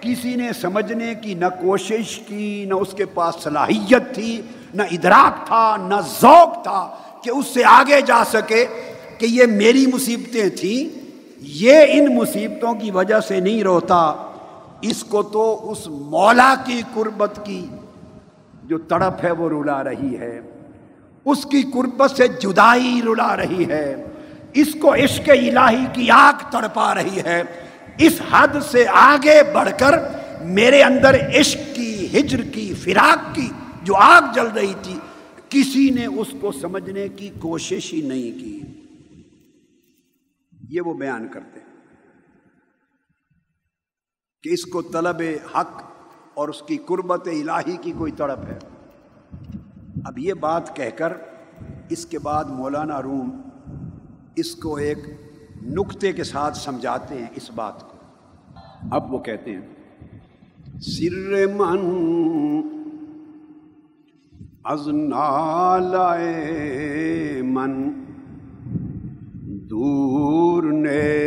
[0.00, 4.40] کسی نے سمجھنے کی نہ کوشش کی، نہ اس کے پاس صلاحیت تھی،
[4.74, 6.88] نہ ادراک تھا، نہ ذوق تھا
[7.22, 8.66] کہ اس سے آگے جا سکے
[9.18, 10.98] کہ یہ میری مصیبتیں تھیں،
[11.40, 14.14] یہ ان مصیبتوں کی وجہ سے نہیں روتا۔
[14.90, 17.66] اس کو تو اس مولا کی قربت کی
[18.64, 20.40] جو تڑپ ہے وہ رلا رہی ہے۔
[21.24, 24.04] اس کی قربت سے جدائی رلا رہی ہے۔
[24.54, 27.42] اس کو عشق الہی کی آگ تڑپا رہی ہے۔
[27.98, 29.92] اس حد سے آگے بڑھ کر
[30.44, 33.48] میرے اندر عشق کی، ہجر کی، فراق کی
[33.82, 34.98] جو آگ جل رہی تھی،
[35.48, 38.60] کسی نے اس کو سمجھنے کی کوشش ہی نہیں کی۔
[40.68, 41.53] یہ وہ بیان کرتے ہیں
[44.44, 45.22] کہ اس کو طلب
[45.54, 45.82] حق
[46.34, 48.58] اور اس کی قربت الہی کی کوئی تڑپ ہے۔
[50.04, 51.12] اب یہ بات کہہ کر
[51.90, 53.30] اس کے بعد مولانا روم
[54.36, 54.98] اس کو ایک
[55.62, 57.96] نقطے کے ساتھ سمجھاتے ہیں اس بات کو۔
[58.90, 61.80] اب وہ کہتے ہیں، سر من
[64.64, 66.32] از نالائے
[67.42, 67.72] من
[69.70, 71.23] دور نے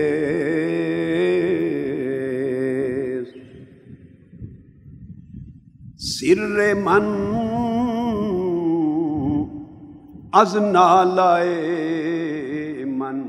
[6.27, 7.05] سر من
[10.33, 11.55] از نالائے
[12.85, 13.21] من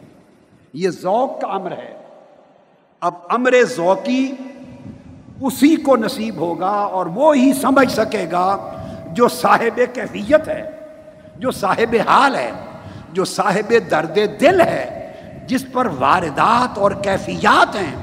[0.74, 1.97] یہ ذوق کا امر ہے۔
[2.99, 4.32] اب امر ذوقی
[5.42, 8.58] اسی کو نصیب ہوگا اور وہ ہی سمجھ سکے گا
[9.12, 10.72] جو صاحب کیفیت ہے،
[11.38, 12.52] جو صاحب حال ہے،
[13.14, 15.12] جو صاحب درد دل ہے،
[15.48, 17.96] جس پر واردات اور کیفیات ہیں،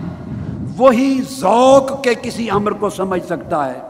[0.76, 3.80] وہی ذوق کے کسی امر کو سمجھ سکتا ہے۔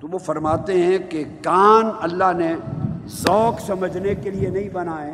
[0.00, 2.54] تو وہ فرماتے ہیں کہ کان اللہ نے
[3.06, 5.12] ذوق سمجھنے کے لیے نہیں بنائے،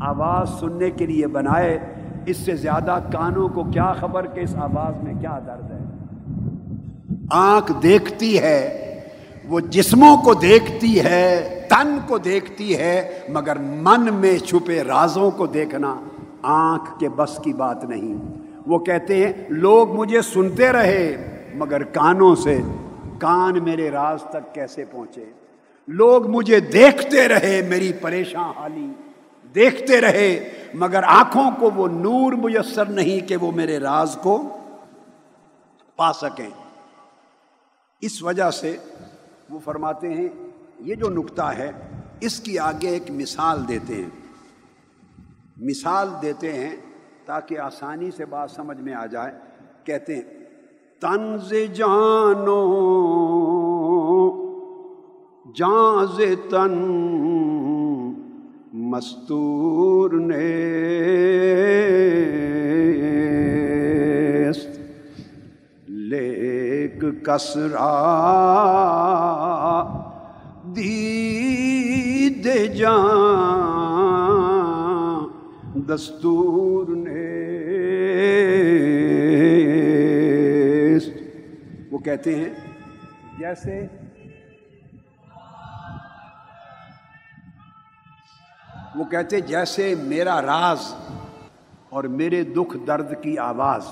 [0.00, 1.78] آواز سننے کے لیے بنائے۔
[2.26, 5.83] اس سے زیادہ کانوں کو کیا خبر کہ اس آواز میں کیا درد ہے؟
[7.30, 8.80] آنکھ دیکھتی ہے،
[9.44, 15.46] وہ جسموں کو دیکھتی ہے، تن کو دیکھتی ہے، مگر من میں چھپے رازوں کو
[15.46, 16.00] دیکھنا
[16.42, 18.14] آنکھ کے بس کی بات نہیں۔
[18.66, 21.16] وہ کہتے ہیں، لوگ مجھے سنتے رہے،
[21.54, 22.60] مگر کانوں سے
[23.18, 25.24] کان میرے راز تک کیسے پہنچے؟
[25.88, 28.88] لوگ مجھے دیکھتے رہے، میری پریشان حالی
[29.54, 34.48] دیکھتے رہے، مگر آنکھوں کو وہ نور میسر نہیں کہ وہ میرے راز کو
[35.96, 36.63] پا سکیں۔
[38.04, 38.76] اس وجہ سے
[39.50, 40.28] وہ فرماتے ہیں،
[40.80, 41.70] یہ جو نقطہ ہے،
[42.20, 44.10] اس کی آگے ایک مثال دیتے ہیں۔
[45.56, 46.76] مثال دیتے ہیں
[47.24, 49.32] تاکہ آسانی سے بات سمجھ میں آ جائے۔
[49.84, 50.22] کہتے ہیں
[51.00, 52.60] تنز جانو
[55.54, 56.74] جانز تن،
[58.72, 60.50] مستور نے
[67.12, 67.90] کسرا
[70.76, 73.44] دید جان
[75.88, 77.32] دستور نے
[81.90, 82.50] وہ کہتے ہیں،
[83.38, 83.86] جیسے
[88.94, 90.94] وہ کہتے جیسے میرا راز
[91.90, 93.86] اور میرے دکھ درد کی آواز۔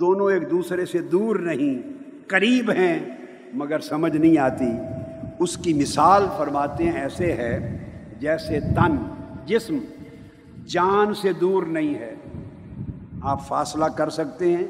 [0.00, 1.82] دونوں ایک دوسرے سے دور نہیں،
[2.28, 2.98] قریب ہیں،
[3.52, 4.64] مگر سمجھ نہیں آتی۔
[5.38, 7.78] اس کی مثال فرماتے ہیں، ایسے ہے
[8.18, 8.96] جیسے تن،
[9.44, 9.78] جسم
[10.66, 12.14] جان سے دور نہیں ہے۔
[13.22, 14.66] آپ فاصلہ کر سکتے ہیں،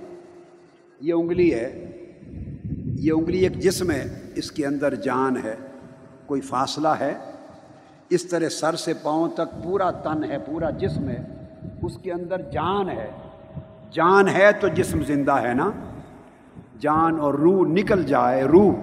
[1.01, 1.91] یہ انگلی ہے،
[2.85, 5.55] یہ انگلی ایک جسم ہے، اس کے اندر جان ہے۔
[6.27, 7.15] کوئی فاصلہ ہے؟
[8.11, 11.25] اس طرح سر سے پاؤں تک پورا تن ہے، پورا جسم ہے،
[11.83, 13.07] اس کے اندر جان ہے۔
[13.91, 15.71] جان ہے تو جسم زندہ ہے نا؟
[16.81, 18.75] جان اور روح نکل جائے، روح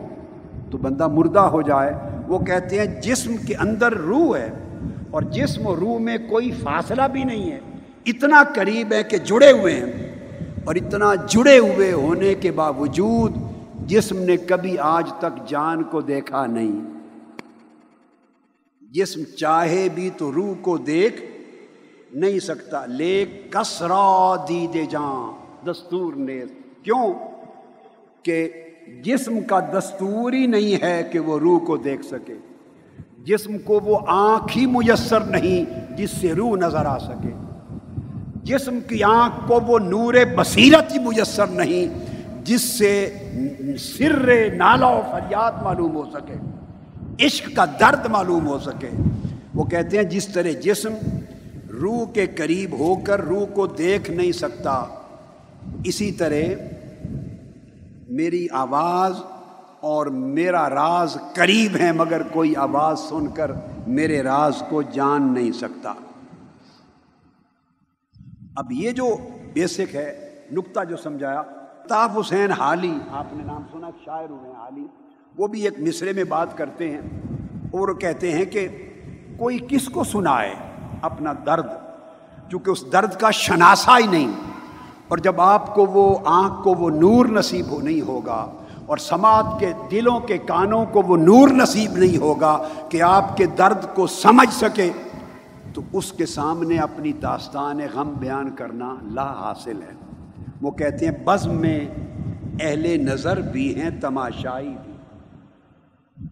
[0.71, 1.93] تو بندہ مردہ ہو جائے۔
[2.27, 4.49] وہ کہتے ہیں جسم کے اندر روح ہے
[5.11, 7.59] اور جسم و روح میں کوئی فاصلہ بھی نہیں ہے۔
[8.05, 10.15] اتنا قریب ہے کہ جڑے ہوئے ہیں
[10.65, 13.31] اور اتنا جڑے ہوئے ہونے کے باوجود
[13.85, 16.93] جسم نے کبھی آج تک جان کو دیکھا نہیں۔
[18.81, 21.32] جسم چاہے بھی تو روح کو دیکھ
[22.13, 25.31] نہیں سکتا۔ لے کسرا دی دے جان،
[25.65, 26.41] دستور نے
[26.83, 27.13] کیوں؟
[28.23, 28.49] کہ
[29.03, 32.33] جسم کا دستور ہی نہیں ہے کہ وہ روح کو دیکھ سکے۔
[33.23, 37.29] جسم کو وہ آنکھ ہی میسر نہیں جس سے روح نظر آ سکے۔
[38.43, 42.05] جسم کی آنکھ کو وہ نور بصیرت ہی میسر نہیں
[42.43, 43.17] جس سے
[43.79, 46.33] سر نالا و فریاد معلوم ہو سکے۔
[47.25, 48.89] عشق کا درد معلوم ہو سکے۔
[49.53, 50.93] وہ کہتے ہیں جس طرح جسم
[51.83, 54.85] روح کے قریب ہو کر روح کو دیکھ نہیں سکتا۔
[55.83, 56.43] اسی طرح
[58.09, 59.21] میری آواز
[59.79, 63.51] اور میرا راز قریب ہے، مگر کوئی آواز سن کر
[63.87, 65.93] میرے راز کو جان نہیں سکتا۔
[68.55, 69.17] اب یہ جو
[69.53, 71.41] بیسک ہے، نقطہ جو سمجھایا
[71.89, 74.87] تاف حسین حالی، آپ نے نام سنا شاعر ہوئے ہیں حالی،
[75.37, 77.01] وہ بھی ایک مصرے میں بات کرتے ہیں
[77.71, 78.67] اور کہتے ہیں کہ
[79.37, 80.53] کوئی کس کو سنائے؟
[81.03, 81.67] اپنا درد
[82.49, 84.31] چونکہ اس درد کا شناسا ہی نہیں۔
[85.07, 88.45] اور جب آپ کو وہ آنکھ کو وہ نور نصیب ہو نہیں ہوگا،
[88.85, 92.57] اور سماعت کے دلوں کے کانوں کو وہ نور نصیب نہیں ہوگا
[92.89, 94.89] کہ آپ کے درد کو سمجھ سکے،
[95.73, 99.93] تو اس کے سامنے اپنی داستان غم بیان کرنا لا حاصل ہے۔
[100.61, 101.79] وہ کہتے ہیں، بزم میں
[102.61, 104.93] اہل نظر بھی ہیں، تماشائی بھی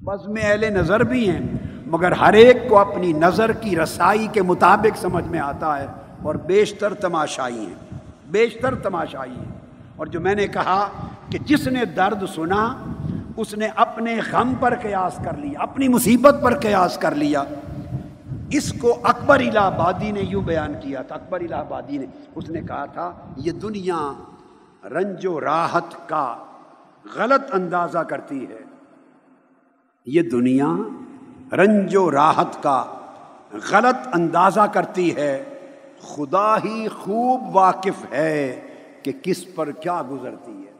[0.01, 1.47] بزم میں اہل نظر بھی ہیں۔
[1.91, 5.87] مگر ہر ایک کو اپنی نظر کی رسائی کے مطابق سمجھ میں آتا ہے
[6.23, 9.51] اور بیشتر تماشائی ہیں، بیشتر تماشائی ہیں۔
[9.95, 10.89] اور جو میں نے کہا
[11.29, 12.77] کہ جس نے درد سنا،
[13.37, 17.43] اس نے اپنے غم پر قیاس کر لیا، اپنی مصیبت پر قیاس کر لیا۔
[18.49, 22.49] اس کو اکبر الہ آبادی نے یوں بیان کیا تھا، اکبر الہ آبادی نے۔ اس
[22.49, 24.13] نے کہا تھا، یہ دنیا
[24.83, 26.37] رنج و راحت کا
[27.15, 28.59] غلط اندازہ کرتی ہے۔
[30.05, 30.73] یہ دنیا
[31.53, 32.85] رنج و راحت کا
[33.71, 35.59] غلط اندازہ کرتی ہے۔
[36.01, 38.67] خدا ہی خوب واقف ہے
[39.03, 40.73] کہ کس پر کیا گزرتی ہے۔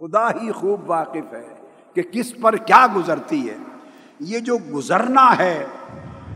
[0.00, 1.48] خدا ہی خوب واقف ہے
[1.94, 3.56] کہ کس پر کیا گزرتی ہے۔
[4.20, 5.66] یہ جو گزرنا ہے،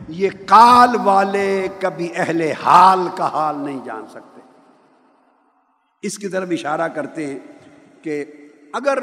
[0.08, 4.40] یہ کال والے کبھی اہل حال کا حال نہیں جان سکتے۔
[6.02, 7.38] اس کی طرف اشارہ کرتے ہیں
[8.02, 8.24] کہ
[8.72, 8.98] اگر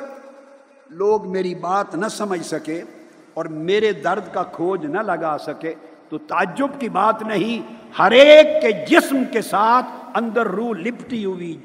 [0.89, 2.81] لوگ میری بات نہ سمجھ سکے
[3.35, 5.73] اور میرے درد کا کھوج نہ لگا سکے
[6.09, 7.61] تو تعجب کی بات نہیں،
[7.99, 11.55] ہر ایک کے جسم کے ساتھ اندر روح لپٹی ہوئی،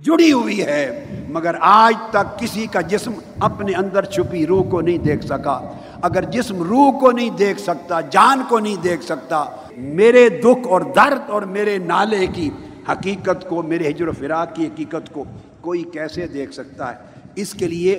[0.00, 4.98] جڑی ہوئی ہے۔ مگر آج تک کسی کا جسم اپنے اندر چھپی روح کو نہیں
[4.98, 5.58] دیکھ سکا۔
[6.02, 9.44] اگر جسم روح کو نہیں دیکھ سکتا، جان کو نہیں دیکھ سکتا،
[9.76, 12.50] میرے دکھ اور درد اور میرے نالے کی
[12.88, 15.24] حقیقت کو، میرے ہجر و فراق کی حقیقت کو
[15.60, 17.98] کوئی کیسے دیکھ سکتا ہے؟ اس کے لیے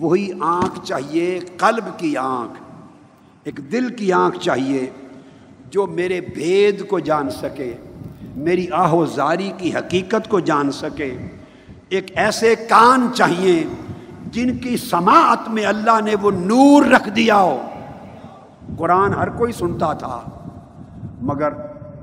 [0.00, 2.62] وہی آنکھ چاہیے، قلب کی آنکھ،
[3.44, 4.90] ایک دل کی آنکھ چاہیے
[5.70, 7.72] جو میرے بھید کو جان سکے،
[8.36, 11.16] میری آہو زاری کی حقیقت کو جان سکے۔
[11.88, 13.64] ایک ایسے کان چاہیے
[14.32, 17.58] جن کی سماعت میں اللہ نے وہ نور رکھ دیا ہو۔
[18.78, 20.20] قرآن ہر کوئی سنتا تھا،
[21.22, 21.52] مگر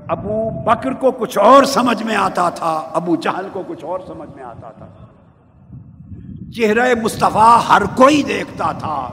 [0.08, 4.28] ابو بکر کو کچھ اور سمجھ میں آتا تھا، ابو جہل کو کچھ اور سمجھ
[4.36, 4.86] میں آتا تھا۔
[6.56, 9.10] چہرہ مصطفیٰ ہر کوئی دیکھتا تھا۔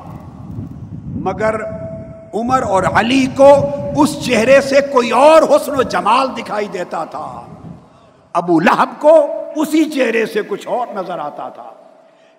[1.05, 1.55] مگر
[2.33, 3.55] عمر اور علی کو
[3.97, 7.41] اس چہرے سے کوئی اور حسن و جمال دکھائی دیتا تھا۔
[8.33, 11.63] ابو لہب کو اسی چہرے سے کچھ اور نظر آتا تھا۔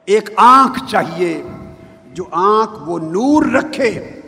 [0.05, 1.42] ایک آنکھ چاہیے،
[2.12, 4.20] جو آنکھ وہ نور رکھے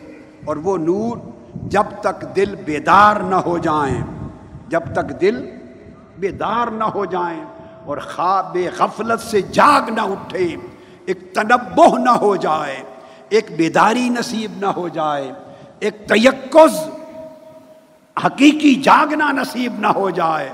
[0.45, 1.17] اور وہ نور
[1.53, 4.01] جب تک دل بیدار نہ ہو جائیں۔
[4.67, 5.49] جب تک دل
[6.17, 7.43] بیدار نہ ہو جائیں۔
[7.87, 10.55] اور خواب غفلت سے جاگ نہ اٹھے۔
[11.05, 12.83] ایک تنبہ نہ ہو جائے،
[13.29, 15.31] ایک بیداری نصیب نہ ہو جائے۔
[15.79, 16.79] ایک تیکز،
[18.25, 20.49] حقیقی جاگنا نصیب نہ ہو جائے۔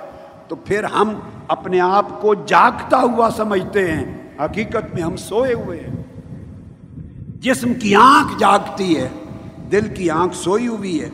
[0.48, 5.80] تو پھر ہم اپنے آپ کو جاگتا ہوا سمجھتے ہیں۔ حقیقت میں ہم سوئے ہوئے
[5.80, 6.04] ہیں۔
[7.28, 9.10] جسم کی آنکھ جاگتی ہے،
[9.72, 11.10] دل کی آنکھ سوئی ہوئی ہے۔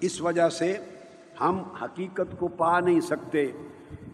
[0.00, 0.76] اس وجہ سے
[1.40, 3.46] ہم حقیقت کو پا نہیں سکتے۔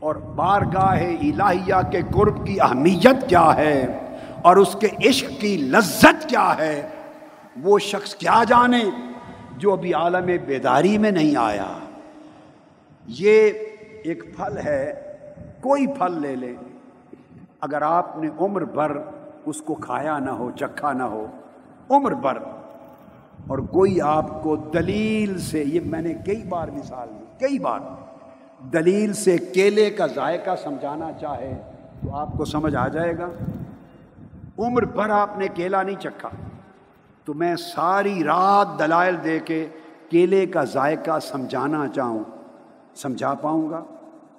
[0.01, 3.99] اور بارگاہ الہیہ کے قرب کی اہمیت کیا ہے
[4.43, 6.89] اور اس کے عشق کی لذت کیا ہے،
[7.63, 8.83] وہ شخص کیا جانے
[9.57, 11.67] جو ابھی عالم بیداری میں نہیں آیا؟
[13.09, 13.51] یہ
[14.05, 15.15] ایک پھل ہے،
[15.61, 16.55] کوئی پھل لے لے۔
[17.61, 18.93] اگر آپ نے عمر بھر
[19.47, 21.27] اس کو کھایا نہ ہو، چکھا نہ ہو،
[21.91, 22.39] عمر بھر،
[23.47, 27.81] اور کوئی آپ کو دلیل سے، یہ میں نے کئی بار مثال دی، کئی بار۔
[28.61, 31.63] دلیل سے کیلے کا ذائقہ سمجھانا چاہے
[32.03, 33.29] تو آپ کو سمجھ آ جائے گا۔
[34.59, 36.29] عمر بھر آپ نے کیلا نہیں چکھا۔
[37.25, 39.69] تو میں ساری رات دلائل دے کے
[40.11, 42.25] کیلے کا ذائقہ سمجھانا چاہوں۔
[42.97, 43.85] سمجھا پاؤں گا؟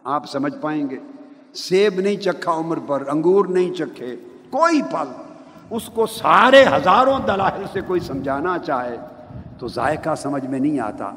[0.03, 0.97] آپ سمجھ پائیں گے۔
[1.53, 4.15] سیب نہیں چکھا عمر پر انگور نہیں چکھے،
[4.49, 5.11] کوئی پھل۔
[5.69, 8.97] اس کو سارے ہزاروں دلائل سے کوئی سمجھانا چاہے
[9.59, 11.11] تو ذائقہ سمجھ میں نہیں آتا۔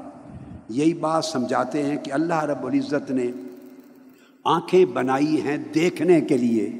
[0.72, 3.30] یہی بات سمجھاتے ہیں کہ اللہ رب العزت نے
[4.44, 6.70] آنکھیں بنائی ہیں دیکھنے کے لیے۔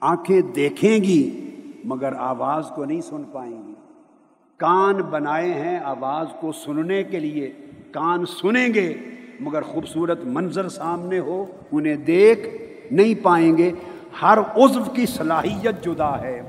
[0.00, 1.50] آنکھیں دیکھیں گی
[1.84, 3.74] مگر آواز کو نہیں سن پائیں گی۔
[4.56, 7.52] کان بنائے ہیں آواز کو سننے کے لیے۔
[7.92, 8.94] کان سنیں گے
[9.40, 12.48] مگر خوبصورت منظر سامنے ہو، انہیں دیکھ
[12.92, 13.72] نہیں پائیں گے۔
[14.22, 16.42] ہر عضو کی صلاحیت جدا ہے۔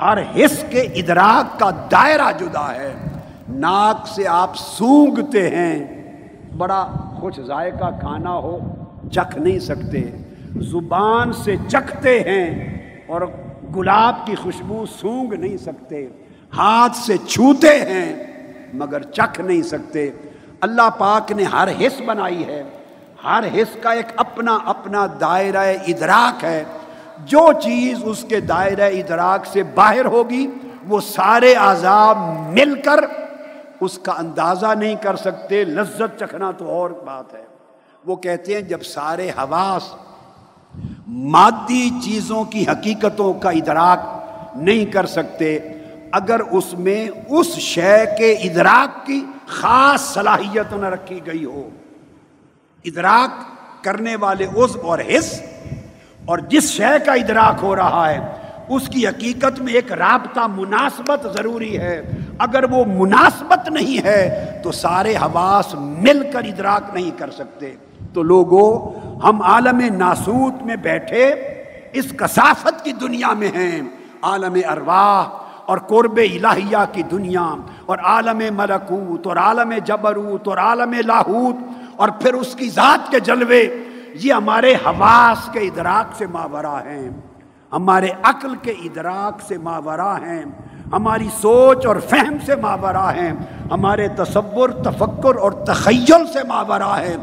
[0.00, 3.13] ہر حص کے ادراک کا دائرہ جدا ہے۔
[3.48, 6.02] ناک سے آپ سونگتے ہیں،
[6.56, 6.86] بڑا
[7.20, 8.58] خوش ذائقہ کھانا ہو،
[9.12, 10.02] چکھ نہیں سکتے۔
[10.56, 12.74] زبان سے چکھتے ہیں
[13.06, 13.20] اور
[13.76, 16.06] گلاب کی خوشبو سونگ نہیں سکتے۔
[16.56, 18.22] ہاتھ سے چھوتے ہیں
[18.74, 20.10] مگر چکھ نہیں سکتے۔
[20.60, 22.62] اللہ پاک نے ہر حص بنائی ہے۔
[23.24, 26.64] ہر حص کا ایک اپنا اپنا دائرہ ادراک ہے۔
[27.26, 30.46] جو چیز اس کے دائرہ ادراک سے باہر ہوگی،
[30.88, 32.18] وہ سارے عذاب
[32.52, 33.23] مل کر
[33.80, 37.44] اس کا اندازہ نہیں کر سکتے، لذت چکھنا تو اور بات ہے۔
[38.04, 39.92] وہ کہتے ہیں، جب سارے حواس
[41.08, 45.58] مادی چیزوں کی حقیقتوں کا ادراک نہیں کر سکتے،
[46.12, 51.68] اگر اس میں اس شے کے ادراک کی خاص صلاحیت نہ رکھی گئی ہو۔
[52.84, 53.42] ادراک
[53.84, 55.40] کرنے والے عز اور حص،
[56.24, 58.18] اور جس شے کا ادراک ہو رہا ہے
[58.68, 64.72] اس کی حقیقت میں ایک رابطہ مناسبت ضروری ہے۔ اگر وہ مناسبت نہیں ہے، تو
[64.72, 67.74] سارے حواس مل کر ادراک نہیں کر سکتے۔
[68.14, 71.34] تو لوگوں ہم عالم ناسوت میں بیٹھے
[71.92, 73.80] اس کثافت کی دنیا میں ہیں۔
[74.22, 77.54] عالم ارواح اور قرب الہیہ کی دنیا۔
[77.86, 81.56] اور عالم ملکوت اور عالم جبروت اور عالم لاہوت۔
[81.96, 83.68] اور پھر اس کی ذات کے جلوے۔
[84.14, 87.10] یہ ہمارے حواس کے ادراک سے ماورا ہیں۔
[87.74, 90.42] ہمارے عقل کے ادراک سے ماورا ہیں،
[90.92, 93.32] ہماری سوچ اور فہم سے ماورا ہیں،
[93.70, 97.16] ہمارے تصور، تفکر اور تخیل سے ماورا ہے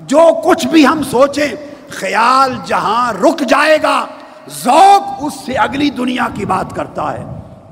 [0.00, 1.48] جو کچھ بھی ہم سوچیں،
[1.88, 4.06] خیال جہاں رک جائے گا،
[4.48, 7.24] ذوق اس سے اگلی دنیا کی بات کرتا ہے۔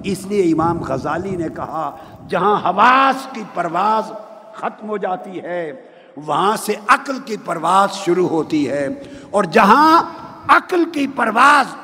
[0.04, 1.96] اس لیے امام غزالی نے کہا،
[2.28, 4.12] جہاں حواس کی پرواز
[4.54, 5.72] ختم ہو جاتی ہے،
[6.16, 8.88] وہاں سے عقل کی پرواز شروع ہوتی ہے۔
[9.30, 10.02] اور جہاں
[10.48, 11.83] عقل کی پرواز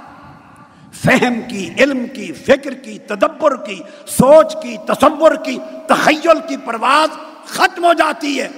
[1.05, 7.09] فہم کی، علم کی، فکر کی، تدبر کی، سوچ کی، تصور کی، تخیل کی پرواز
[7.46, 8.48] ختم ہو جاتی ہے۔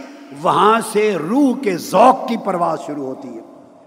[0.43, 3.43] وہاں سے روح کے ذوق کی پرواز شروع ہوتی ہے۔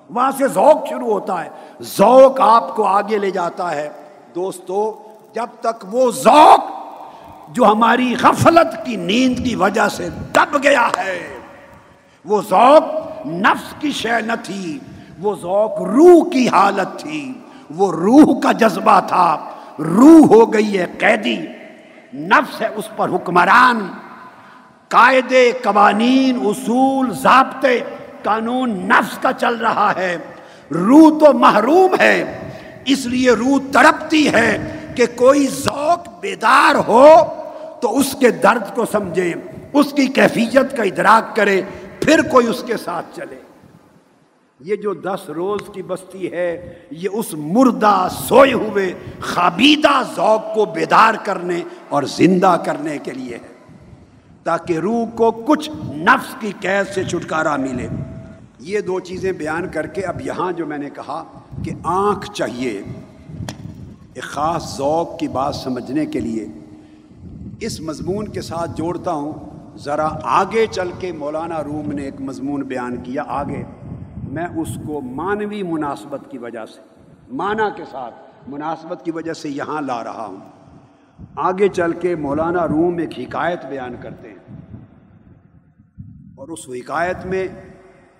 [0.10, 1.50] وہاں سے ذوق شروع ہوتا ہے۔
[1.82, 3.90] ذوق آپ کو آگے لے جاتا ہے۔
[4.36, 5.04] دوستو،
[5.34, 6.60] جب تک وہ ذوق
[7.50, 11.38] جو ہماری غفلت کی نیند کی وجہ سے دب گیا ہے،
[12.26, 12.84] وہ ذوق
[13.28, 14.80] نفس کی شے نہ تھی،
[15.20, 17.34] وہ ذوق روح کی حالت تھی۔
[17.70, 19.50] وہ روح کا جذبہ تھا۔
[19.80, 21.38] روح ہو گئی ہے قیدی۔
[22.14, 23.88] نفس ہے اس پر حکمران۔
[24.88, 27.80] قاعدے، قوانین، اصول، ضابطے،
[28.24, 30.18] قانون نفس کا چل رہا ہے۔
[30.72, 32.40] روح تو محروم ہے۔
[32.86, 37.08] اس لیے روح تڑپتی ہے کہ کوئی ذوق بیدار ہو
[37.82, 39.34] تو اس کے درد کو سمجھے،
[39.74, 41.62] اس کی کیفیت کا ادراک کرے،
[42.00, 43.45] پھر کوئی اس کے ساتھ چلے۔
[44.60, 50.66] یہ جو دس روز کی بستی ہے، یہ اس مردہ سوئے ہوئے، خابیدہ ذوق کو
[50.66, 53.54] بیدار کرنے اور زندہ کرنے کے لیے ہے۔
[54.44, 57.88] تاکہ روح کو کچھ نفس کی قید سے چھٹکارا ملے۔
[58.60, 61.24] یہ دو چیزیں بیان کر کے اب یہاں جو میں نے کہا
[61.64, 62.82] کہ آنکھ چاہیے۔
[64.14, 66.48] ایک خاص ذوق کی بات سمجھنے کے لیے۔
[67.60, 69.34] اس مضمون کے ساتھ جوڑتا ہوں۔
[69.78, 73.64] ذرا آگے چل کے مولانا روم نے ایک مضمون بیان کیا آگے۔
[74.36, 76.82] میں اس کو مانوی مناسبت کی وجہ سے
[77.32, 78.16] معنی کے ساتھ
[78.48, 80.38] مناسبت کی وجہ سے یہاں لا رہا ہوں۔
[81.36, 84.56] آگے چل کے مولانا روم ایک حکایت بیان کرتے ہیں۔
[86.36, 87.48] اور اس حکایت میں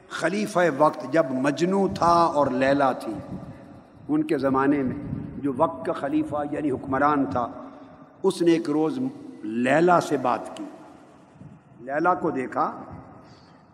[0.10, 3.36] خلیفہ وقت جب مجنو تھا اور لیلا تھی،
[4.08, 4.96] ان کے زمانے میں
[5.38, 7.48] جو وقت کا خلیفہ یعنی حکمران تھا،
[8.24, 9.00] اس نے ایک روز
[9.44, 10.66] لیلا سے بات کی۔
[11.80, 12.72] لیلا کو دیکھا،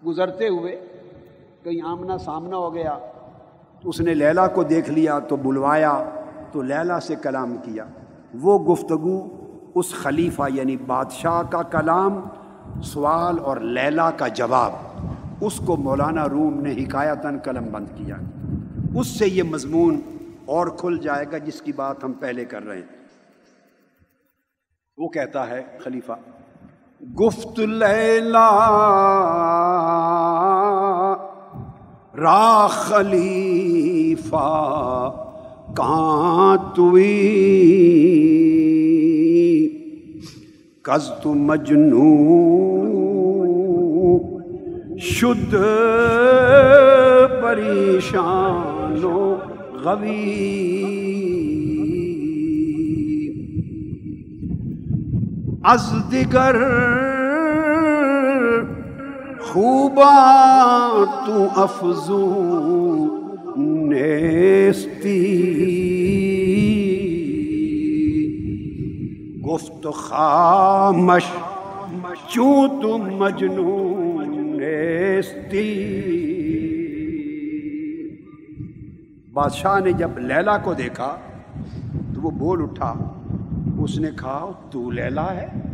[0.05, 0.90] گزرتے ہوئے
[1.63, 2.97] کہیں آمنا سامنا ہو گیا،
[3.81, 6.03] تو اس نے لیلا کو دیکھ لیا، تو بلوایا،
[6.51, 7.85] تو لیلا سے کلام کیا۔
[8.41, 9.27] وہ گفتگو
[9.75, 12.21] اس خلیفہ یعنی بادشاہ کا کلام،
[12.83, 14.71] سوال اور لیلا کا جواب،
[15.41, 18.15] اس کو مولانا روم نے حکایتاً قلم بند کیا۔
[18.95, 20.01] اس سے یہ مضمون
[20.45, 22.99] اور کھل جائے گا جس کی بات ہم پہلے کر رہے ہیں۔
[24.97, 26.13] وہ کہتا ہے خلیفہ،
[27.19, 28.49] گفت لیلا
[32.17, 34.37] را خلیفہ
[35.77, 37.17] کہاں توئی
[40.83, 42.09] کز مجنو
[44.99, 45.55] شدھ
[47.41, 49.35] پریشان و
[49.83, 50.27] غوی۔
[55.63, 56.55] از دیگر
[59.41, 62.25] خوبا تو افزو
[63.57, 65.21] نیستی۔
[69.45, 71.23] گفت خامش،
[72.27, 75.67] چوں تم مجنون نیستی؟
[79.33, 81.15] بادشاہ نے جب لیلا کو دیکھا
[82.15, 82.93] تو وہ بول اٹھا،
[83.79, 85.70] اس نے کہا، تو لیلا ہے؟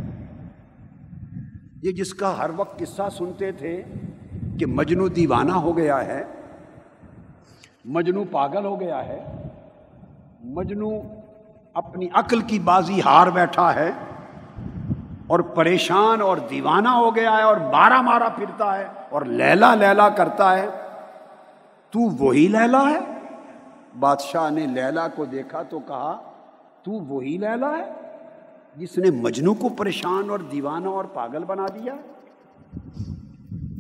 [1.84, 3.84] یہ جس کا ہر وقت قصہ سنتے تھے
[4.60, 6.24] کہ مجنو دیوانہ ہو گیا ہے،
[7.86, 9.20] مجنو پاگل ہو گیا ہے،
[10.56, 10.90] مجنو
[11.74, 13.92] اپنی عقل کی بازی ہار بیٹھا ہے
[15.28, 20.10] اور پریشان اور دیوانہ ہو گیا ہے اور مارا مارا پھرتا ہے اور لیلا لیلا
[20.10, 20.68] کرتا ہے۔
[21.94, 23.00] تو وہی لیلا ہے؟
[24.00, 26.18] بادشاہ نے لیلا کو دیکھا تو کہا،
[26.84, 28.07] تو وہی لیلا ہے؟
[28.78, 31.96] جس نے مجنو کو پریشان اور دیوانہ اور پاگل بنا دیا؟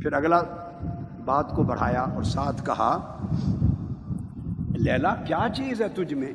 [0.02, 0.41] پھر اگلا
[1.26, 3.20] بات کو بڑھایا اور ساتھ کہا،
[4.76, 6.34] لیلا، کیا چیز ہے تجھ میں؟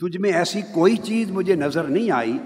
[0.00, 2.38] تجھ میں ایسی کوئی چیز مجھے نظر نہیں آئی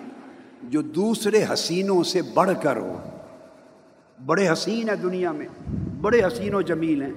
[0.62, 2.98] جو دوسرے حسینوں سے بڑھ کر ہو؟
[4.26, 5.48] بڑے حسین ہیں دنیا میں،
[6.00, 7.12] بڑے حسین و جمیل ہیں۔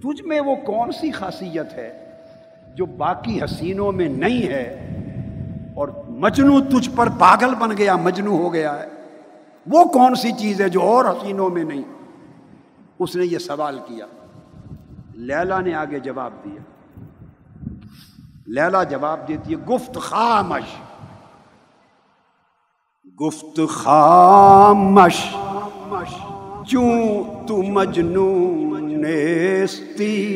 [0.00, 2.10] تجھ میں وہ کون سی خاصیت ہے
[2.74, 4.82] جو باقی حسینوں میں نہیں ہے
[5.76, 8.88] اور مجنو تجھ پر پاگل بن گیا، مجنو ہو گیا ہے۔
[9.66, 11.82] وہ کون سی چیز ہے جو اور حسینوں میں نہیں؟
[12.98, 14.06] اس نے یہ سوال کیا۔
[15.14, 16.60] لیلا نے آگے جواب دیا۔
[18.46, 20.76] لیلا جواب دیتی ہے، گفت خامش۔
[23.20, 25.36] گفت خامش۔
[26.70, 30.26] چوں تو مجنون نیستی؟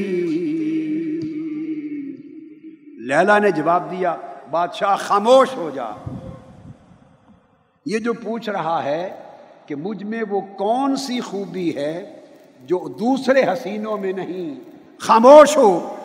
[2.98, 4.16] لیلا نے جواب دیا
[4.50, 5.84] بادشاہ خاموش ہو جا۔
[7.86, 9.22] یہ جو پوچھ رہا ہے
[9.66, 12.20] کہ مجھ میں وہ کون سی خوبی ہے
[12.60, 14.60] جو دوسرے حسینوں میں نہیں،
[14.98, 15.96] خاموش ہو۔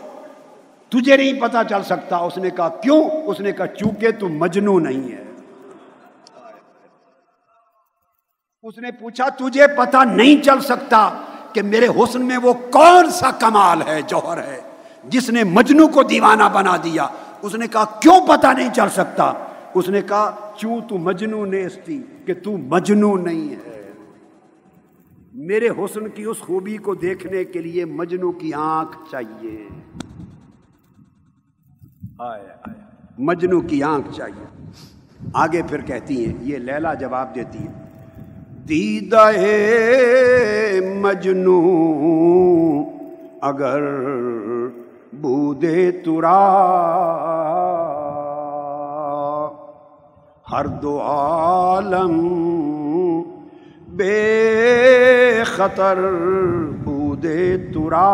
[0.90, 4.80] تجھے نہیں پتا چل سکتا۔ اس نے کہا، کیوں؟ اس نے کہا، چونکہ تو مجنو
[4.80, 5.24] نہیں ہے۔
[8.64, 11.10] اس نے پوچھا، تجھے پتا نہیں چل سکتا
[11.54, 14.62] کہ میرے حسن میں وہ کون سا کمال ہے، جوہر ہے،
[15.04, 17.08] جس نے مجنو کو دیوانہ بنا دیا۔
[17.46, 19.34] اس نے کہا، کیوں پتا نہیں چل سکتا؟
[19.74, 23.92] اس نے کہا چوں تو مجنو نیستی کہ تو مجنو نہیں ہے؟
[25.34, 29.68] میرے حسن کی اس خوبی کو دیکھنے کے لیے مجنو کی آنکھ چاہیے۔
[32.20, 32.74] آئے آئے
[33.18, 34.46] مجنو کی آنکھ چاہیے۔
[35.34, 37.86] آگے پھر کہتی ہیں، یہ لیلا جواب دیتی ہے
[38.70, 39.32] دیدہ
[41.02, 41.62] مجنو
[43.42, 43.82] اگر
[45.22, 46.42] بودے ترا۔
[50.52, 52.14] ہر دو عالم
[53.88, 55.98] بے خطر
[56.84, 58.10] بودے ترا۔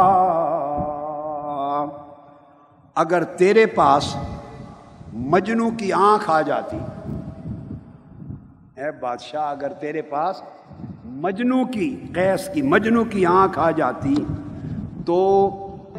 [2.95, 4.15] اگر تیرے پاس
[5.13, 6.77] مجنو کی آنکھ آ جاتی،
[8.77, 10.41] اے بادشاہ، اگر تیرے پاس
[11.05, 14.15] مجنو کی قیس کی مجنو کی آنکھ آ جاتی
[15.05, 15.17] تو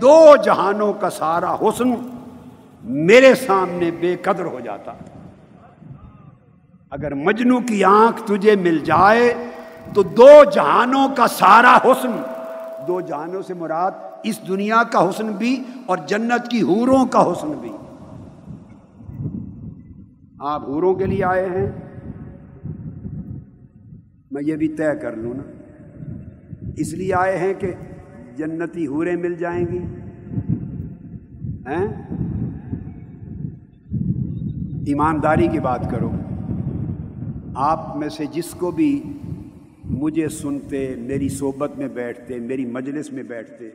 [0.01, 1.95] دو جہانوں کا سارا حسن
[2.85, 4.93] میرے سامنے بے قدر ہو جاتا۔
[6.91, 9.35] اگر مجنو کی آنکھ تجھے مل جائے
[9.95, 12.11] تو دو جہانوں کا سارا حسن،
[12.89, 13.91] دو جہانوں سے مراد
[14.23, 17.73] اس دنیا کا حسن بھی اور جنت کی حوروں کا حسن بھی۔
[20.41, 21.71] آپ حوروں کے لیے آئے ہیں۔
[24.31, 25.43] میں یہ بھی طے کر لوں نا۔
[26.77, 27.75] اس لیے آئے ہیں کہ
[28.37, 29.79] جنتی حوریں مل جائیں گی
[34.87, 36.11] ایمانداری کی بات کرو۔
[37.55, 39.19] آپ میں سے جس کو بھی
[39.85, 43.71] مجھے سنتے، میری صحبت میں بیٹھتے، میری مجلس میں بیٹھتے،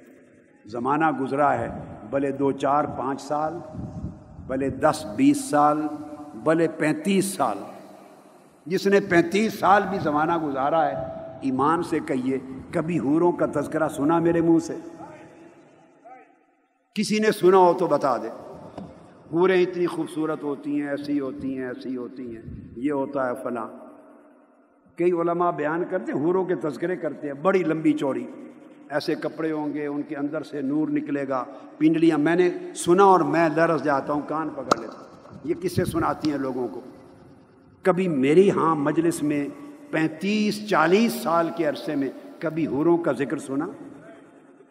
[0.66, 1.70] زمانہ گزرا ہے،
[2.10, 3.54] بھلے دو چار پانچ سال،
[4.48, 5.78] بھلے دس بیس سال،
[6.44, 7.58] بھلے پینتیس سال۔
[8.66, 12.38] جس نے پینتیس سال بھی زمانہ گزارا ہے ایمان سے کہیے،
[12.72, 14.76] کبھی حوروں کا تذکرہ سنا میرے منہ سے؟
[16.94, 18.28] کسی نے سنا ہو تو بتا دے۔
[19.34, 22.42] حوریں اتنی خوبصورت ہوتی ہیں، ایسی ہوتی ہیں، ایسی ہوتی ہیں۔
[22.76, 23.68] یہ ہوتا ہے فلاں۔
[24.96, 28.26] کئی علماء بیان کرتے ہیں، حوروں کے تذکرے کرتے ہیں، بڑی لمبی چوڑی۔
[28.90, 31.46] ایسے کپڑے ہوں گے، ان کے اندر سے نور نکلے گا،
[31.78, 35.08] پنڈلیاں۔ میں نے سنا اور میں لرس جاتا ہوں، کان پکڑ لیتا ہوں۔
[35.44, 36.82] یہ کس سے سناتی ہیں لوگوں کو؟
[37.82, 39.48] کبھی میری ہاں مجلس میں
[39.92, 42.10] پینتیس چالیس سال کے عرصے میں
[42.40, 43.66] کبھی حوروں کا ذکر سنا؟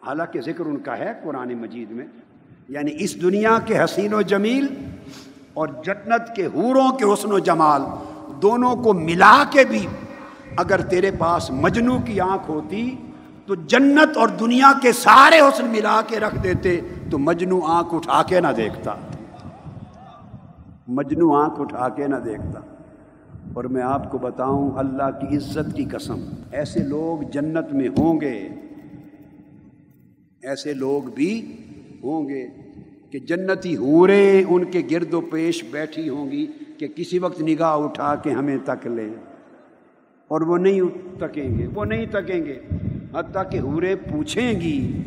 [0.05, 2.05] حالانکہ ذکر ان کا ہے قرآن مجید میں
[2.69, 4.67] یعنی اس دنیا کے حسین و جمیل
[5.53, 7.81] اور جنت کے حوروں کے حسن و جمال
[8.41, 9.87] دونوں کو ملا کے بھی
[10.57, 12.95] اگر تیرے پاس مجنو کی آنکھ ہوتی
[13.45, 18.23] تو جنت اور دنیا کے سارے حسن ملا کے رکھ دیتے تو مجنو آنکھ اٹھا
[18.23, 18.93] کے نہ دیکھتا۔
[20.87, 22.76] مجنو آنکھ اٹھا کے نہ دیکھتا۔
[23.53, 28.21] اور میں آپ کو بتاؤں اللہ کی عزت کی قسم، ایسے لوگ جنت میں ہوں
[28.21, 28.47] گے،
[30.43, 31.57] ایسے لوگ بھی
[32.03, 32.47] ہوں گے
[33.11, 36.45] کہ جنتی حوریں ان کے گرد و پیش بیٹھی ہوں گی
[36.77, 39.13] کہ کسی وقت نگاہ اٹھا کے ہمیں تک لیں۔
[40.27, 40.81] اور وہ نہیں
[41.19, 42.59] تکیں گے، وہ نہیں تکیں گے۔
[43.13, 45.03] حتیٰ کہ حوریں پوچھیں گی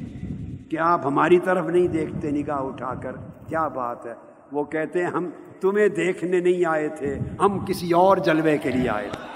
[0.69, 3.13] کہ آپ ہماری طرف نہیں دیکھتے نگاہ اٹھا کر،
[3.49, 4.15] کیا بات ہے؟
[4.53, 5.31] وہ کہتے ہیں ہم
[5.61, 9.31] تمہیں دیکھنے نہیں آئے تھے، ہم کسی اور جلوے کے لیے آئے تھے۔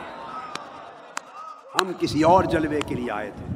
[1.81, 3.47] ہم کسی اور جلوے کے لیے آئے تھے۔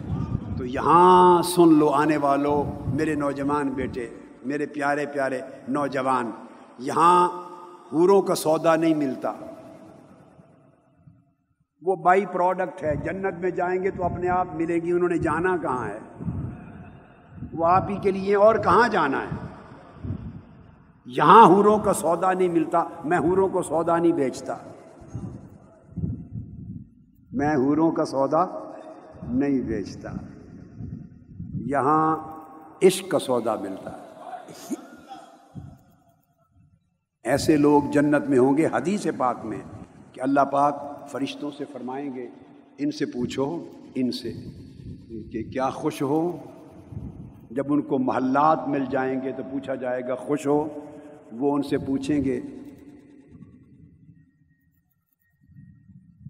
[0.58, 4.08] تو یہاں سن لو آنے والوں میرے نوجوان بیٹے،
[4.44, 6.30] میرے پیارے پیارے نوجوان،
[6.78, 7.28] یہاں
[7.92, 9.32] حوروں کا سودا نہیں ملتا۔
[11.82, 15.18] وہ بائی پروڈکٹ ہے، جنت میں جائیں گے تو اپنے آپ ملے گی، انہوں نے
[15.18, 15.98] جانا کہاں ہے؟
[17.52, 19.47] وہ آپ ہی کے لیے اور کہاں جانا ہے؟
[21.16, 24.56] یہاں حوروں کا سودا نہیں ملتا، میں حوروں کو سودا نہیں بیچتا۔
[27.32, 28.72] میں حوروں کا سودا
[29.22, 30.10] نہیں بیچتا۔
[31.54, 32.16] یہاں
[32.82, 34.04] عشق کا سودا ملتا۔ ہے
[37.24, 39.60] ایسے لوگ جنت میں ہوں گے حدیث پاک میں
[40.12, 40.76] کہ اللہ پاک
[41.08, 42.28] فرشتوں سے فرمائیں گے،
[42.78, 44.32] ان سے پوچھو، ان سے
[45.32, 46.36] کہ کیا خوش ہو؟
[47.50, 50.68] جب ان کو محلات مل جائیں گے تو پوچھا جائے گا، خوش ہو؟
[51.32, 52.40] وہ ان سے پوچھیں گے،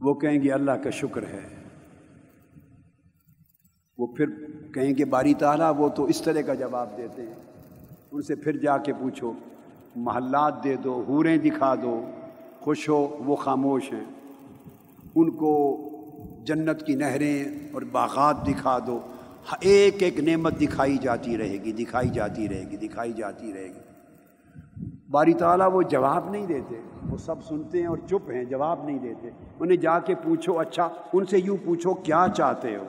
[0.01, 1.49] وہ کہیں گے اللہ کا شکر ہے۔
[3.99, 4.27] وہ پھر
[4.75, 7.35] کہیں گے باری تعالیٰ، وہ تو اس طرح کا جواب دیتے ہیں۔
[8.13, 9.33] ان سے پھر جا کے پوچھو،
[9.97, 12.11] محلات دے دو، حوریں دکھا دو،
[12.59, 14.05] خوش ہو، وہ خاموش ہیں۔
[15.15, 15.85] ان کو
[16.47, 19.01] جنت کی نہریں اور باغات دکھا دو۔
[19.61, 23.88] ایک ایک نعمت دکھائی جاتی رہے گی، دکھائی جاتی رہے گی، دکھائی جاتی رہے گی۔
[25.11, 26.75] باری تعالیٰ وہ جواب نہیں دیتے۔
[27.11, 29.31] وہ سب سنتے ہیں اور چپ ہیں، جواب نہیں دیتے۔
[29.61, 32.85] انہیں جا کے پوچھو اچھا ان سے یوں پوچھو، کیا چاہتے ہو؟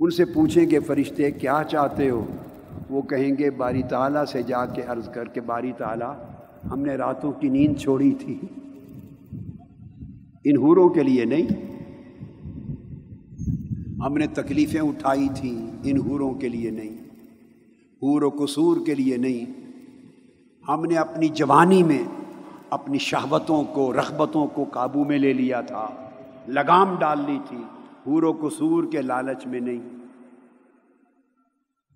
[0.00, 2.24] ان سے پوچھیں گے فرشتے، کیا چاہتے ہو؟
[2.90, 6.14] وہ کہیں گے، باری تعالیٰ سے جا کے عرض کر کے، باری تعالیٰ،
[6.70, 8.38] ہم نے راتوں کی نیند چھوڑی تھی۔
[10.44, 11.76] ان حوروں کے لیے نہیں۔
[14.06, 17.07] ہم نے تکلیفیں اٹھائی تھیں، ان حوروں کے لیے نہیں۔
[18.02, 19.68] حور و قصور کے لیے نہیں۔
[20.68, 22.02] ہم نے اپنی جوانی میں
[22.70, 25.88] اپنی شہوتوں کو، رغبتوں کو قابو میں لے لیا تھا۔
[26.48, 27.58] لگام ڈال لی تھی
[28.06, 29.98] حور و قصور کے لالچ میں نہیں۔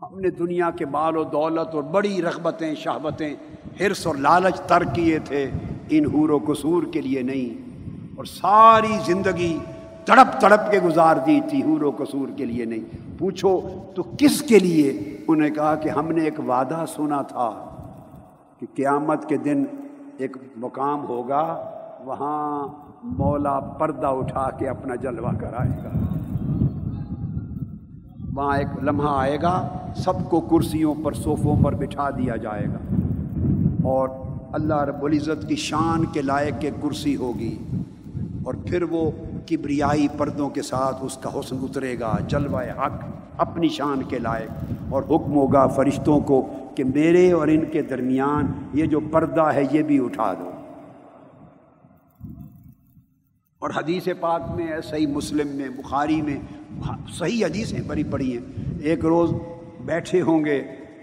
[0.02, 3.34] ہم نے دنیا کے بال و دولت اور بڑی رغبتیں، شہوتیں
[3.80, 5.50] حرص اور لالچ تر کیے تھے۔
[5.90, 7.72] ان حور و قصور کے لیے نہیں۔
[8.16, 9.58] اور ساری زندگی
[10.04, 13.60] تڑپ تڑپ کے گزار دی تھی، حور و قصور کے لیے نہیں۔ پوچھو،
[13.94, 17.50] تو کس کے لیے؟ انہیں کہا کہ ہم نے ایک وعدہ سنا تھا
[18.60, 19.64] کہ قیامت کے دن
[20.18, 21.70] ایک مقام ہوگا،
[22.04, 22.68] وہاں
[23.02, 25.90] مولا پردہ اٹھا کے اپنا جلوہ کرائے گا۔
[28.34, 32.94] وہاں ایک لمحہ آئے گا، سب کو کرسیوں پر، صوفوں پر بٹھا دیا جائے گا۔
[33.82, 34.08] اور
[34.52, 37.58] اللہ رب العزت کی شان کے لائق ایک کرسی ہوگی۔
[38.44, 39.10] اور پھر وہ
[39.46, 43.04] کبریائی پردوں کے ساتھ اس کا حسن اترے گا، جلوہ حق
[43.38, 48.46] اپنی شان کے لائق۔ اور حکم ہوگا فرشتوں کو کہ میرے اور ان کے درمیان
[48.74, 50.50] یہ جو پردہ ہے یہ بھی اٹھا دو۔
[53.58, 56.36] اور حدیث پاک میں ہے، صحیح مسلم میں، بخاری میں،
[57.12, 59.32] صحیح حدیثیں بڑی پڑی ہیں۔ ایک روز
[59.84, 60.62] بیٹھے ہوں گے،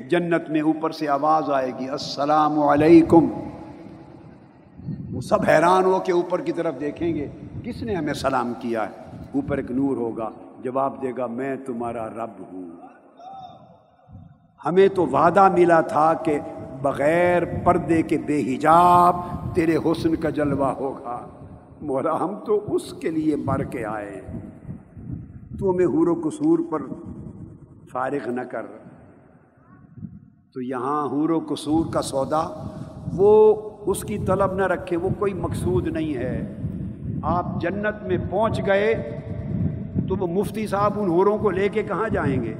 [0.09, 3.25] جنت میں اوپر سے آواز آئے گی، السلام علیکم۔
[5.13, 7.27] وہ سب حیران ہو کے اوپر کی طرف دیکھیں گے۔
[7.63, 10.29] کس نے ہمیں سلام کیا؟ ہے اوپر ایک نور ہوگا،
[10.59, 12.69] جواب دے گا، میں تمہارا رب ہوں۔
[14.65, 16.39] ہمیں تو وعدہ ملا تھا کہ
[16.81, 19.15] بغیر پردے کے بے حجاب
[19.55, 21.27] تیرے حسن کا جلوہ ہوگا۔
[21.81, 24.21] مولا، ہم تو اس کے لیے مر کے آئے۔
[25.59, 26.81] تو ہمیں حور و قصور پر
[27.91, 28.65] فارغ نہ کر۔
[30.53, 32.67] تو یہاں حور و قصور کا سودا،
[33.15, 36.58] وہ اس کی طلب نہ رکھے، وہ کوئی مقصود نہیں ہے۔
[37.23, 39.19] آپ جنت میں پہنچ گئے
[40.09, 42.53] تو وہ مفتی صاحب ان ہوروں کو لے کے کہاں جائیں گے؟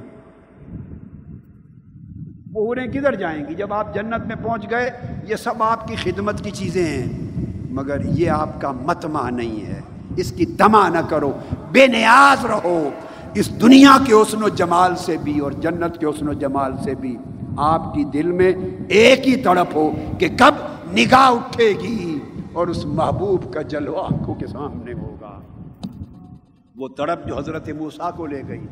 [2.52, 4.90] وہ ہوریں کدھر جائیں گی؟ جب آپ جنت میں پہنچ گئے،
[5.28, 7.30] یہ سب آپ کی خدمت کی چیزیں ہیں،
[7.70, 9.80] مگر یہ آپ کا متمع نہیں ہے۔
[10.16, 11.32] اس کی تما نہ کرو،
[11.72, 12.90] بے نیاز رہو۔
[13.34, 16.94] اس دنیا کے حسن و جمال سے بھی اور جنت کے حسن و جمال سے
[16.94, 17.16] بھی
[17.56, 18.52] آپ کی دل میں
[18.88, 20.54] ایک ہی تڑپ ہو کہ کب
[20.92, 22.19] نگاہ اٹھے گی۔
[22.52, 25.40] اور اس محبوب کا جلوہ آنکھوں کے سامنے ہوگا۔
[26.76, 28.66] وہ تڑپ جو حضرت موسا کو لے گئی،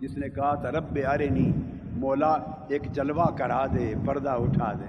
[0.00, 1.52] جس نے کہا تھا رب آرے نہیں
[1.96, 2.32] مولا
[2.68, 4.86] ایک جلوہ کرا دے، پردہ اٹھا دے۔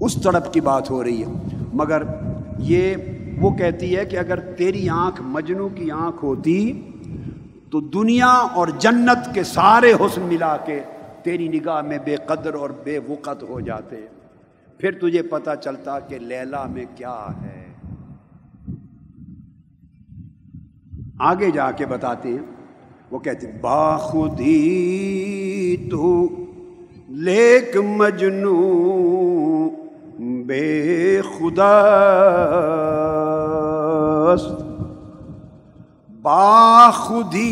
[0.00, 2.02] اس تڑپ کی بات ہو رہی ہے، مگر
[2.58, 2.94] یہ
[3.40, 6.90] وہ کہتی ہے کہ اگر تیری آنکھ مجنو کی آنکھ ہوتی،
[7.70, 10.80] تو دنیا اور جنت کے سارے حسن ملا کے
[11.22, 13.96] تیری نگاہ میں بے قدر اور بے وقت ہو جاتے۔
[14.78, 17.72] پھر تجھے پتہ چلتا کہ لیلا میں کیا ہے۔
[21.18, 22.58] آگے جا کے بتاتے ہیں۔
[23.10, 24.56] وہ کہتے باخودی
[25.90, 26.28] تو
[27.08, 28.60] لیک مجنو
[30.46, 31.82] بے خدا
[36.22, 37.50] باخودی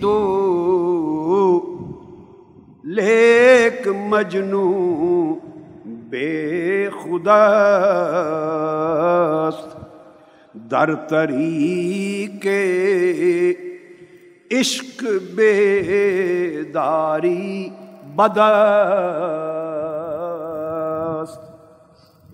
[0.00, 0.18] تو
[2.84, 5.34] لیک مجنو
[6.12, 7.50] بے خدا
[10.54, 12.60] در تری کے
[14.50, 17.70] عشق بے داری
[18.16, 18.38] بد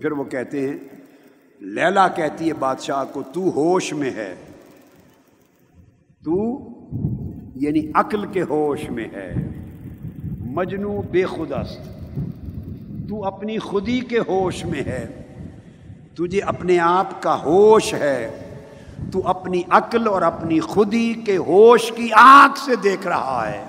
[0.01, 0.77] پھر وہ کہتے ہیں،
[1.59, 4.35] لیلا کہتی ہے بادشاہ کو، تو ہوش میں ہے۔
[6.25, 6.57] تو
[7.55, 9.33] یعنی عقل کے ہوش میں ہے۔
[10.39, 11.98] مجنو بے خدست
[13.09, 15.23] تو اپنی خودی کے ہوش میں ہے۔
[16.15, 18.45] تجھے اپنے آپ کا ہوش ہے۔
[19.13, 23.65] تو اپنی عقل اور اپنی خودی کے ہوش کی آنکھ سے دیکھ رہا ہے۔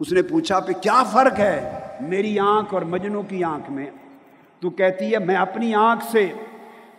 [0.00, 3.90] اس نے پوچھا پہ کیا فرق ہے میری آنکھ اور مجنو کی آنکھ میں؟
[4.60, 6.32] تو کہتی ہے، میں اپنی آنکھ سے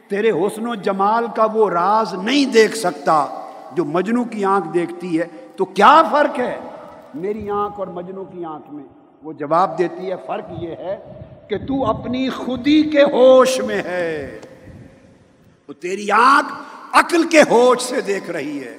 [0.07, 3.25] تیرے حسن و جمال کا وہ راز نہیں دیکھ سکتا
[3.75, 5.25] جو مجنو کی آنکھ دیکھتی ہے۔
[5.55, 6.59] تو کیا فرق ہے
[7.15, 10.97] میری آنکھ اور مجنو کی آنکھ میں؟ وہ جواب دیتی ہے، فرق یہ ہے
[11.49, 14.39] کہ تو اپنی خودی کے ہوش میں ہے۔
[15.67, 16.53] وہ تیری آنکھ
[16.93, 18.77] عقل کے ہوش سے دیکھ رہی ہے۔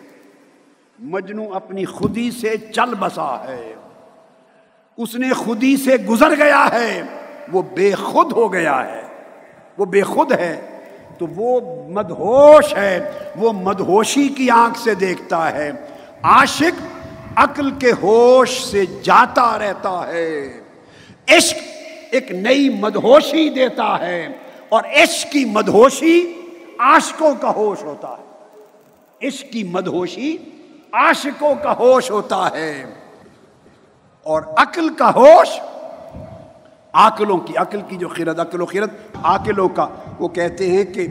[0.98, 3.74] مجنو اپنی خودی سے چل بسا ہے۔
[4.96, 7.02] اس نے خودی سے گزر گیا ہے۔
[7.52, 9.02] وہ بے خود ہو گیا ہے۔
[9.78, 10.78] وہ بے خود ہے۔
[11.18, 15.72] تو وہ مدہوش ہے۔ وہ مدہوشی کی آنکھ سے دیکھتا ہے۔
[16.22, 17.03] عاشق
[17.36, 20.60] عقل کے ہوش سے جاتا رہتا ہے۔
[21.28, 21.56] عشق
[22.10, 24.28] ایک نئی مدہوشی دیتا ہے
[24.68, 26.32] اور عشق کی مدہوشی
[26.78, 28.56] عاشقوں کا ہوش ہوتا ہے۔
[29.26, 30.36] عشق کی مدہوشی
[30.92, 32.84] عاشقوں کا ہوش ہوتا ہے۔
[34.22, 35.60] اور عقل کا ہوش
[36.92, 38.90] عقلوں کی، عقل کی جو خیرت، عقل و خیرت
[39.22, 39.88] عقلوں کا۔
[40.18, 41.06] وہ کہتے ہیں کہ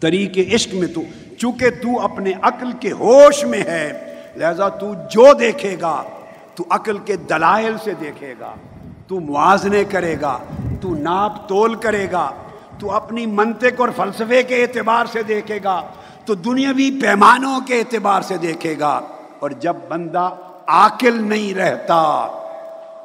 [0.00, 1.02] طریق عشق میں تو،
[1.38, 6.02] چونکہ تو اپنے عقل کے ہوش میں ہے لہذا تو جو دیکھے گا،
[6.54, 8.54] تو عقل کے دلائل سے دیکھے گا،
[9.06, 10.38] تو موازنے کرے گا،
[10.80, 12.30] تو ناپ تول کرے گا،
[12.78, 15.82] تو اپنی منطق اور فلسفے کے اعتبار سے دیکھے گا،
[16.24, 19.00] تو دنیاوی پیمانوں کے اعتبار سے دیکھے گا۔
[19.38, 20.30] اور جب بندہ
[20.66, 22.28] عاقل نہیں رہتا،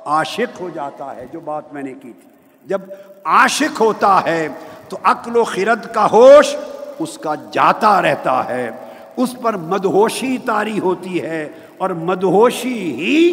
[0.05, 2.29] عاشق ہو جاتا ہے، جو بات میں نے کی تھی۔
[2.65, 2.81] جب
[3.23, 4.47] عاشق ہوتا ہے،
[4.89, 6.55] تو عقل و خرد کا ہوش
[6.99, 8.71] اس کا جاتا رہتا ہے۔
[9.17, 13.31] اس پر مدہوشی تاری ہوتی ہے اور مدہوشی ہی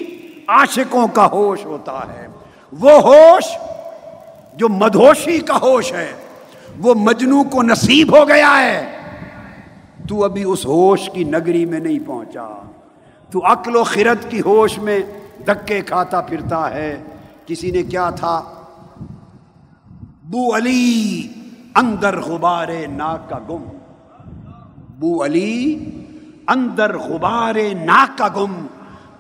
[0.49, 2.27] عاشقوں کا ہوش ہوتا ہے۔
[2.81, 3.59] وہ ہوش
[4.57, 6.13] جو مدہوشی کا ہوش ہے،
[6.79, 8.97] وہ مجنو کو نصیب ہو گیا ہے۔
[10.09, 12.71] تو ابھی اس ہوش کی نگری میں نہیں پہنچا۔
[13.31, 14.99] تو عقل و خرد کی ہوش میں
[15.47, 17.03] دھکے کھاتا پھرتا ہے۔
[17.47, 18.43] کسی نے کیا تھا؟
[20.23, 21.29] بو علی،
[21.75, 23.65] اندر غبار ناک کا گم۔
[25.03, 25.79] بو علی،
[26.49, 28.55] اندر غبار ناک گم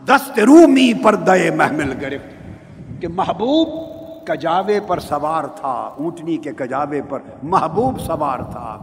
[0.07, 3.69] دست رومی پر دے محمل گرفت، کہ محبوب
[4.27, 8.77] کجاوے پر سوار تھا، اونٹنی کے کجاوے پر محبوب سوار تھا۔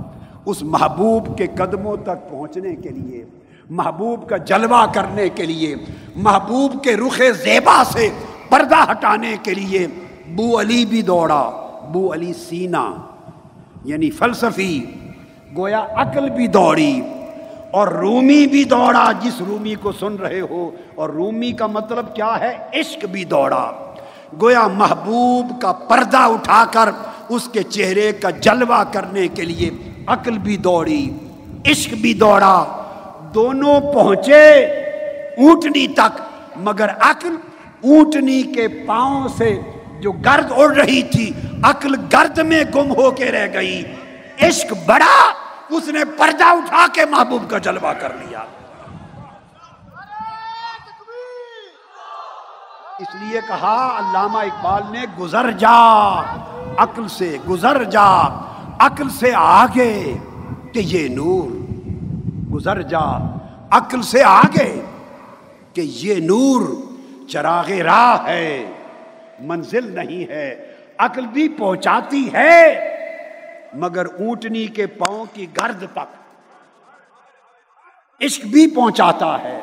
[0.45, 3.23] اس محبوب کے قدموں تک پہنچنے کے لیے،
[3.69, 5.75] محبوب کا جلوہ کرنے کے لیے،
[6.15, 8.09] محبوب کے رخ زیبا سے
[8.49, 9.85] پردہ ہٹانے کے لیے
[10.35, 11.43] بو علی بھی دوڑا،
[11.91, 12.85] بو علی سینا
[13.85, 14.73] یعنی فلسفی
[15.57, 17.01] گویا عقل بھی دوڑی
[17.71, 22.39] اور رومی بھی دوڑا، جس رومی کو سن رہے ہو۔ اور رومی کا مطلب کیا
[22.39, 23.71] ہے؟ عشق بھی دوڑا۔
[24.41, 26.89] گویا محبوب کا پردہ اٹھا کر
[27.29, 29.69] اس کے چہرے کا جلوہ کرنے کے لیے
[30.07, 31.09] عقل بھی دوڑی،
[31.71, 32.65] عشق بھی دوڑا۔
[33.33, 34.65] دونوں پہنچے
[35.37, 36.21] اونٹنی تک،
[36.55, 37.35] مگر عقل
[37.83, 39.59] اونٹنی کے پاؤں سے
[40.01, 41.31] جو گرد اڑ رہی تھی،
[41.63, 43.83] عقل گرد میں گم ہو کے رہ گئی۔
[44.41, 45.33] عشق بڑا،
[45.69, 48.43] اس نے پردہ اٹھا کے محبوب کا جلوہ کر لیا۔
[52.99, 56.19] اس لیے کہا علامہ اقبال نے، گزر جا،
[56.77, 58.11] عقل سے گزر جا،
[58.79, 60.17] عقل سے آگے
[60.73, 61.49] کہ یہ نور۔
[62.53, 63.35] گزر جا،
[63.71, 64.81] عقل سے آگے
[65.73, 66.61] کہ یہ نور
[67.27, 68.71] چراغ راہ ہے،
[69.39, 72.88] منزل نہیں ہے، عقل بھی پہنچاتی ہے۔
[73.73, 76.19] مگر اونٹنی کے پاؤں کی گرد تک
[78.23, 79.59] عشق بھی پہنچاتا ہے،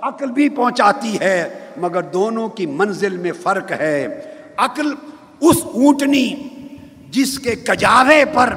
[0.00, 4.20] عقل بھی پہنچاتی ہے، مگر دونوں کی منزل میں فرق ہے۔
[4.56, 4.94] عقل
[5.40, 6.34] اس اونٹنی
[7.10, 8.54] جس کے کجاوے پر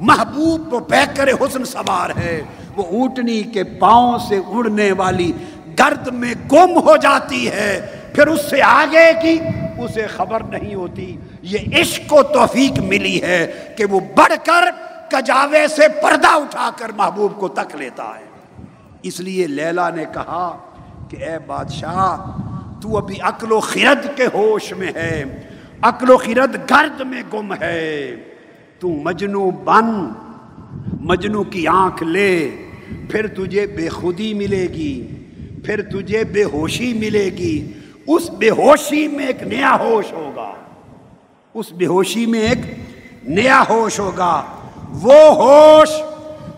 [0.00, 2.42] محبوب و پیکر حسن سوار ہے،
[2.76, 5.32] وہ اونٹنی کے پاؤں سے اڑنے والی
[5.78, 9.38] گرد میں گم ہو جاتی ہے۔ پھر اس سے آگے کی
[9.78, 14.64] اسے خبر نہیں ہوتی۔ یہ عشق و توفیق ملی ہے کہ وہ بڑھ کر
[15.08, 18.64] کجاوے سے پردہ اٹھا کر محبوب کو تک لیتا ہے۔
[19.02, 20.58] اس لیے لیلا نے کہا
[21.08, 22.38] کہ اے بادشاہ،
[22.80, 25.24] تو ابھی عقل و خرد کے ہوش میں ہے،
[25.82, 28.16] عقل و خرد گرد میں گم ہے۔
[28.78, 29.84] تو مجنو بن،
[31.00, 32.50] مجنو کی آنکھ لے،
[33.10, 35.14] پھر تجھے بے خودی ملے گی،
[35.64, 37.72] پھر تجھے بے ہوشی ملے گی۔
[38.06, 40.52] اس بے ہوشی میں ایک نیا ہوش ہوگا۔
[41.54, 42.58] اس بے ہوشی میں ایک
[43.24, 44.42] نیا ہوش ہوگا۔
[44.90, 45.90] وہ ہوش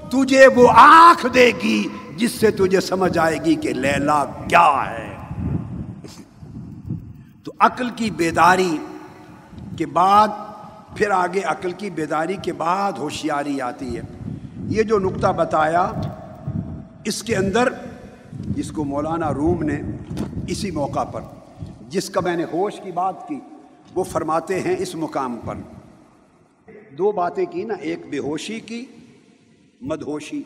[0.08, 5.16] تجھے وہ آنکھ دے گی جس سے تجھے سمجھ آئے گی کہ لیلا کیا ہے۔
[7.44, 8.76] تو عقل کی بیداری
[9.76, 10.28] کے بعد،
[10.96, 14.02] پھر آگے عقل کی بیداری کے بعد ہوشیاری آتی ہے۔
[14.68, 15.92] یہ جو نقطہ بتایا،
[17.04, 17.72] اس کے اندر
[18.56, 19.80] جس کو مولانا روم نے
[20.46, 21.20] اسی موقع پر،
[21.88, 23.40] جس کا میں نے ہوش کی بات کی،
[23.94, 25.54] وہ فرماتے ہیں اس مقام پر۔
[26.98, 28.84] دو باتیں کی نا، ایک بے ہوشی کی،
[29.80, 30.42] مدہوشی،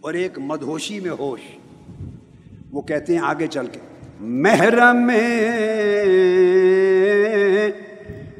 [0.00, 1.40] اور ایک مدہوشی میں ہوش۔
[2.72, 3.80] وہ کہتے ہیں آگے چل کے،
[4.20, 5.10] محرم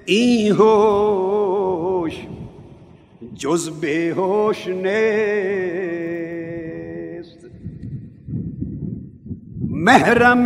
[0.05, 2.15] ای ہوش،
[3.23, 5.01] جز بے ہوش نے
[9.85, 10.45] محرم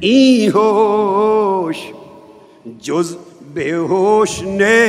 [0.00, 1.76] ای ہوش،
[2.84, 3.14] جز
[3.54, 4.80] بے ہوش نے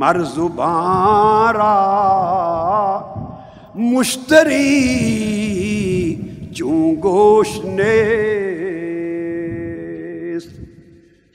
[0.00, 1.74] مرزبارا
[3.74, 4.62] مشتری
[6.56, 7.98] چوں گوش نے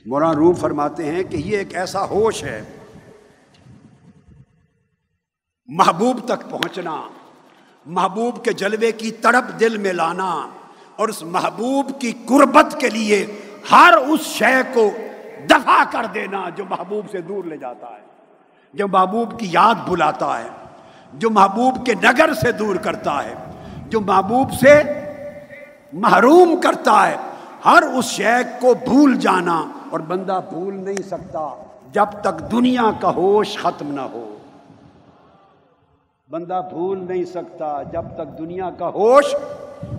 [0.06, 2.60] مولانا روم فرماتے ہیں کہ یہ ایک ایسا ہوش ہے
[5.70, 6.96] محبوب تک پہنچنا،
[7.86, 10.30] محبوب کے جلوے کی تڑپ دل میں لانا
[10.96, 13.24] اور اس محبوب کی قربت کے لیے
[13.72, 14.88] ہر اس شے کو
[15.50, 18.02] دفع کر دینا جو محبوب سے دور لے جاتا ہے،
[18.74, 20.48] جو محبوب کی یاد بلاتا ہے،
[21.12, 23.34] جو محبوب کے نگر سے دور کرتا ہے،
[23.88, 24.74] جو محبوب سے
[25.92, 27.16] محروم کرتا ہے،
[27.64, 31.48] ہر اس شے کو بھول جانا اور بندہ بھول نہیں سکتا
[31.92, 34.26] جب تک دنیا کا ہوش ختم نہ ہو۔
[36.30, 39.24] بندہ بھول نہیں سکتا جب تک دنیا کا ہوش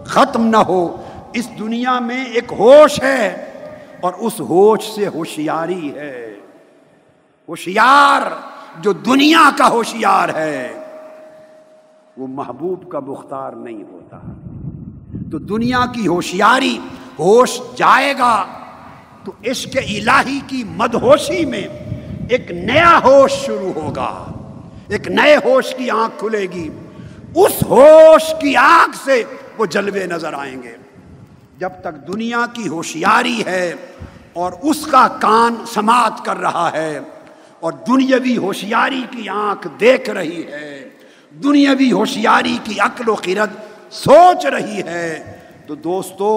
[0.06, 1.02] ختم نہ ہو۔
[1.34, 3.52] اس دنیا میں ایک ہوش ہے
[4.02, 6.34] اور اس ہوش سے ہوشیاری ہے۔
[7.50, 8.22] ہوشیار
[8.82, 10.74] جو دنیا کا ہوشیار ہے،
[12.18, 14.18] وہ محبوب کا مختار نہیں ہوتا۔
[15.32, 16.78] تو دنیا کی ہوشیاری
[17.20, 18.46] ہوش جائے گا
[19.24, 21.68] تو عشق الہی کی مدہوشی میں
[22.30, 24.31] ایک نیا ہوش شروع ہوگا۔
[24.92, 26.70] ایک نئے ہوش کی آنکھ کھلے گی۔
[27.36, 29.24] اس ہوش کی آنکھ سے
[29.58, 30.76] وہ جلوے نظر آئیں گے۔
[31.58, 33.74] جب تک دنیا کی ہوشیاری ہے
[34.34, 37.00] اور اس کا کان سماعت کر رہا ہے
[37.60, 40.90] اور دنیاوی ہوشیاری کی آنکھ دیکھ رہی ہے،
[41.44, 46.30] دنیاوی ہوشیاری کی عقل و قرت سوچ رہی ہے، تو دوستو،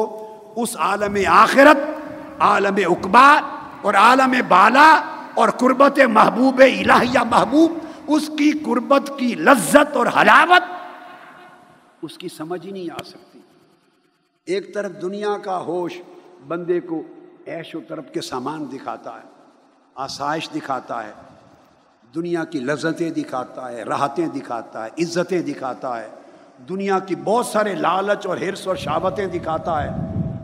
[0.57, 1.79] اس عالم آخرت،
[2.41, 3.29] عالم اقبا
[3.83, 4.91] اور عالم بالا
[5.35, 10.63] اور قربت محبوب الہیہ محبوب اس کی قربت کی لذت اور حلاوت
[12.03, 13.41] اس کی سمجھ ہی نہیں آ سکتی۔
[14.47, 15.93] ایک طرف دنیا کا ہوش
[16.49, 17.03] بندے کو
[17.47, 19.29] عیش و طرف کے سامان دکھاتا ہے،
[19.95, 21.13] آسائش دکھاتا ہے،
[22.15, 26.09] دنیا کی لذتیں دکھاتا ہے، راحتیں دکھاتا ہے، عزتیں دکھاتا ہے،
[26.69, 29.89] دنیا کی بہت سارے لالچ اور حرص اور شہابتیں دکھاتا ہے۔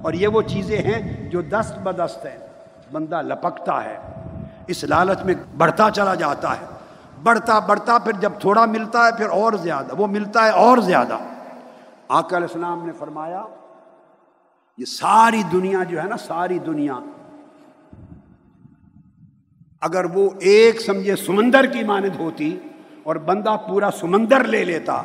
[0.02, 2.38] اور یہ وہ چیزیں ہیں جو دست بدست ہیں،
[2.92, 3.98] بندہ لپکتا ہے،
[4.66, 6.79] اس لالچ میں بڑھتا چلا جاتا ہے۔
[7.22, 11.18] بڑھتا بڑھتا پھر جب تھوڑا ملتا ہے پھر اور زیادہ، وہ ملتا ہے اور زیادہ۔
[12.08, 13.42] آقا علیہ السلام نے فرمایا،
[14.78, 16.98] یہ ساری دنیا جو ہے نا، ساری دنیا،
[19.80, 22.56] اگر وہ ایک سمجھے سمندر کی مانند ہوتی
[23.02, 25.02] اور بندہ پورا سمندر لے لیتا،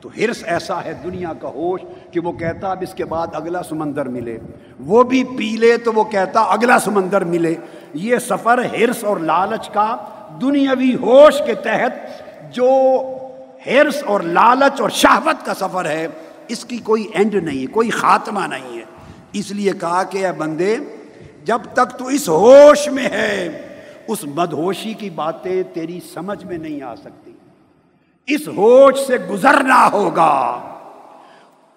[0.00, 1.80] تو ہرس ایسا ہے دنیا کا ہوش
[2.10, 4.38] کہ وہ کہتا، اب اس کے بعد اگلا سمندر ملے۔
[4.80, 7.54] وہ بھی پی لے تو وہ کہتا، اگلا سمندر ملے۔
[7.94, 9.96] یہ سفر ہرس اور لالچ کا
[10.40, 11.92] دنیاوی ہوش کے تحت
[12.54, 12.70] جو
[13.66, 16.06] ہرس اور لالچ اور شہوت کا سفر ہے،
[16.48, 18.84] اس کی کوئی اینڈ نہیں ہے، کوئی خاتمہ نہیں ہے۔
[19.32, 20.76] اس لیے کہا کہ اے بندے،
[21.44, 23.62] جب تک تو اس ہوش میں ہے،
[24.08, 27.32] اس مدہوشی کی باتیں تیری سمجھ میں نہیں آ سکتی۔
[28.26, 30.60] اس ہوش سے گزرنا ہوگا،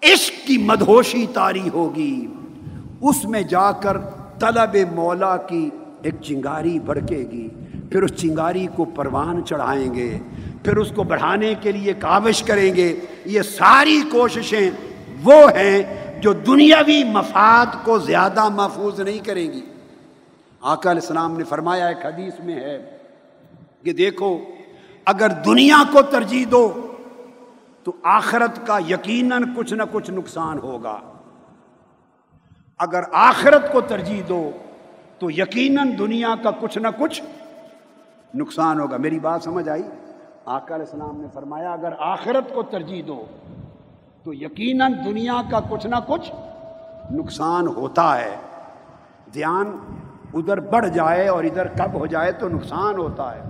[0.03, 2.27] عشق کی مدہوشی تاری ہوگی۔
[3.01, 3.97] اس میں جا کر
[4.39, 5.69] طلب مولا کی
[6.01, 7.47] ایک چنگاری بڑکے گی۔
[7.91, 10.19] پھر اس چنگاری کو پروان چڑھائیں گے،
[10.63, 14.69] پھر اس کو بڑھانے کے لیے کاوش کریں گے۔ یہ ساری کوششیں
[15.23, 15.83] وہ ہیں
[16.21, 19.65] جو دنیاوی مفاد کو زیادہ محفوظ نہیں کریں گی۔
[20.61, 22.97] آقا علیہ السلام نے فرمایا، ایک حدیث میں ہے
[23.83, 24.37] کہ دیکھو،
[25.05, 26.87] اگر دنیا کو ترجیح دو
[27.83, 30.99] تو آخرت کا یقیناً کچھ نہ کچھ نقصان ہوگا۔
[32.79, 34.51] اگر آخرت کو ترجیح دو
[35.19, 37.21] تو یقیناً دنیا کا کچھ نہ کچھ
[38.34, 39.84] نقصان ہوگا۔ میری بات سمجھ آئی؟
[40.45, 43.26] آقا علیہ السلام نے فرمایا، اگر آخرت کو ترجیح دو،
[44.23, 46.31] تو یقیناً دنیا کا کچھ نہ کچھ
[47.11, 48.35] نقصان ہوتا ہے۔
[49.34, 49.77] دھیان
[50.34, 53.41] ادھر بڑھ جائے اور ادھر کب ہو جائے تو نقصان ہوتا ہے۔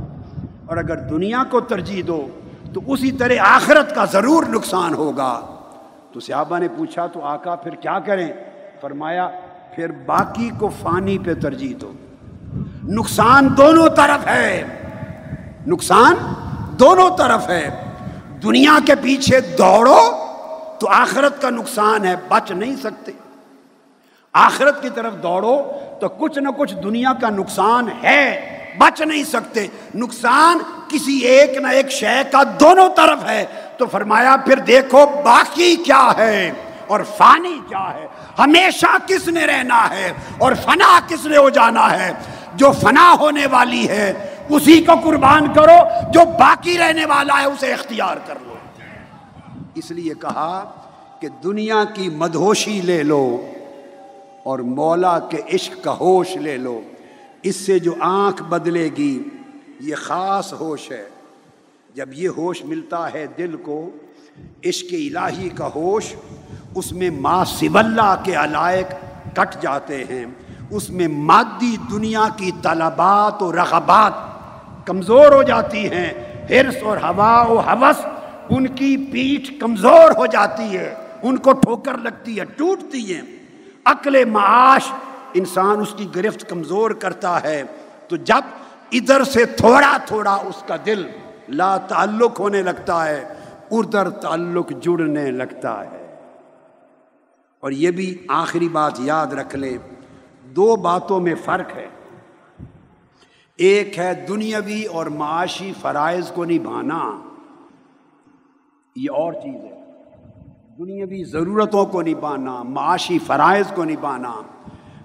[0.66, 2.28] اور اگر دنیا کو ترجیح دو،
[2.74, 5.42] تو اسی طرح آخرت کا ضرور نقصان ہوگا۔
[6.14, 8.34] تو صحابہ نے پوچھا، تو آقا پھر کیا کریں؟
[8.82, 9.30] فرمایا،
[9.76, 11.92] پھر باقی کو فانی پہ ترجیح دو۔
[12.90, 14.64] نقصان دونوں طرف ہے۔
[15.68, 16.14] نقصان
[16.80, 17.84] دونوں طرف ہے۔
[18.44, 20.26] دنیا کے پیچھے دوڑو
[20.80, 23.12] تو آخرت کا نقصان ہے، بچ نہیں سکتے۔
[24.34, 25.62] آخرت کی طرف دوڑو
[26.02, 30.58] تو کچھ نہ کچھ دنیا کا نقصان ہے، بچ نہیں سکتے۔ نقصان
[30.88, 33.46] کسی ایک نہ ایک شے کا دونوں طرف ہے۔
[33.78, 36.52] تو فرمایا، پھر دیکھو باقی کیا ہے
[36.88, 38.08] اور فانی کیا ہے۔
[38.40, 42.14] ہمیشہ کس نے رہنا ہے اور فنا کس نے ہو جانا ہے۔
[42.60, 47.74] جو فنا ہونے والی ہے، اسی کو قربان کرو، جو باقی رہنے والا ہے، اسے
[47.74, 48.54] اختیار کر لو۔
[49.76, 50.72] اس لیے کہا
[51.20, 53.48] کہ دنیا کی مدہوشی لے لو
[54.44, 56.82] اور مولا کے عشق کا ہوش لے لو۔
[57.44, 59.24] اس سے جو آنکھ بدلے گی،
[59.80, 61.10] یہ خاص ہوش ہے۔
[61.94, 63.90] جب یہ ہوش ملتا ہے دل کو،
[64.66, 66.16] عشق الہی کا ہوش،
[66.76, 68.88] اس میں ما سب اللہ کے علائق
[69.36, 70.26] کٹ جاتے ہیں۔
[70.70, 74.14] اس میں مادی دنیا کی طلبات و رغبات
[74.88, 76.10] کمزور ہو جاتی ہیں
[76.50, 78.06] حرص اور ہوا و حوث،
[78.50, 83.22] ان کی پیٹھ کمزور ہو جاتی ہے، ان کو ٹھوکر لگتی ہے، ٹوٹتی ہے
[83.86, 84.92] عقل معاش
[85.34, 87.64] انسان اس کی گرفت کمزور کرتا ہے۔
[88.08, 88.42] تو جب
[88.92, 91.08] ادھر سے تھوڑا تھوڑا اس کا دل
[91.50, 93.34] لا تعلق ہونے لگتا ہے،
[93.72, 96.16] ادھر تعلق جڑنے لگتا ہے۔
[97.60, 99.78] اور یہ بھی آخری بات یاد رکھ لے
[100.56, 101.88] دو باتوں میں فرق ہے۔
[103.58, 107.22] ایک ہے دنیاوی اور معاشی فرائض کو نبھانا۔
[108.96, 109.80] یہ اور چیز ہے۔
[110.78, 114.34] دنیاوی ضرورتوں کو نبھانا، معاشی فرائض کو نبھانا،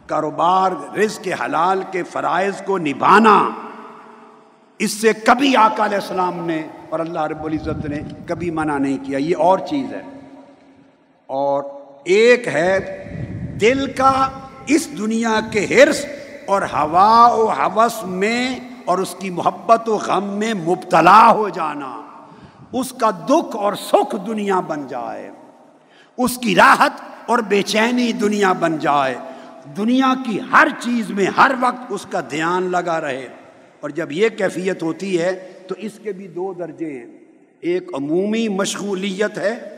[0.07, 3.51] کاروبار رزق حلال کے فرائض کو نبھانا۔
[4.79, 9.05] اس سے کبھی آقا علیہ السلام نے اور اللہ رب العزت نے کبھی منع نہیں
[9.05, 10.03] کیا۔ یہ اور چیز ہے۔
[11.27, 11.65] اور
[12.05, 13.01] ایک ہے
[13.61, 14.29] دل کا
[14.67, 16.07] اس دنیا کے حرص
[16.47, 22.03] اور ہوا و حوث میں اور اس کی محبت و غم میں مبتلا ہو جانا،
[22.73, 25.31] اس کا دکھ اور سکھ دنیا بن جائے،
[26.19, 26.93] اس کی راحت
[27.27, 29.15] اور بے چینی دنیا بن جائے۔
[29.77, 33.29] دنیا کی ہر چیز میں ہر وقت اس کا دھیان لگا رہے۔
[33.81, 37.07] اور جب یہ کیفیت ہوتی ہے تو اس کے بھی دو درجے ہیں۔
[37.61, 39.77] ایک عمومی مشغولیت ہے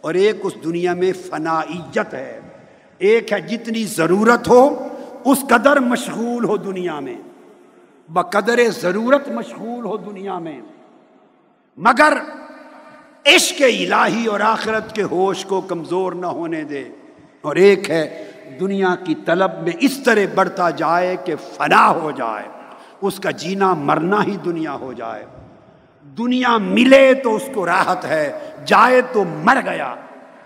[0.00, 2.40] اور ایک اس دنیا میں فنائیت ہے۔
[2.98, 4.88] ایک ہے جتنی ضرورت ہو،
[5.24, 7.16] اس قدر مشغول ہو دنیا میں۔
[8.08, 10.60] بقدر ضرورت مشغول ہو دنیا میں۔
[11.76, 12.12] مگر
[13.26, 16.84] عشق الہی اور آخرت کے ہوش کو کمزور نہ ہونے دے۔
[17.40, 18.30] اور ایک ہے
[18.60, 22.48] دنیا کی طلب میں اس طرح بڑھتا جائے کہ فنا ہو جائے۔
[23.00, 25.24] اس کا جینا مرنا ہی دنیا ہو جائے۔
[26.18, 29.94] دنیا ملے تو اس کو راحت ہے، جائے تو مر گیا۔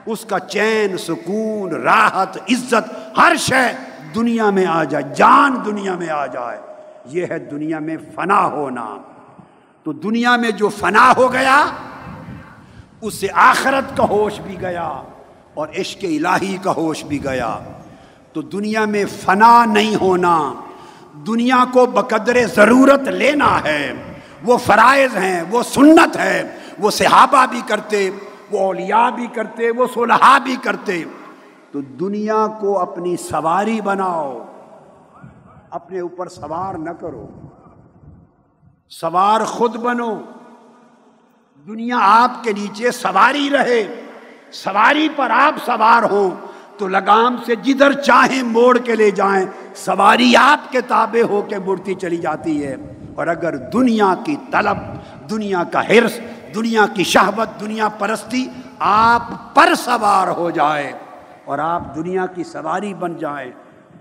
[0.07, 3.77] اس کا چین، سکون، راحت، عزت، ہر شے
[4.15, 6.59] دنیا میں آ جائے، جان دنیا میں آ جائے۔
[7.05, 8.97] یہ ہے دنیا میں فنا ہونا۔
[9.83, 11.67] تو دنیا میں جو فنا ہو گیا
[13.01, 15.03] اس سے آخرت کا ہوش بھی گیا
[15.55, 17.59] اور عشق الہی کا ہوش بھی گیا۔
[18.33, 20.55] تو دنیا میں فنا نہیں ہونا،
[21.27, 23.93] دنیا کو بقدر ضرورت لینا ہے۔
[24.45, 26.43] وہ فرائض ہیں، وہ سنت ہے
[26.79, 28.11] وہ صحابہ بھی کرتے۔
[28.53, 31.05] وہ اولیاء بھی کرتے، وہ صلحاء بھی کرتے۔
[31.71, 34.45] تو دنیا کو اپنی سواری بناؤ،
[35.71, 37.29] اپنے اوپر سوار نہ کرو۔
[38.91, 40.21] سوار خود بنو۔
[41.67, 44.01] دنیا آپ کے نیچے سواری رہے،
[44.53, 46.31] سواری پر آپ سوار ہو
[46.79, 51.59] تو لگام سے جدھر چاہیں موڑ کے لے جائیں۔ سواری آپ کے تابع ہو کے
[51.59, 52.77] مڑتی چلی جاتی ہے۔
[53.15, 54.77] اور اگر دنیا کی طلب،
[55.31, 56.21] دنیا کا حرص
[56.55, 58.47] دنیا کی شہوت، دنیا پرستی
[58.79, 60.93] آپ پر سوار ہو جائے
[61.45, 63.51] اور آپ دنیا کی سواری بن جائیں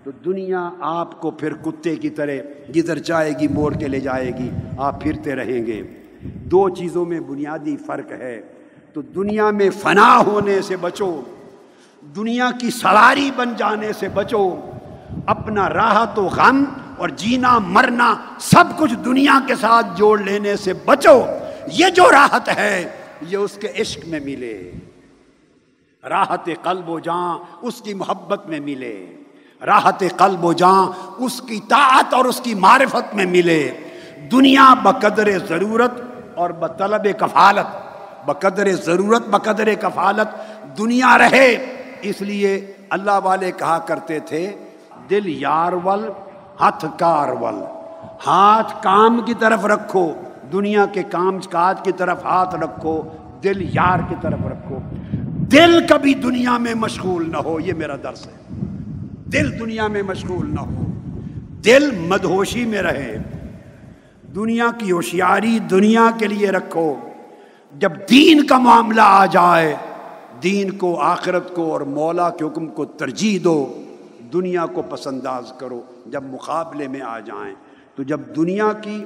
[0.03, 2.31] تو دنیا آپ کو پھر کتے کی طرح
[2.71, 5.81] جدھر چاہے گی، موڑ کے لے جائے گی، آپ پھرتے رہیں گے۔
[6.23, 8.41] دو چیزوں میں بنیادی فرق ہے۔
[8.93, 11.21] تو دنیا میں فنا ہونے سے بچو،
[12.15, 14.55] دنیا کی سواری بن جانے سے بچو،
[15.25, 16.63] اپنا راحت و غم
[16.97, 21.21] اور جینا مرنا سب کچھ دنیا کے ساتھ جوڑ لینے سے بچو۔
[21.67, 22.89] یہ جو راحت ہے،
[23.21, 24.71] یہ اس کے عشق میں ملے۔
[26.09, 29.15] راحت قلب و جاں اس کی محبت میں ملے۔
[29.65, 33.71] راحت قلب و جاں اس کی طاعت اور اس کی معرفت میں ملے۔
[34.31, 35.91] دنیا بقدر ضرورت
[36.35, 37.77] اور بطلب کفالت۔
[38.25, 40.27] بقدر ضرورت، بقدر کفالت۔
[40.77, 44.55] دنیا رہے۔ اس لیے اللہ والے کہا کرتے تھے،
[45.09, 46.09] دل یار ول،
[46.61, 47.63] ہتھ کار ول۔
[48.27, 50.13] ہاتھ کام کی طرف رکھو۔
[50.53, 53.01] دنیا کے کام کاج کی طرف ہاتھ رکھو،
[53.43, 54.79] دل یار کی طرف رکھو۔
[55.51, 58.31] دل کبھی دنیا میں مشغول نہ ہو، یہ میرا درس ہے۔
[59.25, 60.83] دل دنیا میں مشغول نہ ہو۔
[61.65, 63.17] دل مدہوشی میں رہے۔
[64.35, 66.95] دنیا کی ہوشیاری دنیا کے لیے رکھو۔
[67.79, 69.75] جب دین کا معاملہ آ جائے،
[70.43, 73.81] دین کو، آخرت کو اور مولا کے حکم کو ترجیح دو۔
[74.33, 77.55] دنیا کو پسنداز کرو۔ جب مقابلے میں آ جائیں،
[77.95, 79.05] تو جب دنیا کی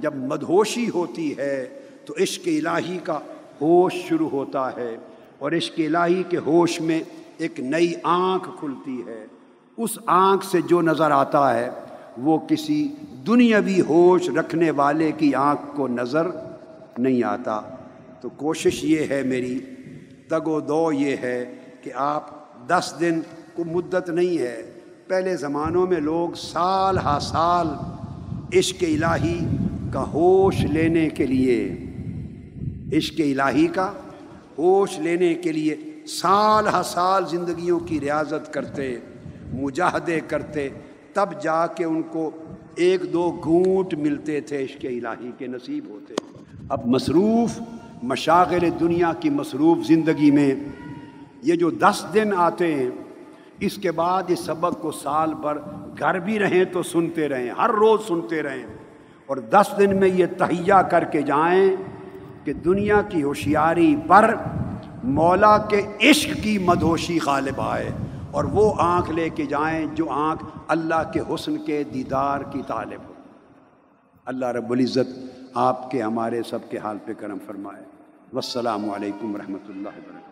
[0.00, 3.18] جب مدہوشی ہوتی ہے تو عشق الہی کا
[3.60, 4.96] ہوش شروع ہوتا ہے
[5.38, 7.02] اور عشق الہی کے ہوش میں
[7.38, 9.26] ایک نئی آنکھ کھلتی ہے۔
[9.76, 11.70] اس آنکھ سے جو نظر آتا ہے،
[12.18, 12.88] وہ کسی
[13.26, 16.26] دنیاوی ہوش رکھنے والے کی آنکھ کو نظر
[16.98, 17.60] نہیں آتا۔
[18.20, 19.58] تو کوشش یہ ہے میری،
[20.28, 22.26] تگ و دو یہ ہے کہ آپ
[22.68, 23.20] دس دن
[23.54, 24.72] کو مدت نہیں ہے۔
[25.06, 27.68] پہلے زمانوں میں لوگ سال ہا سال
[28.58, 29.38] عشق الہی
[29.92, 31.76] کا ہوش لینے کے لیے،
[32.96, 33.92] عشق الہی کا
[34.58, 38.96] ہوش لینے کے لیے سال ہا سال زندگیوں کی ریاضت کرتے،
[39.52, 40.68] مجاہدے کرتے،
[41.12, 42.30] تب جا کے ان کو
[42.74, 46.14] ایک دو گھونٹ ملتے تھے عشق الہی کے نصیب ہوتے۔
[46.68, 47.60] اب مصروف،
[48.02, 50.54] مشاغل دنیا کی مصروف زندگی میں
[51.42, 52.90] یہ جو دس دن آتے ہیں،
[53.60, 55.58] اس کے بعد اس سبق کو سال بھر
[55.98, 58.81] گھر بھی رہیں تو سنتے رہیں، ہر روز سنتے رہیں۔
[59.32, 61.76] اور دس دن میں یہ تہیا کر کے جائیں
[62.44, 64.34] کہ دنیا کی ہوشیاری پر
[65.04, 67.90] مولا کے عشق کی مدھوشی غالب آئے
[68.30, 73.08] اور وہ آنکھ لے کے جائیں جو آنکھ اللہ کے حسن کے دیدار کی طالب
[73.08, 73.12] ہو۔
[74.24, 77.84] اللہ رب العزت آپ کے ہمارے سب کے حال پہ کرم فرمائے۔
[78.32, 80.22] والسلام علیکم ورحمۃ اللہ وبرکاتہ۔